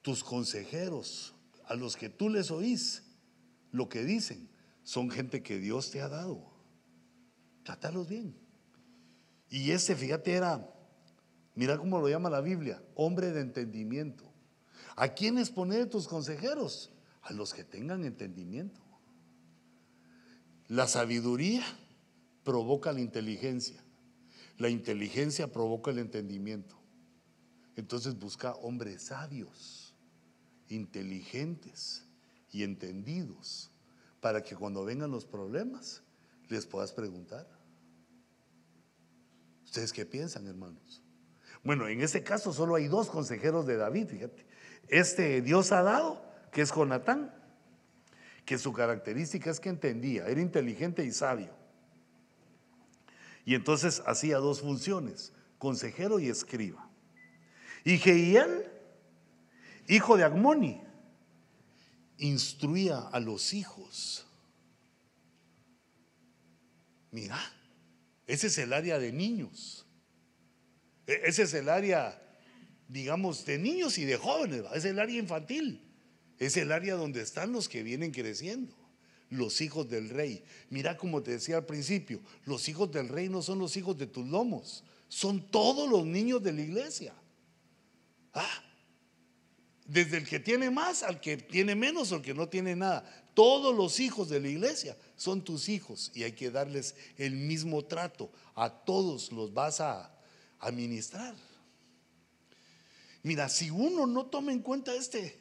[0.00, 1.34] Tus consejeros,
[1.66, 3.02] a los que tú les oís,
[3.70, 4.48] lo que dicen,
[4.82, 6.54] son gente que Dios te ha dado.
[7.64, 8.34] Trátalos bien.
[9.50, 10.66] Y ese, fíjate, era,
[11.54, 14.24] mira cómo lo llama la Biblia, hombre de entendimiento.
[14.96, 16.90] ¿A quiénes poner tus consejeros?
[17.22, 18.80] A los que tengan entendimiento.
[20.68, 21.64] La sabiduría
[22.44, 23.82] provoca la inteligencia.
[24.58, 26.80] La inteligencia provoca el entendimiento.
[27.76, 29.94] Entonces busca hombres sabios,
[30.68, 32.04] inteligentes
[32.50, 33.70] y entendidos
[34.20, 36.02] para que cuando vengan los problemas
[36.48, 37.48] les puedas preguntar.
[39.64, 41.02] ¿Ustedes qué piensan, hermanos?
[41.62, 44.46] Bueno, en este caso solo hay dos consejeros de David, fíjate.
[44.88, 47.34] Este Dios ha dado, que es Jonatán,
[48.44, 51.54] que su característica es que entendía, era inteligente y sabio.
[53.44, 56.88] Y entonces hacía dos funciones, consejero y escriba.
[57.84, 58.70] Y Jehiel,
[59.88, 60.82] hijo de Agmoni,
[62.18, 64.26] instruía a los hijos.
[67.10, 67.40] Mira,
[68.26, 69.86] ese es el área de niños.
[71.06, 72.22] E, ese es el área,
[72.88, 74.64] digamos, de niños y de jóvenes.
[74.74, 75.89] Es el área infantil.
[76.40, 78.74] Es el área donde están los que vienen creciendo.
[79.28, 80.42] Los hijos del rey.
[80.70, 84.08] Mira como te decía al principio, los hijos del rey no son los hijos de
[84.08, 87.14] tus lomos, son todos los niños de la iglesia.
[88.34, 88.64] Ah,
[89.84, 93.04] desde el que tiene más al que tiene menos o el que no tiene nada.
[93.34, 97.84] Todos los hijos de la iglesia son tus hijos y hay que darles el mismo
[97.84, 98.32] trato.
[98.54, 100.12] A todos los vas a
[100.58, 101.34] administrar.
[103.22, 105.39] Mira, si uno no toma en cuenta este,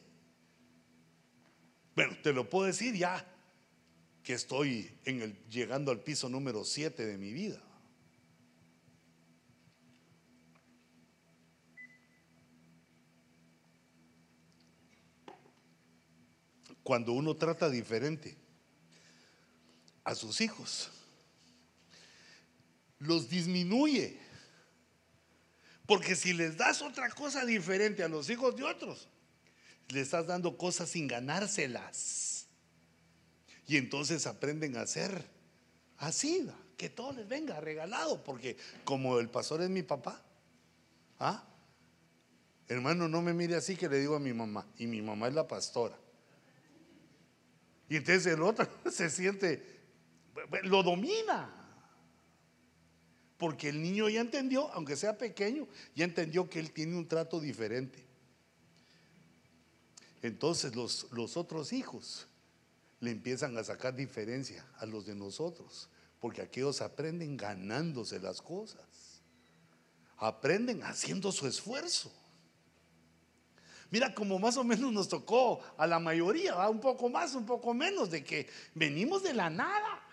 [1.99, 3.25] bueno, te lo puedo decir ya
[4.23, 7.61] que estoy en el, llegando al piso número 7 de mi vida.
[16.83, 18.35] cuando uno trata diferente
[20.05, 20.89] a sus hijos,
[22.97, 24.17] los disminuye.
[25.85, 29.07] Porque si les das otra cosa diferente a los hijos de otros,
[29.89, 32.47] le estás dando cosas sin ganárselas.
[33.67, 35.23] Y entonces aprenden a ser
[35.97, 40.23] así, que todo les venga regalado, porque como el pastor es mi papá,
[41.19, 41.43] ¿ah?
[42.67, 45.33] hermano, no me mire así que le digo a mi mamá, y mi mamá es
[45.33, 45.97] la pastora.
[47.89, 49.63] Y entonces el otro se siente,
[50.63, 51.55] lo domina.
[53.37, 57.39] Porque el niño ya entendió, aunque sea pequeño, ya entendió que él tiene un trato
[57.39, 58.08] diferente.
[60.21, 62.27] Entonces los, los otros hijos
[62.99, 65.89] le empiezan a sacar diferencia a los de nosotros,
[66.19, 69.21] porque aquellos aprenden ganándose las cosas,
[70.17, 72.11] aprenden haciendo su esfuerzo.
[73.91, 77.73] Mira, como más o menos nos tocó a la mayoría, un poco más, un poco
[77.73, 80.03] menos, de que venimos de la nada,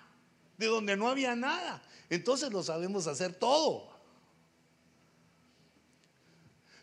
[0.57, 1.83] de donde no había nada.
[2.09, 3.95] Entonces lo sabemos hacer todo.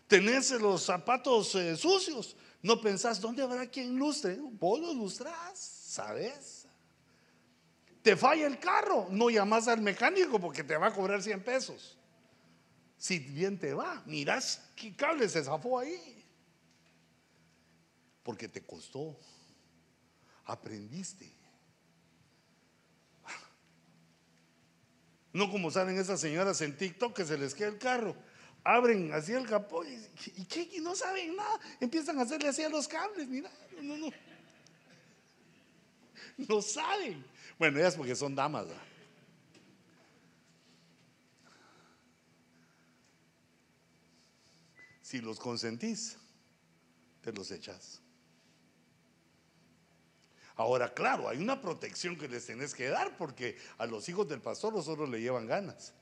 [0.07, 4.39] Tenés los zapatos eh, sucios, no pensás, ¿dónde habrá quien lustre?
[4.39, 6.65] Vos los lustrás, ¿sabes?
[8.01, 11.97] Te falla el carro, no llamas al mecánico porque te va a cobrar 100 pesos.
[12.97, 16.25] Si bien te va, mirás qué cable se zafó ahí
[18.23, 19.19] porque te costó,
[20.45, 21.29] aprendiste.
[25.33, 28.15] No como salen esas señoras en TikTok que se les queda el carro,
[28.63, 29.93] abren así el capó y,
[30.25, 33.49] y, no saben nada, empiezan a hacerle así a los cables, mira,
[33.81, 34.09] no, no,
[36.37, 37.23] no saben.
[37.59, 38.67] Bueno, ellas porque son damas.
[45.01, 46.17] Si los consentís,
[47.21, 48.01] te los echas.
[50.55, 54.41] Ahora, claro, hay una protección que les tenés que dar porque a los hijos del
[54.41, 55.93] pastor los otros le llevan ganas.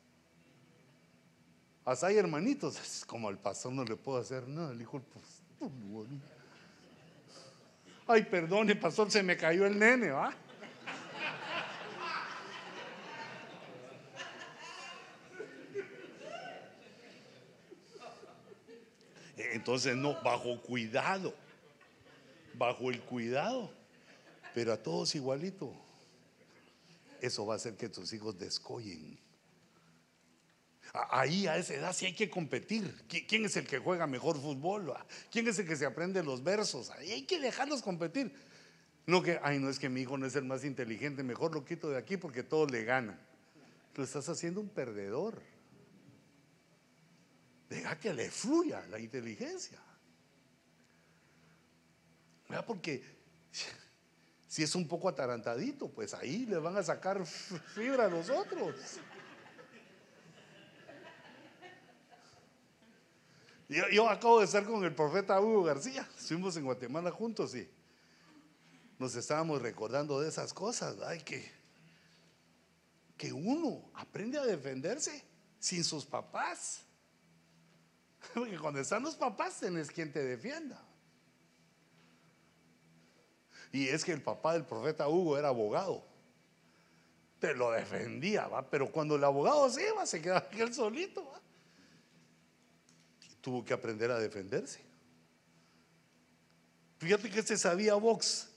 [1.86, 5.70] Hasta hay hermanitos, como al pastor no le puedo hacer nada, hijo del pastor.
[8.08, 10.34] Ay, perdón, el pastor se me cayó el nene, ¿va?
[19.38, 21.34] Entonces, no, bajo cuidado,
[22.56, 23.72] bajo el cuidado
[24.54, 25.74] pero a todos igualito.
[27.22, 29.18] Eso va a hacer que tus hijos descollen.
[30.94, 32.94] Ahí a esa edad sí hay que competir.
[33.28, 34.94] ¿Quién es el que juega mejor fútbol?
[35.32, 36.90] ¿Quién es el que se aprende los versos?
[36.92, 38.34] Ahí hay que dejarlos competir.
[39.06, 41.66] No que, ay, no es que mi hijo no es el más inteligente, mejor lo
[41.66, 43.20] quito de aquí porque todos le ganan.
[43.96, 45.42] Lo estás haciendo un perdedor.
[47.70, 49.80] Deja que le fluya la inteligencia.
[52.68, 53.02] Porque
[54.48, 58.76] si es un poco atarantadito, pues ahí le van a sacar fibra a los otros.
[63.72, 67.70] Yo, acabo de estar con el profeta Hugo García, estuvimos en Guatemala juntos y
[69.00, 71.50] nos estábamos recordando de esas cosas, Ay, que,
[73.16, 75.24] que uno aprende a defenderse
[75.58, 76.82] sin sus papás.
[78.34, 80.84] Porque cuando están los papás tenés quien te defienda.
[83.72, 86.06] Y es que el papá del profeta Hugo era abogado.
[87.40, 88.70] Te lo defendía, ¿va?
[88.70, 91.42] Pero cuando el abogado se iba, se quedaba él solito, ¿va?
[93.42, 94.80] Tuvo que aprender a defenderse.
[97.00, 98.48] Fíjate que este sabía box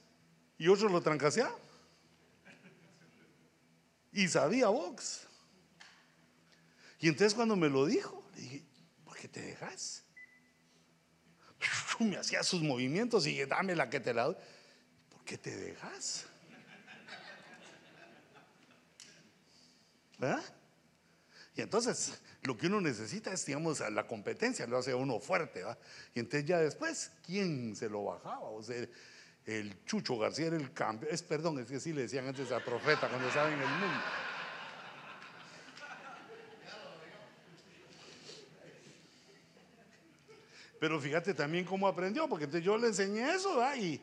[0.59, 1.57] y otro lo trancaseaba.
[4.13, 5.27] Y sabía box.
[7.01, 8.65] Y entonces cuando me lo dijo, le dije,
[9.05, 10.05] ¿por qué te dejas?
[12.01, 14.37] Me hacía sus movimientos y dije, dame la que te la doy.
[15.09, 16.27] ¿Por qué te dejas?
[20.19, 20.43] ¿Verdad?
[21.57, 25.63] Y entonces lo que uno necesita es, digamos, la competencia, lo hace uno fuerte.
[25.63, 25.77] ¿va?
[26.15, 28.51] Y entonces ya después, ¿quién se lo bajaba?
[28.51, 28.87] O sea,
[29.47, 31.09] el Chucho García era el cambio.
[31.09, 34.03] Es perdón, es que sí le decían antes a profeta cuando estaba en el mundo.
[40.79, 43.75] Pero fíjate también cómo aprendió, porque entonces yo le enseñé eso, ¿va?
[43.75, 44.03] Y,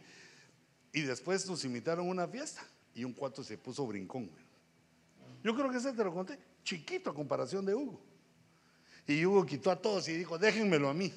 [0.93, 2.65] y después nos invitaron a una fiesta
[2.95, 4.31] y un cuarto se puso brincón.
[5.43, 8.10] Yo creo que ese te lo conté, chiquito a comparación de Hugo.
[9.07, 11.13] Y Hugo quitó a todos y dijo, déjenmelo a mí.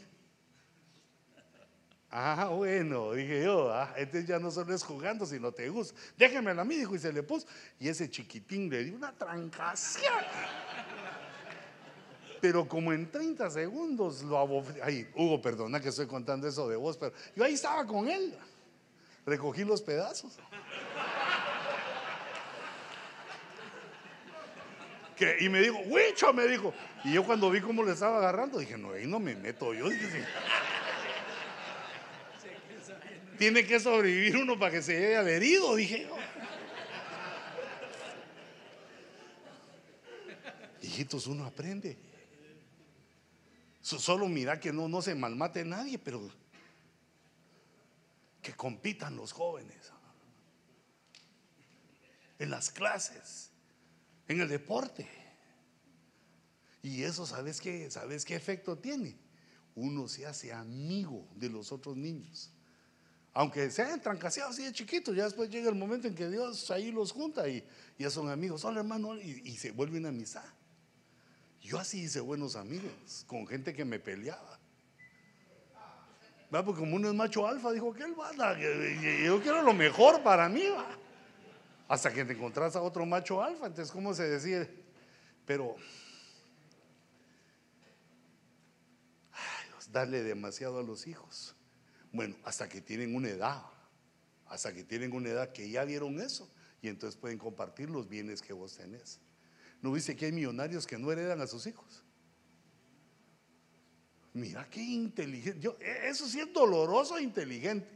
[2.17, 5.99] Ah, bueno, dije yo, ah, este ya no solo es jugando, sino te gusta.
[6.17, 7.47] Déjenmelo a mí, dijo, y se le puso.
[7.81, 10.15] Y ese chiquitín le dio una trancación.
[12.41, 14.81] Pero como en 30 segundos lo abofé.
[14.81, 18.39] Ay, Hugo, perdona que estoy contando eso de vos, pero yo ahí estaba con él.
[19.27, 20.39] Recogí los pedazos.
[25.41, 26.75] Y me dijo, Huicho, me dijo.
[27.05, 29.87] Y yo cuando vi cómo le estaba agarrando, dije, no, ahí no me meto yo.
[33.39, 36.17] Tiene que sobrevivir uno para que se llegue adherido, dije yo.
[40.83, 41.97] Hijitos, uno aprende.
[43.81, 46.31] Solo mira que no, no se malmate nadie, pero
[48.41, 49.93] que compitan los jóvenes
[52.39, 53.54] en las clases
[54.29, 55.07] en el deporte.
[56.83, 57.91] Y eso, ¿sabes qué?
[57.91, 59.17] ¿Sabes qué efecto tiene?
[59.75, 62.51] Uno se hace amigo de los otros niños.
[63.33, 66.71] Aunque se hayan trancaseado así de chiquitos, ya después llega el momento en que Dios
[66.71, 67.65] ahí los junta y
[67.99, 68.65] ya son amigos.
[68.65, 70.45] Hola hermano, y, se vuelven amistad.
[71.61, 74.61] Yo así hice buenos amigos con gente que me peleaba.
[76.51, 78.31] Porque como uno es macho alfa, dijo que él va,
[78.61, 80.69] yo quiero lo mejor para mí.
[80.69, 80.87] ¿va?
[81.89, 83.67] Hasta que te encontrás a otro macho alfa.
[83.67, 84.71] Entonces, ¿cómo se decide?
[85.47, 85.77] Pero
[89.95, 91.55] darle demasiado a los hijos.
[92.13, 93.63] Bueno, hasta que tienen una edad,
[94.47, 96.51] hasta que tienen una edad que ya vieron eso
[96.83, 99.21] y entonces pueden compartir los bienes que vos tenés.
[99.81, 102.05] ¿No viste que hay millonarios que no heredan a sus hijos?
[104.33, 105.69] Mira qué inteligente.
[105.81, 107.89] E, eso sí es doloroso e inteligente.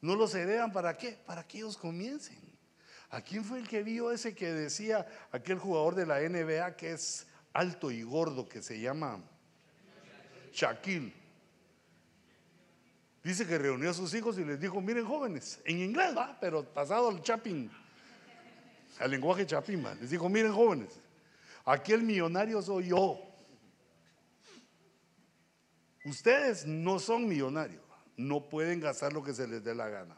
[0.00, 1.12] No los heredan para qué?
[1.26, 2.38] Para que ellos comiencen.
[3.10, 6.92] ¿A quién fue el que vio ese que decía aquel jugador de la NBA que
[6.92, 9.20] es alto y gordo que se llama
[10.52, 11.12] Shaquille?
[13.22, 16.64] Dice que reunió a sus hijos y les dijo, miren jóvenes, en inglés va, pero
[16.64, 17.70] pasado al chapín,
[19.00, 21.00] al lenguaje chapín, les dijo, miren jóvenes,
[21.64, 23.20] aquel millonario soy yo.
[26.04, 27.82] Ustedes no son millonarios,
[28.16, 30.16] no pueden gastar lo que se les dé la gana.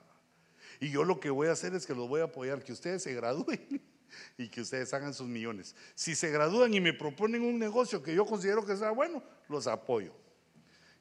[0.80, 3.02] Y yo lo que voy a hacer es que los voy a apoyar, que ustedes
[3.02, 3.82] se gradúen
[4.38, 5.74] y que ustedes hagan sus millones.
[5.94, 9.66] Si se gradúan y me proponen un negocio que yo considero que sea bueno, los
[9.66, 10.12] apoyo.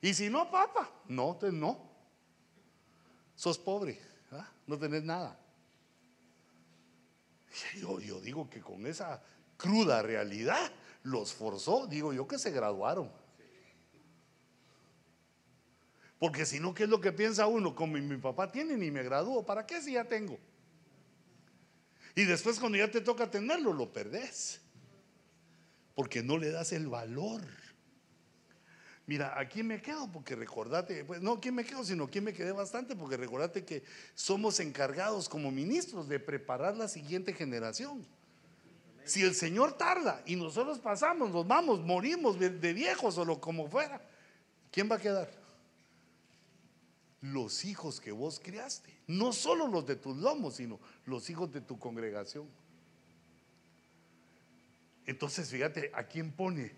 [0.01, 1.91] Y si no, papá, no, no.
[3.35, 3.99] Sos pobre,
[4.31, 4.49] ¿ah?
[4.65, 5.39] no tenés nada.
[7.75, 9.21] Yo, yo digo que con esa
[9.57, 10.71] cruda realidad
[11.03, 13.11] los forzó, digo yo que se graduaron.
[16.19, 17.75] Porque si no, ¿qué es lo que piensa uno?
[17.75, 19.45] Como mi papá tiene, ni me gradúo.
[19.45, 20.39] ¿Para qué si ya tengo?
[22.15, 24.59] Y después cuando ya te toca tenerlo, lo perdés.
[25.93, 27.41] Porque no le das el valor.
[29.07, 32.51] Mira, aquí me quedo porque recordate, pues no aquí me quedo, sino aquí me quedé
[32.51, 33.83] bastante porque recordate que
[34.15, 38.05] somos encargados como ministros de preparar la siguiente generación.
[39.05, 43.69] Si el Señor tarda y nosotros pasamos, nos vamos, morimos de, viejos o lo como
[43.69, 44.01] fuera,
[44.71, 45.31] ¿quién va a quedar?
[47.21, 48.93] Los hijos que vos criaste.
[49.07, 52.47] No solo los de tus lomos, sino los hijos de tu congregación.
[55.05, 56.73] Entonces, fíjate, ¿a quién pone?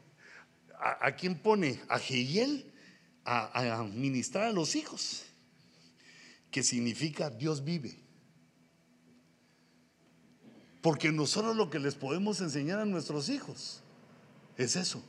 [0.79, 1.81] ¿A, quién pone?
[1.89, 2.71] A Jehiel
[3.25, 5.25] a, a ministrar a los hijos,
[6.51, 7.97] que significa Dios vive.
[10.81, 13.81] Porque nosotros lo que les podemos enseñar a nuestros hijos
[14.57, 15.03] es eso,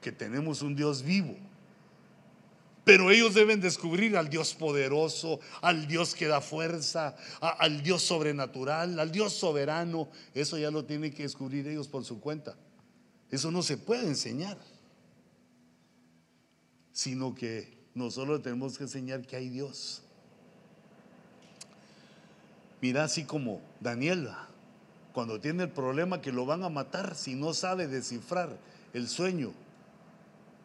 [0.00, 1.36] que tenemos un Dios vivo
[2.90, 8.98] pero ellos deben descubrir al Dios poderoso, al Dios que da fuerza, al Dios sobrenatural,
[8.98, 10.08] al Dios soberano.
[10.34, 12.56] Eso ya lo tienen que descubrir ellos por su cuenta.
[13.30, 14.58] Eso no se puede enseñar.
[16.92, 20.02] Sino que nosotros tenemos que enseñar que hay Dios.
[22.80, 24.48] Mira así como Daniela,
[25.12, 28.58] cuando tiene el problema que lo van a matar si no sabe descifrar
[28.92, 29.52] el sueño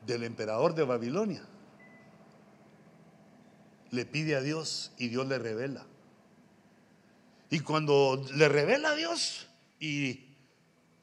[0.07, 1.43] del emperador de Babilonia.
[3.91, 5.85] Le pide a Dios y Dios le revela.
[7.49, 9.47] Y cuando le revela a Dios
[9.79, 10.21] y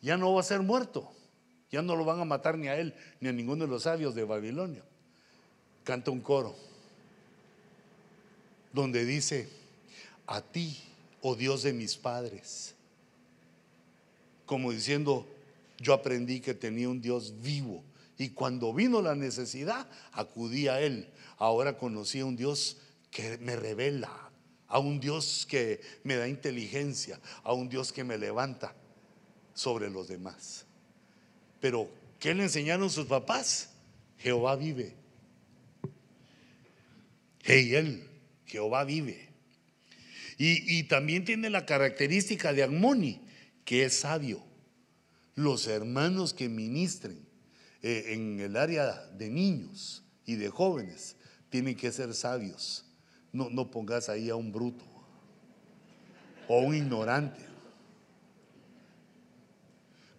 [0.00, 1.10] ya no va a ser muerto,
[1.70, 4.14] ya no lo van a matar ni a él ni a ninguno de los sabios
[4.14, 4.82] de Babilonia,
[5.84, 6.54] canta un coro
[8.72, 9.48] donde dice,
[10.26, 10.78] a ti,
[11.20, 12.74] oh Dios de mis padres,
[14.46, 15.26] como diciendo,
[15.78, 17.82] yo aprendí que tenía un Dios vivo
[18.18, 21.08] y cuando vino la necesidad, acudí a Él.
[21.42, 22.76] Ahora conocí a un Dios
[23.10, 24.30] que me revela,
[24.68, 28.76] a un Dios que me da inteligencia, a un Dios que me levanta
[29.52, 30.66] sobre los demás.
[31.60, 31.90] Pero,
[32.20, 33.70] ¿qué le enseñaron sus papás?
[34.18, 34.94] Jehová vive.
[37.42, 38.08] Hey, Él,
[38.46, 39.28] Jehová vive.
[40.38, 43.20] Y, también tiene la característica de Armoni,
[43.64, 44.44] que es sabio.
[45.34, 47.18] Los hermanos que ministren
[47.82, 51.16] eh, en el área de niños y de jóvenes
[51.52, 52.82] tienen que ser sabios.
[53.30, 54.84] No, no pongas ahí a un bruto
[56.48, 57.40] o un ignorante.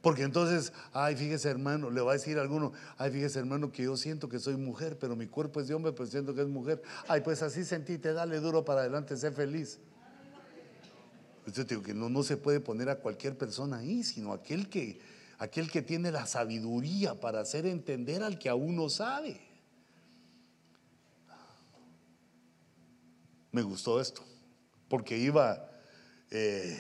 [0.02, 3.84] Porque entonces, ay, fíjese hermano, le va a decir a alguno, ay, fíjese hermano, que
[3.84, 6.48] yo siento que soy mujer, pero mi cuerpo es de hombre, pero siento que es
[6.48, 6.84] mujer.
[7.08, 9.80] Ay, pues así sentite, dale duro para adelante, sé feliz.
[11.52, 15.00] Yo digo que no, no se puede poner a cualquier persona ahí, sino aquel que,
[15.40, 19.53] aquel que tiene la sabiduría para hacer entender al que aún no sabe.
[23.54, 24.24] Me gustó esto,
[24.90, 25.70] porque iba
[26.32, 26.76] eh,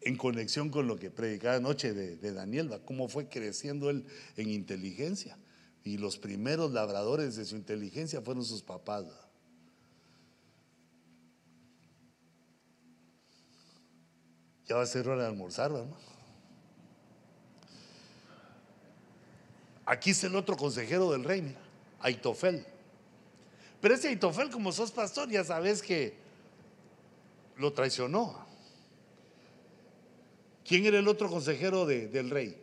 [0.00, 4.06] en conexión con lo que predicaba anoche de, de Daniel, cómo fue creciendo él
[4.36, 5.36] en inteligencia.
[5.82, 9.04] Y los primeros labradores de su inteligencia fueron sus papás.
[14.68, 15.88] Ya va a ser hora de almorzar, ¿verdad?
[19.84, 21.58] Aquí es el otro consejero del rey, mira,
[21.98, 22.64] Aitofel.
[23.82, 26.14] Pero ese Aitofel, como sos pastor, ya sabes que
[27.56, 28.46] lo traicionó.
[30.64, 32.56] ¿Quién era el otro consejero del rey?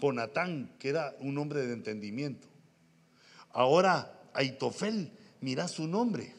[0.00, 2.48] Jonatán, que era un hombre de entendimiento.
[3.52, 5.12] Ahora, Aitofel,
[5.42, 6.34] mira su nombre.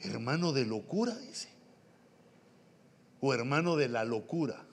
[0.00, 1.48] Hermano de locura, dice.
[3.20, 4.66] O hermano de la locura.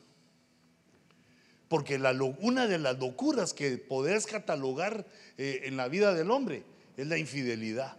[1.69, 1.99] Porque
[2.39, 5.06] una de las locuras que podés catalogar
[5.38, 6.64] eh, en la vida del hombre
[6.95, 7.98] es la infidelidad.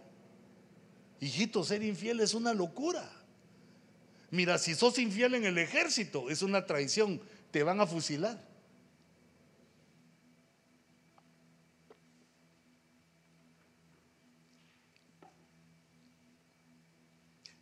[1.19, 3.11] Hijito, ser infiel es una locura.
[4.31, 7.21] Mira, si sos infiel en el ejército, es una traición,
[7.51, 8.43] te van a fusilar.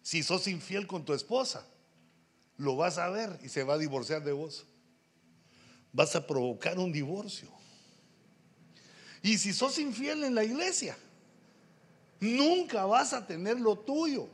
[0.02, 1.68] Si sos infiel con tu esposa,
[2.56, 4.66] lo vas a ver y se va a divorciar de vos
[5.98, 7.50] vas a provocar un divorcio.
[9.24, 10.96] Y si sos infiel en la iglesia,
[12.20, 14.28] nunca vas a tener lo tuyo.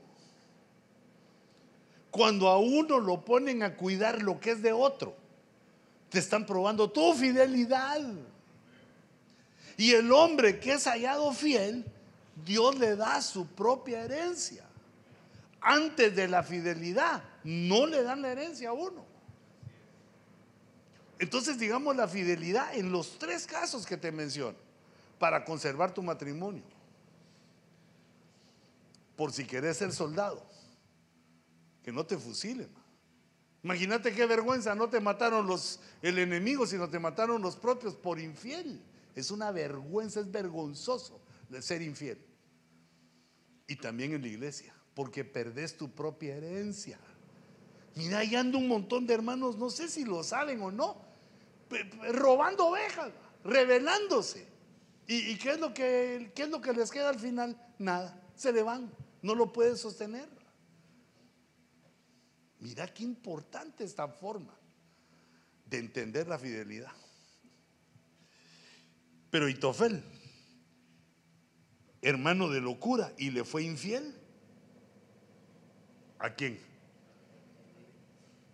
[2.11, 5.15] Cuando a uno lo ponen a cuidar lo que es de otro,
[6.09, 8.01] te están probando tu fidelidad.
[9.77, 11.85] Y el hombre que es hallado fiel,
[12.45, 14.65] Dios le da su propia herencia.
[15.61, 19.12] Antes de la fidelidad, no le dan la herencia a uno.
[21.19, 24.57] Entonces, digamos la fidelidad en los tres casos que te menciono
[25.19, 26.63] para conservar tu matrimonio.
[29.15, 30.45] Por si querés ser soldado,
[31.83, 32.69] que no te fusilen.
[33.63, 38.19] Imagínate qué vergüenza, no te mataron los, el enemigo, sino te mataron los propios por
[38.19, 38.81] infiel.
[39.15, 42.17] Es una vergüenza, es vergonzoso de ser infiel.
[43.67, 46.99] Y también en la iglesia, porque perdés tu propia herencia.
[47.95, 50.97] Mira, ahí anda un montón de hermanos, no sé si lo saben o no,
[52.11, 53.11] robando ovejas,
[53.43, 54.47] rebelándose.
[55.05, 57.59] ¿Y, qué, es lo que, qué es lo que les queda al final?
[57.77, 58.91] Nada, se le van,
[59.21, 60.27] no lo pueden sostener.
[62.59, 64.53] Mira qué importante esta forma
[65.65, 66.93] de entender la fidelidad.
[69.29, 70.01] Pero Itofel,
[72.01, 74.15] hermano de locura, y le fue infiel.
[76.19, 76.72] ¿A quién?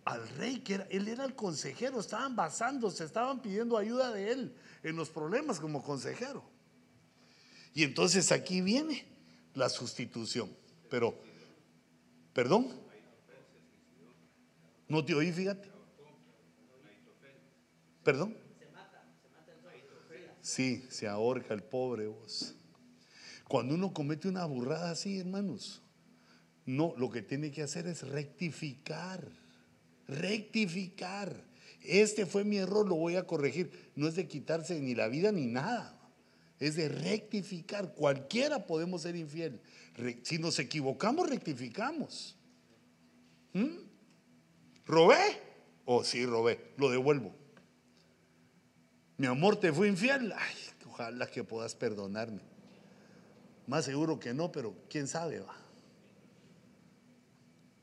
[0.10, 4.56] Al rey, que era, él era el consejero, estaban basándose, estaban pidiendo ayuda de él
[4.84, 6.44] en los problemas como consejero.
[7.74, 9.06] Y entonces aquí viene
[9.54, 10.50] la sustitución.
[10.90, 11.16] Pero,
[12.34, 12.68] perdón,
[14.88, 15.70] no te oí, fíjate.
[18.04, 18.36] Perdón.
[20.42, 22.56] Sí, se ahorca el pobre vos.
[23.48, 25.84] Cuando uno comete una burrada así, hermanos,
[26.66, 29.39] no, lo que tiene que hacer es rectificar
[30.10, 31.48] rectificar
[31.82, 33.92] Este fue mi error, lo voy a corregir.
[33.96, 35.98] No es de quitarse ni la vida ni nada.
[36.60, 37.94] Es de rectificar.
[37.94, 39.62] Cualquiera podemos ser infiel.
[40.24, 42.36] Si nos equivocamos, rectificamos.
[43.54, 43.78] ¿Mm?
[44.86, 45.18] ¿Robé?
[45.86, 46.74] Oh, sí, robé.
[46.78, 47.34] Lo devuelvo.
[49.18, 50.34] Mi amor, te fue infiel.
[50.38, 50.56] Ay,
[50.88, 52.42] ojalá que puedas perdonarme.
[53.68, 55.59] Más seguro que no, pero quién sabe, va.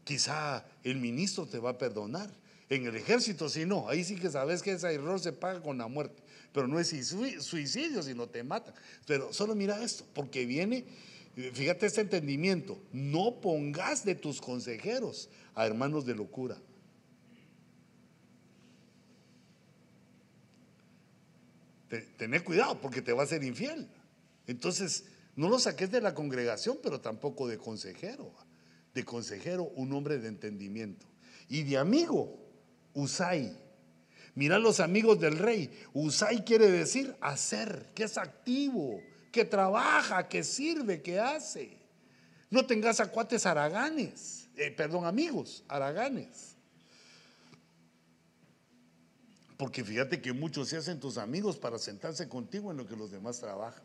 [0.06, 2.30] Quizá el ministro te va a perdonar.
[2.68, 5.78] En el ejército, si no, ahí sí que sabes que ese error se paga con
[5.78, 6.22] la muerte.
[6.52, 6.88] Pero no es
[7.40, 8.72] suicidio, sino te mata.
[9.04, 10.84] Pero solo mira esto, porque viene,
[11.34, 16.56] fíjate este entendimiento, no pongas de tus consejeros a hermanos de locura.
[22.16, 23.88] Tener cuidado porque te va a ser infiel.
[24.46, 28.32] Entonces, no lo saques de la congregación, pero tampoco de consejero.
[28.96, 31.04] De consejero, un hombre de entendimiento.
[31.50, 32.34] Y de amigo,
[32.94, 33.54] Usai.
[34.34, 35.70] Mira los amigos del rey.
[35.92, 38.98] Usai quiere decir hacer, que es activo,
[39.30, 41.76] que trabaja, que sirve, que hace.
[42.48, 46.56] No tengas acuates araganes, eh, perdón, amigos, araganes.
[49.58, 53.10] Porque fíjate que muchos se hacen tus amigos para sentarse contigo en lo que los
[53.10, 53.84] demás trabajan.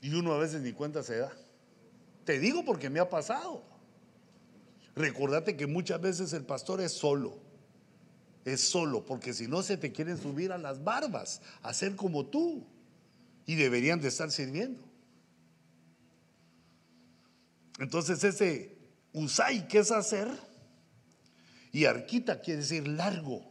[0.00, 1.32] Y uno a veces ni cuenta se da.
[2.24, 3.62] Te digo porque me ha pasado.
[4.94, 7.38] Recordate que muchas veces el pastor es solo.
[8.44, 12.26] Es solo, porque si no se te quieren subir a las barbas, a ser como
[12.26, 12.66] tú.
[13.46, 14.82] Y deberían de estar sirviendo.
[17.78, 18.76] Entonces ese
[19.12, 20.28] usai, ¿qué es hacer?
[21.72, 23.50] Y arquita quiere decir largo.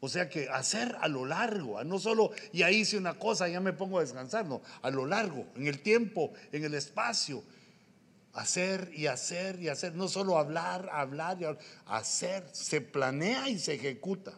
[0.00, 3.72] O sea que hacer a lo largo, no solo ya hice una cosa, ya me
[3.72, 7.44] pongo a descansar, no, a lo largo, en el tiempo, en el espacio.
[8.32, 13.58] Hacer y hacer y hacer, no solo hablar, hablar y hablar, hacer, se planea y
[13.58, 14.32] se ejecuta.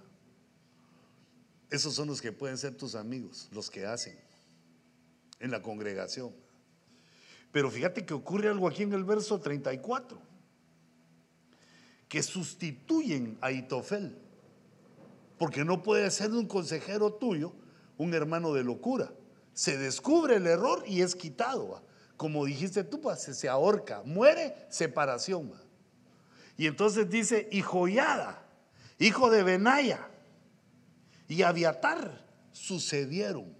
[1.70, 4.18] Esos son los que pueden ser tus amigos, los que hacen
[5.40, 6.34] en la congregación.
[7.52, 10.18] Pero fíjate que ocurre algo aquí en el verso 34,
[12.08, 14.18] que sustituyen a Itofel.
[15.38, 17.54] Porque no puede ser un consejero tuyo
[17.98, 19.12] un hermano de locura.
[19.52, 21.82] Se descubre el error y es quitado.
[22.16, 25.52] Como dijiste tú, pues, se ahorca, muere, separación.
[26.56, 28.42] Y entonces dice, y Joyada,
[28.98, 30.08] hijo de Benaya,
[31.26, 33.54] y Abiatar sucedieron,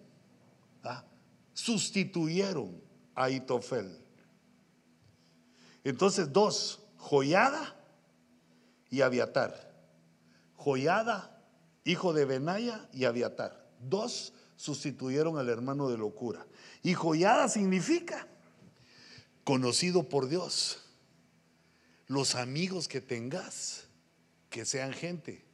[1.53, 2.81] sustituyeron
[3.15, 3.99] a Itofel.
[5.83, 7.77] Entonces, dos, Joyada
[8.91, 9.73] y Abiatar.
[10.57, 11.35] Joyada
[11.85, 13.69] hijo de Benaya y Abiatar.
[13.81, 16.47] Dos sustituyeron al hermano de locura.
[16.83, 18.27] Y Joyada significa
[19.45, 20.81] conocido por Dios.
[22.07, 23.85] Los amigos que tengas,
[24.51, 25.45] que sean gente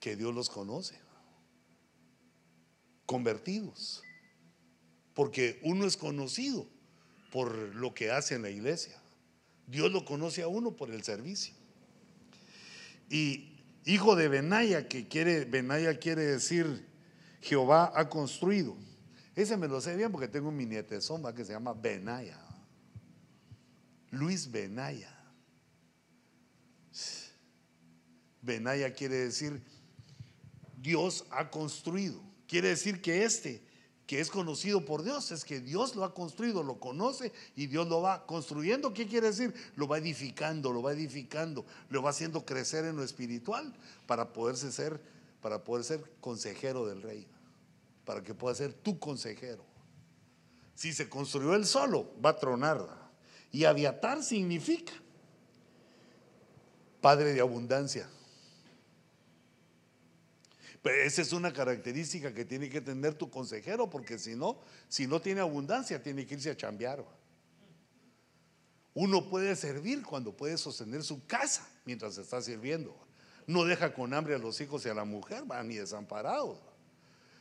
[0.00, 0.98] que Dios los conoce.
[3.06, 4.02] Convertidos.
[5.14, 6.68] Porque uno es conocido
[7.32, 9.00] por lo que hace en la iglesia.
[9.66, 11.54] Dios lo conoce a uno por el servicio.
[13.10, 16.86] Y hijo de Benaya, que quiere, Benaya quiere decir
[17.40, 18.76] Jehová ha construido.
[19.34, 22.47] Ese me lo sé bien porque tengo un mi nietezón que se llama Benaya.
[24.10, 25.14] Luis Benaya.
[28.42, 29.62] Benaya quiere decir
[30.76, 32.20] Dios ha construido.
[32.46, 33.68] Quiere decir que este
[34.08, 37.86] que es conocido por Dios, es que Dios lo ha construido, lo conoce y Dios
[37.88, 38.94] lo va construyendo.
[38.94, 39.52] ¿Qué quiere decir?
[39.76, 43.70] Lo va edificando, lo va edificando, lo va haciendo crecer en lo espiritual
[44.06, 44.98] para poderse ser,
[45.42, 47.26] para poder ser consejero del rey,
[48.06, 49.62] para que pueda ser tu consejero.
[50.74, 53.07] Si se construyó él solo, va a tronar.
[53.50, 54.92] Y aviatar significa
[57.00, 58.08] padre de abundancia.
[60.84, 65.20] Esa es una característica que tiene que tener tu consejero, porque si no, si no
[65.20, 67.04] tiene abundancia, tiene que irse a chambear.
[68.94, 72.96] Uno puede servir cuando puede sostener su casa mientras está sirviendo.
[73.46, 76.58] No deja con hambre a los hijos y a la mujer, van ni desamparados,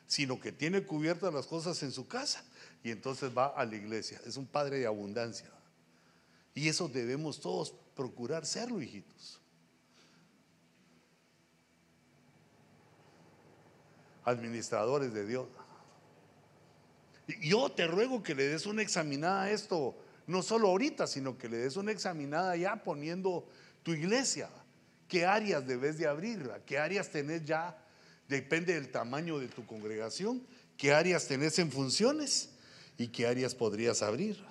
[0.07, 2.43] sino que tiene cubiertas las cosas en su casa
[2.83, 4.19] y entonces va a la iglesia.
[4.25, 5.49] Es un padre de abundancia.
[6.57, 9.39] Y eso debemos todos procurar serlo, hijitos.
[14.23, 15.47] administradores de Dios.
[17.41, 21.47] Yo te ruego que le des una examinada a esto, no solo ahorita, sino que
[21.47, 23.47] le des una examinada ya poniendo
[23.83, 24.49] tu iglesia.
[25.07, 26.51] ¿Qué áreas debes de abrir?
[26.65, 27.77] ¿Qué áreas tenés ya?
[28.27, 30.45] Depende del tamaño de tu congregación.
[30.75, 32.49] ¿Qué áreas tenés en funciones?
[32.97, 34.43] ¿Y qué áreas podrías abrir?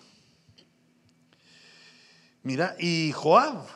[2.47, 3.67] Mira, y Joab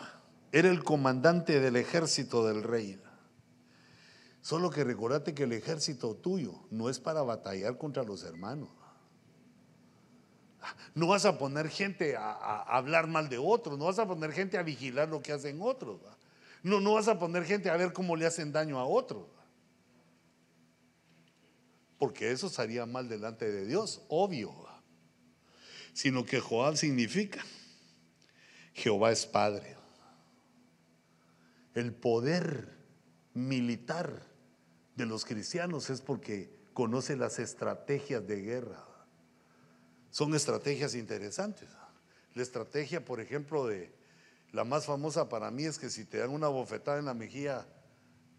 [0.53, 3.03] era el comandante del ejército del rey.
[4.43, 8.69] Solo que recordate que el ejército tuyo no es para batallar contra los hermanos.
[10.95, 14.57] No vas a poner gente a, hablar mal de otros, no vas a poner gente
[14.57, 16.01] a vigilar lo que hacen otros.
[16.63, 19.27] No, no vas a poner gente a ver cómo le hacen daño a otros.
[21.99, 24.55] Porque eso sería mal delante de Dios, obvio.
[25.93, 27.45] Sino que Joab significa
[28.73, 29.77] Jehová es Padre.
[31.75, 32.69] El poder
[33.35, 34.27] militar
[34.97, 38.87] de los cristianos es porque conoce las estrategias de guerra.
[40.11, 41.69] Son estrategias interesantes.
[42.35, 43.95] La estrategia, por ejemplo, de
[44.53, 47.67] la más famosa para mí es que si te dan una bofetada en la mejilla,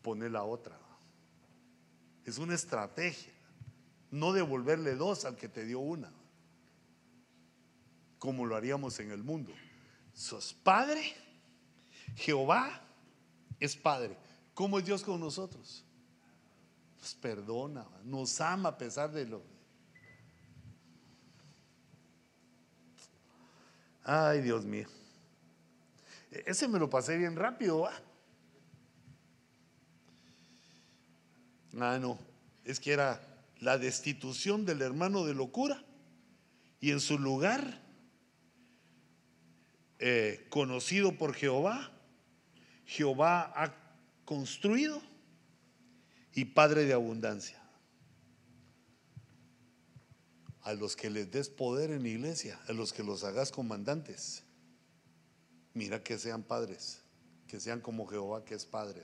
[0.01, 0.77] pone la otra.
[2.25, 3.33] Es una estrategia.
[4.11, 6.11] No devolverle dos al que te dio una.
[8.19, 9.53] Como lo haríamos en el mundo.
[10.13, 11.15] Sos padre.
[12.15, 12.81] Jehová
[13.59, 14.17] es padre.
[14.53, 15.83] ¿Cómo es Dios con nosotros?
[16.99, 19.41] Nos perdona, nos ama a pesar de lo.
[24.03, 24.87] Ay, Dios mío.
[26.31, 27.87] Ese me lo pasé bien rápido.
[31.79, 32.19] Ah, no.
[32.63, 33.21] Es que era
[33.59, 35.83] la destitución del hermano de locura
[36.79, 37.80] y en su lugar,
[40.03, 41.91] eh, conocido por Jehová,
[42.87, 43.75] Jehová ha
[44.25, 44.99] construido
[46.33, 47.61] y Padre de abundancia.
[50.63, 54.43] A los que les des poder en iglesia, a los que los hagas comandantes,
[55.75, 57.03] mira que sean padres,
[57.47, 59.03] que sean como Jehová que es Padre.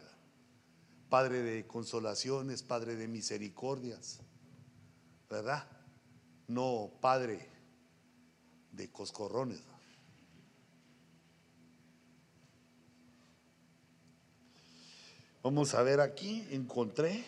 [1.10, 4.20] Padre de consolaciones, Padre de misericordias,
[5.30, 5.68] ¿verdad?
[6.48, 7.48] No Padre
[8.72, 9.62] de coscorrones.
[15.48, 17.24] Vamos a ver aquí, encontré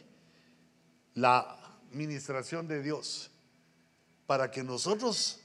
[1.13, 3.31] la administración de Dios.
[4.27, 5.39] Para que nosotros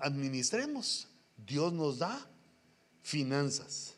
[0.00, 2.26] administremos, Dios nos da
[3.02, 3.94] finanzas.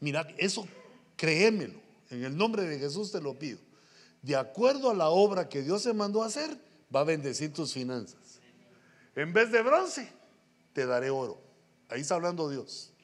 [0.00, 0.66] Mira, eso
[1.14, 1.78] créemelo,
[2.08, 3.58] en el nombre de Jesús te lo pido.
[4.22, 6.56] De acuerdo a la obra que Dios se mandó a hacer,
[6.96, 8.40] va a bendecir tus finanzas.
[9.14, 10.10] En vez de bronce,
[10.72, 11.38] te daré oro.
[11.90, 12.94] Ahí está hablando Dios.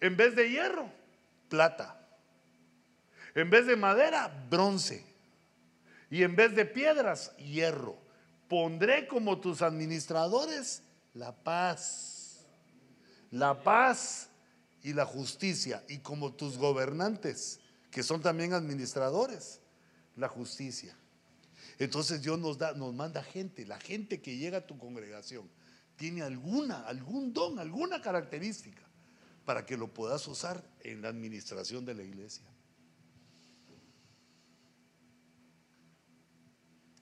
[0.00, 0.88] En vez de hierro,
[1.48, 2.05] plata.
[3.36, 5.04] En vez de madera, bronce.
[6.10, 7.98] Y en vez de piedras, hierro.
[8.48, 10.82] Pondré como tus administradores
[11.12, 12.46] la paz.
[13.30, 14.30] La paz
[14.82, 15.84] y la justicia.
[15.86, 17.60] Y como tus gobernantes,
[17.90, 19.60] que son también administradores,
[20.16, 20.96] la justicia.
[21.78, 25.46] Entonces Dios nos da, nos manda gente, la gente que llega a tu congregación
[25.96, 28.82] tiene alguna, algún don, alguna característica
[29.44, 32.46] para que lo puedas usar en la administración de la iglesia.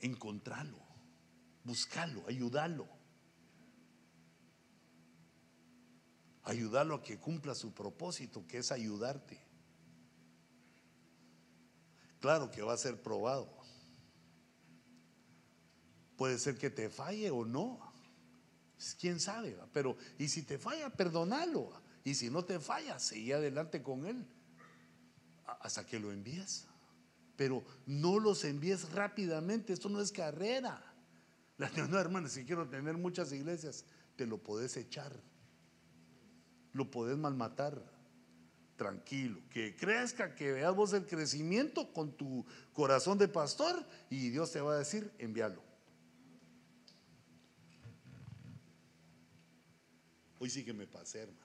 [0.04, 0.78] Encontrarlo,
[1.64, 2.86] buscarlo, ayudarlo.
[6.42, 9.40] Ayudarlo a que cumpla su propósito, que es ayudarte.
[12.20, 13.50] Claro que va a ser probado.
[16.18, 17.80] Puede ser que te falle o no.
[18.76, 21.72] Pues, quién sabe, pero y si te falla, perdonalo.
[22.04, 24.26] Y si no te falla, sigue adelante con él
[25.60, 26.66] hasta que lo envíes
[27.36, 30.82] pero no los envíes rápidamente, esto no es carrera.
[31.56, 33.84] La, no, hermano, si quiero tener muchas iglesias,
[34.16, 35.12] te lo podés echar,
[36.72, 37.94] lo podés malmatar.
[38.76, 44.50] Tranquilo, que crezca, que veas vos el crecimiento con tu corazón de pastor y Dios
[44.50, 45.62] te va a decir, envíalo.
[50.40, 51.43] Hoy sí que me pasé, hermano.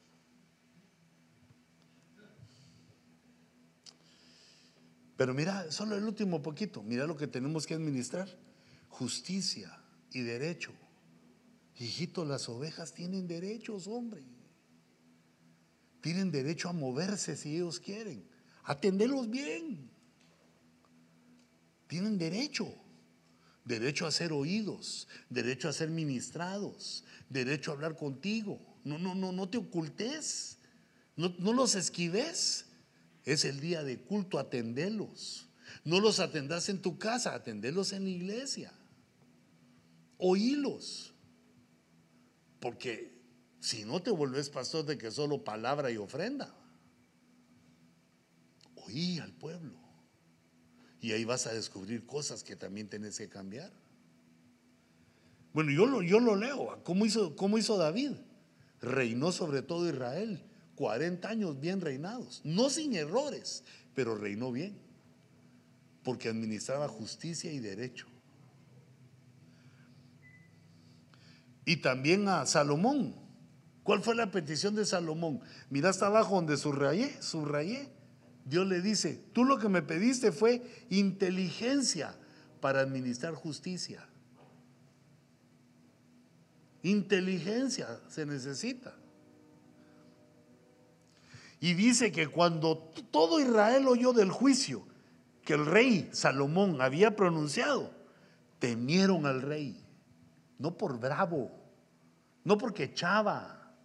[5.20, 8.30] Pero mira, solo el último poquito, mira lo que tenemos que administrar.
[8.88, 9.78] Justicia
[10.14, 10.72] y derecho.
[11.78, 14.24] Hijito, las ovejas tienen derechos, hombre.
[16.00, 18.24] Tienen derecho a moverse si ellos quieren.
[18.64, 19.92] Atenderlos bien.
[21.88, 22.74] Tienen derecho.
[23.66, 28.58] Derecho a ser oídos, derecho a ser ministrados, derecho a hablar contigo.
[28.86, 30.60] No, no, no, no te ocultes.
[31.18, 32.69] No, no los esquives.
[33.26, 35.48] Es el día de culto, atendelos.
[35.84, 38.74] No los atendas en tu casa, atendelos en la iglesia.
[40.18, 41.14] Oílos.
[42.60, 43.14] Porque
[43.60, 46.54] si no te vuelves pastor de que solo palabra y ofrenda.
[48.76, 49.78] Oí al pueblo.
[51.02, 53.72] Y ahí vas a descubrir cosas que también tienes que cambiar.
[55.54, 56.82] Bueno, yo lo, yo lo leo.
[56.84, 58.12] ¿Cómo hizo, ¿Cómo hizo David?
[58.82, 60.49] Reinó sobre todo Israel
[60.80, 64.80] 40 años bien reinados, no sin errores, pero reinó bien.
[66.04, 68.08] porque administraba justicia y derecho.
[71.66, 73.14] Y también a Salomón.
[73.84, 75.42] ¿Cuál fue la petición de Salomón?
[75.70, 77.90] Mira hasta abajo donde subrayé, subrayé.
[78.46, 82.16] Dios le dice, tú lo que me pediste fue inteligencia
[82.62, 84.08] para administrar justicia.
[86.82, 88.96] Inteligencia se necesita.
[91.60, 92.78] Y dice que cuando
[93.12, 94.86] todo Israel oyó del juicio
[95.44, 97.92] que el rey Salomón había pronunciado,
[98.60, 99.84] temieron al rey.
[100.58, 101.52] No por bravo,
[102.44, 103.76] no porque echaba,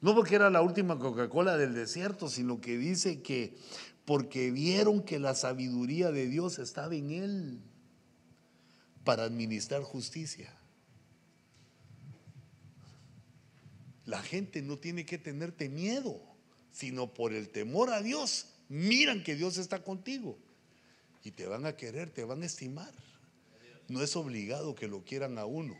[0.00, 3.56] no porque era la última Coca-Cola del desierto, sino que dice que
[4.04, 7.60] porque vieron que la sabiduría de Dios estaba en él
[9.04, 10.52] para administrar justicia.
[14.04, 16.20] La gente no tiene que tenerte miedo,
[16.72, 18.46] sino por el temor a Dios.
[18.68, 20.38] Miran que Dios está contigo
[21.22, 22.92] y te van a querer, te van a estimar.
[23.88, 25.76] No es obligado que lo quieran a uno.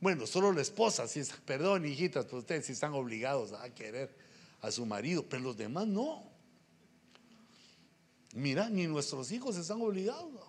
[0.00, 4.16] Bueno, solo la esposa, si es, perdón, hijitas, pues ustedes si están obligados a querer
[4.60, 6.30] a su marido, pero los demás no.
[8.34, 10.40] Mira, ni nuestros hijos están obligados.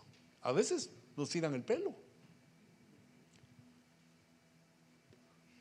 [0.41, 1.95] A veces nos tiran el pelo.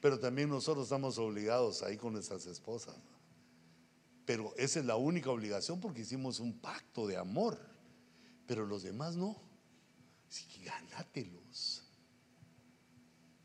[0.00, 2.96] Pero también nosotros estamos obligados ahí con nuestras esposas.
[4.24, 7.58] Pero esa es la única obligación porque hicimos un pacto de amor.
[8.46, 9.36] Pero los demás no.
[10.28, 11.82] Así que ganátelos.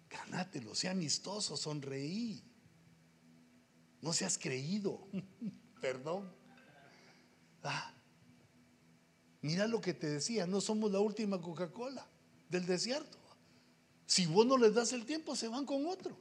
[0.09, 0.79] Ganátelos.
[0.79, 2.43] Sea amistoso, sonreí.
[4.01, 5.07] No seas creído.
[5.81, 6.31] Perdón.
[7.63, 7.93] Ah,
[9.41, 12.07] mira lo que te decía, no somos la última Coca-Cola
[12.49, 13.17] del desierto.
[14.05, 16.17] Si vos no les das el tiempo, se van con otro.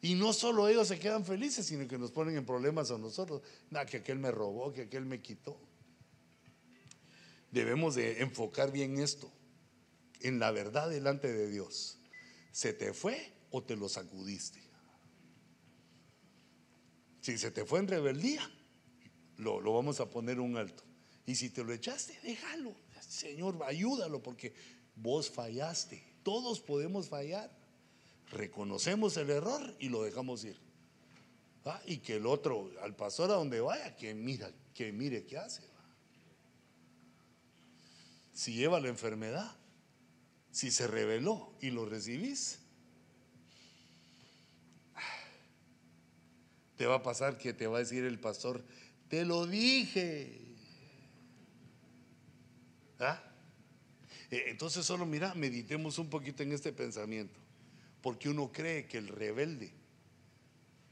[0.00, 3.42] Y no solo ellos se quedan felices, sino que nos ponen en problemas a nosotros.
[3.70, 5.58] Nada, que aquel me robó, que aquel me quitó.
[7.50, 9.32] Debemos de enfocar bien esto,
[10.20, 11.98] en la verdad delante de Dios.
[12.52, 14.62] ¿Se te fue o te lo sacudiste?
[17.20, 18.48] Si se te fue en rebeldía,
[19.36, 20.84] lo, lo vamos a poner un alto.
[21.26, 22.74] Y si te lo echaste, déjalo.
[23.00, 24.54] Señor, ayúdalo porque
[24.94, 26.02] vos fallaste.
[26.22, 27.57] Todos podemos fallar
[28.32, 30.56] reconocemos el error y lo dejamos ir.
[31.86, 35.62] Y que el otro, al pastor a donde vaya, que mira, que mire qué hace.
[38.32, 39.54] Si lleva la enfermedad,
[40.50, 42.60] si se reveló y lo recibís,
[46.76, 48.64] te va a pasar que te va a decir el pastor,
[49.08, 50.40] te lo dije.
[53.00, 53.20] ¿Ah?
[54.30, 57.38] Eh, entonces solo mira, meditemos un poquito en este pensamiento.
[58.02, 59.72] Porque uno cree que el rebelde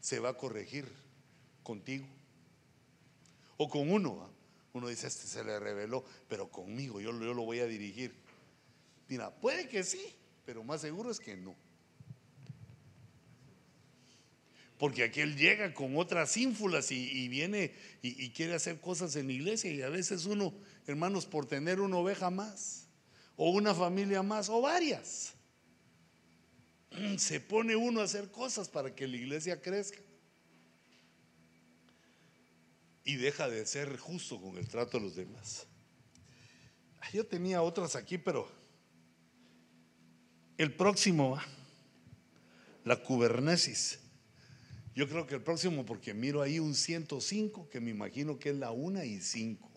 [0.00, 0.86] se va a corregir
[1.62, 2.06] contigo.
[3.56, 4.30] O con uno.
[4.72, 8.14] Uno dice, este se le reveló, pero conmigo yo, yo lo voy a dirigir.
[9.08, 10.14] Mira, puede que sí,
[10.44, 11.56] pero más seguro es que no.
[14.78, 17.72] Porque aquel llega con otras ínfulas y, viene
[18.02, 20.52] y, y, quiere hacer cosas en la iglesia y a veces uno,
[20.86, 22.86] hermanos, por tener una oveja más,
[23.36, 25.35] o una familia más, o varias,
[27.18, 30.00] se pone uno a hacer cosas para que la iglesia crezca.
[33.04, 35.66] Y deja de ser justo con el trato de los demás.
[37.12, 38.50] Yo tenía otras aquí, pero
[40.58, 41.38] el próximo,
[42.84, 44.00] la cubernesis.
[44.94, 48.56] Yo creo que el próximo, porque miro ahí un 105, que me imagino que es
[48.56, 49.70] la una y cinco.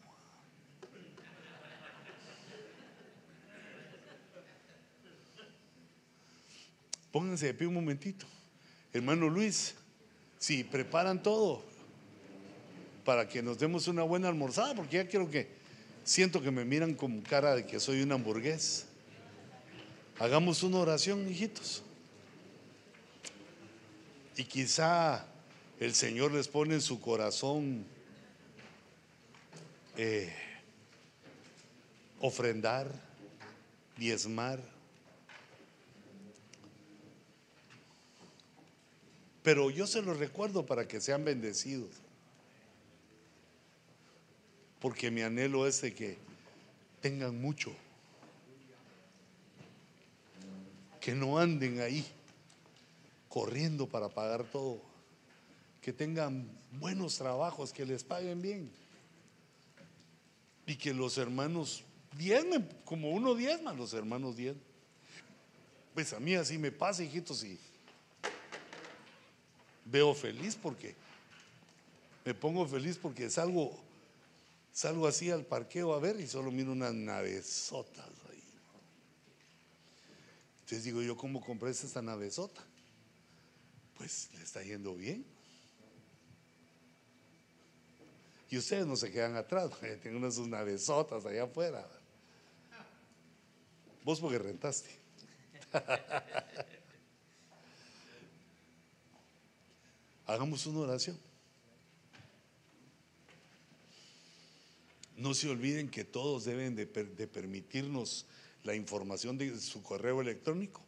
[7.11, 8.25] Pónganse de pie un momentito.
[8.93, 9.75] Hermano Luis,
[10.37, 11.63] si preparan todo
[13.03, 15.47] para que nos demos una buena almorzada, porque ya quiero que
[16.03, 18.85] siento que me miran con cara de que soy un hamburgués.
[20.19, 21.81] Hagamos una oración, hijitos.
[24.37, 25.25] Y quizá
[25.79, 27.85] el Señor les pone en su corazón
[29.97, 30.33] eh,
[32.19, 32.91] ofrendar,
[33.97, 34.61] diezmar
[39.43, 41.89] Pero yo se los recuerdo para que sean bendecidos.
[44.79, 46.17] Porque mi anhelo es de que
[47.01, 47.71] tengan mucho.
[50.99, 52.05] Que no anden ahí
[53.29, 54.81] corriendo para pagar todo.
[55.81, 56.49] Que tengan
[56.79, 58.69] buenos trabajos, que les paguen bien.
[60.65, 61.83] Y que los hermanos
[62.17, 64.63] diezmen, como uno diezma, los hermanos diezmen.
[65.93, 67.59] Pues a mí así me pasa, hijitos, y
[69.91, 70.95] veo feliz porque
[72.25, 73.79] me pongo feliz porque es algo
[74.79, 78.43] Salgo así al parqueo a ver y solo miro unas navesotas ahí.
[80.61, 82.61] Entonces digo yo, ¿cómo compré esta navezota?
[83.97, 85.25] Pues le está yendo bien.
[88.49, 89.69] Y ustedes no se quedan atrás,
[90.01, 91.85] tienen unas sus navesotas allá afuera.
[94.05, 94.89] Vos porque rentaste.
[100.29, 101.17] Hagamos una oración.
[105.17, 108.27] No se olviden que todos deben de, permitirnos
[108.63, 110.85] la información de su correo electrónico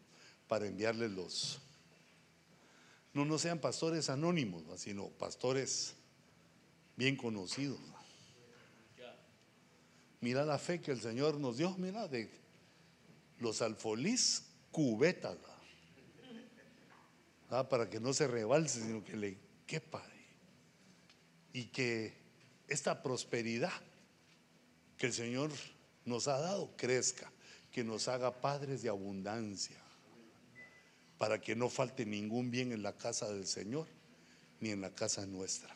[0.48, 1.60] para enviarles los...
[3.16, 5.96] No, no sean pastores anónimos, sino pastores
[6.96, 7.80] bien conocidos.
[10.20, 12.30] Mira la fe que el Señor nos dio, mira, de
[13.40, 15.36] los alfolís cubetas,
[17.52, 19.38] para que no se rebalse, sino que le
[19.68, 20.02] quepa.
[21.54, 22.14] Y que
[22.68, 23.74] esta prosperidad
[24.98, 25.52] que el Señor
[26.06, 27.30] nos ha dado crezca,
[27.72, 29.78] que nos haga padres de abundancia,
[31.18, 33.88] para que no falte ningún bien en la casa del Señor
[34.62, 35.76] ni en la casa nuestra.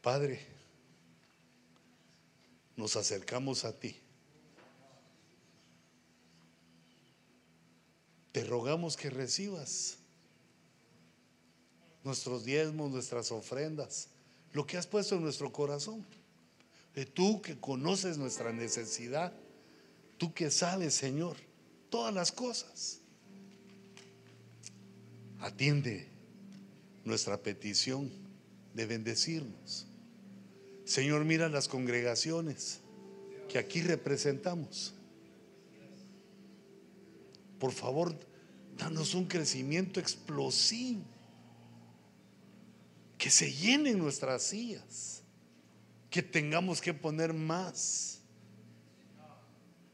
[0.00, 0.40] Padre,
[2.76, 3.94] nos acercamos a ti.
[8.32, 9.98] Te rogamos que recibas
[12.04, 14.08] nuestros diezmos, nuestras ofrendas,
[14.52, 16.04] lo que has puesto en nuestro corazón
[16.94, 19.32] de tú que conoces nuestra necesidad,
[20.18, 21.36] tú que sabes, Señor,
[21.88, 23.00] todas las cosas.
[25.40, 26.08] Atiende
[27.04, 28.10] nuestra petición
[28.74, 29.86] de bendecirnos.
[30.84, 32.80] Señor, mira las congregaciones
[33.48, 34.94] que aquí representamos.
[37.60, 38.18] Por favor,
[38.76, 41.04] danos un crecimiento explosivo.
[43.16, 45.22] Que se llenen nuestras sillas
[46.10, 48.18] que tengamos que poner más.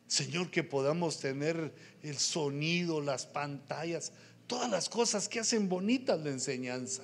[0.07, 4.13] Señor, que podamos tener el sonido, las pantallas,
[4.47, 7.03] todas las cosas que hacen bonitas la enseñanza.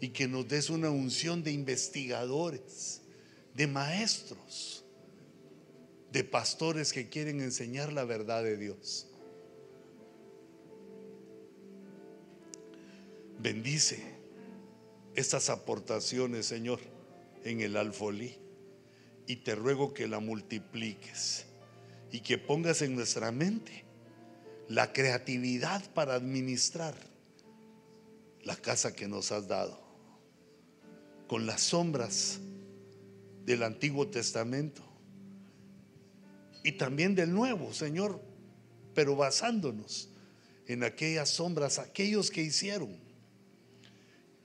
[0.00, 3.00] Y que nos des una unción de investigadores,
[3.54, 4.84] de maestros,
[6.12, 9.07] de pastores que quieren enseñar la verdad de Dios.
[13.38, 14.02] Bendice
[15.14, 16.80] estas aportaciones, Señor
[17.44, 18.36] en el alfolí.
[19.26, 21.44] Y te ruego que la multipliques
[22.10, 23.84] y que pongas en nuestra mente
[24.68, 26.94] la creatividad para administrar
[28.42, 29.78] la casa que nos has dado
[31.26, 32.40] con las sombras
[33.44, 34.82] del Antiguo Testamento
[36.64, 38.22] y también del Nuevo, Señor,
[38.94, 40.08] pero basándonos
[40.66, 43.07] en aquellas sombras, aquellos que hicieron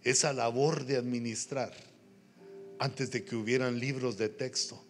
[0.03, 1.73] esa labor de administrar
[2.79, 4.83] antes de que hubieran libros de texto,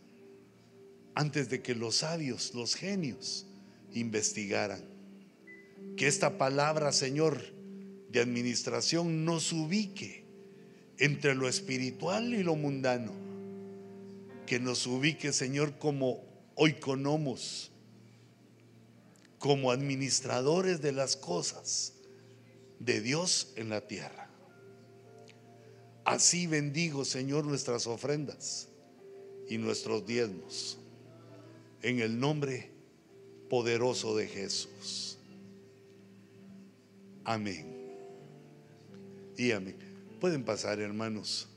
[1.14, 3.46] antes de que los sabios, los genios,
[3.94, 4.84] investigaran.
[5.96, 7.40] Que esta palabra, Señor,
[8.10, 10.24] de administración nos ubique
[10.98, 13.12] entre lo espiritual y lo mundano.
[14.48, 16.24] Que nos ubique, Señor, como
[16.56, 17.72] oikonomos,
[19.38, 21.94] como administradores de las cosas
[22.80, 24.23] de Dios en la tierra.
[26.06, 28.68] Así bendigo, Señor, nuestras ofrendas
[29.48, 30.78] y nuestros diezmos.
[31.82, 32.72] En el nombre
[33.50, 35.18] poderoso de Jesús.
[37.24, 37.74] Amén.
[39.38, 39.78] Y amén.
[40.20, 41.48] Pueden pasar, hermanos.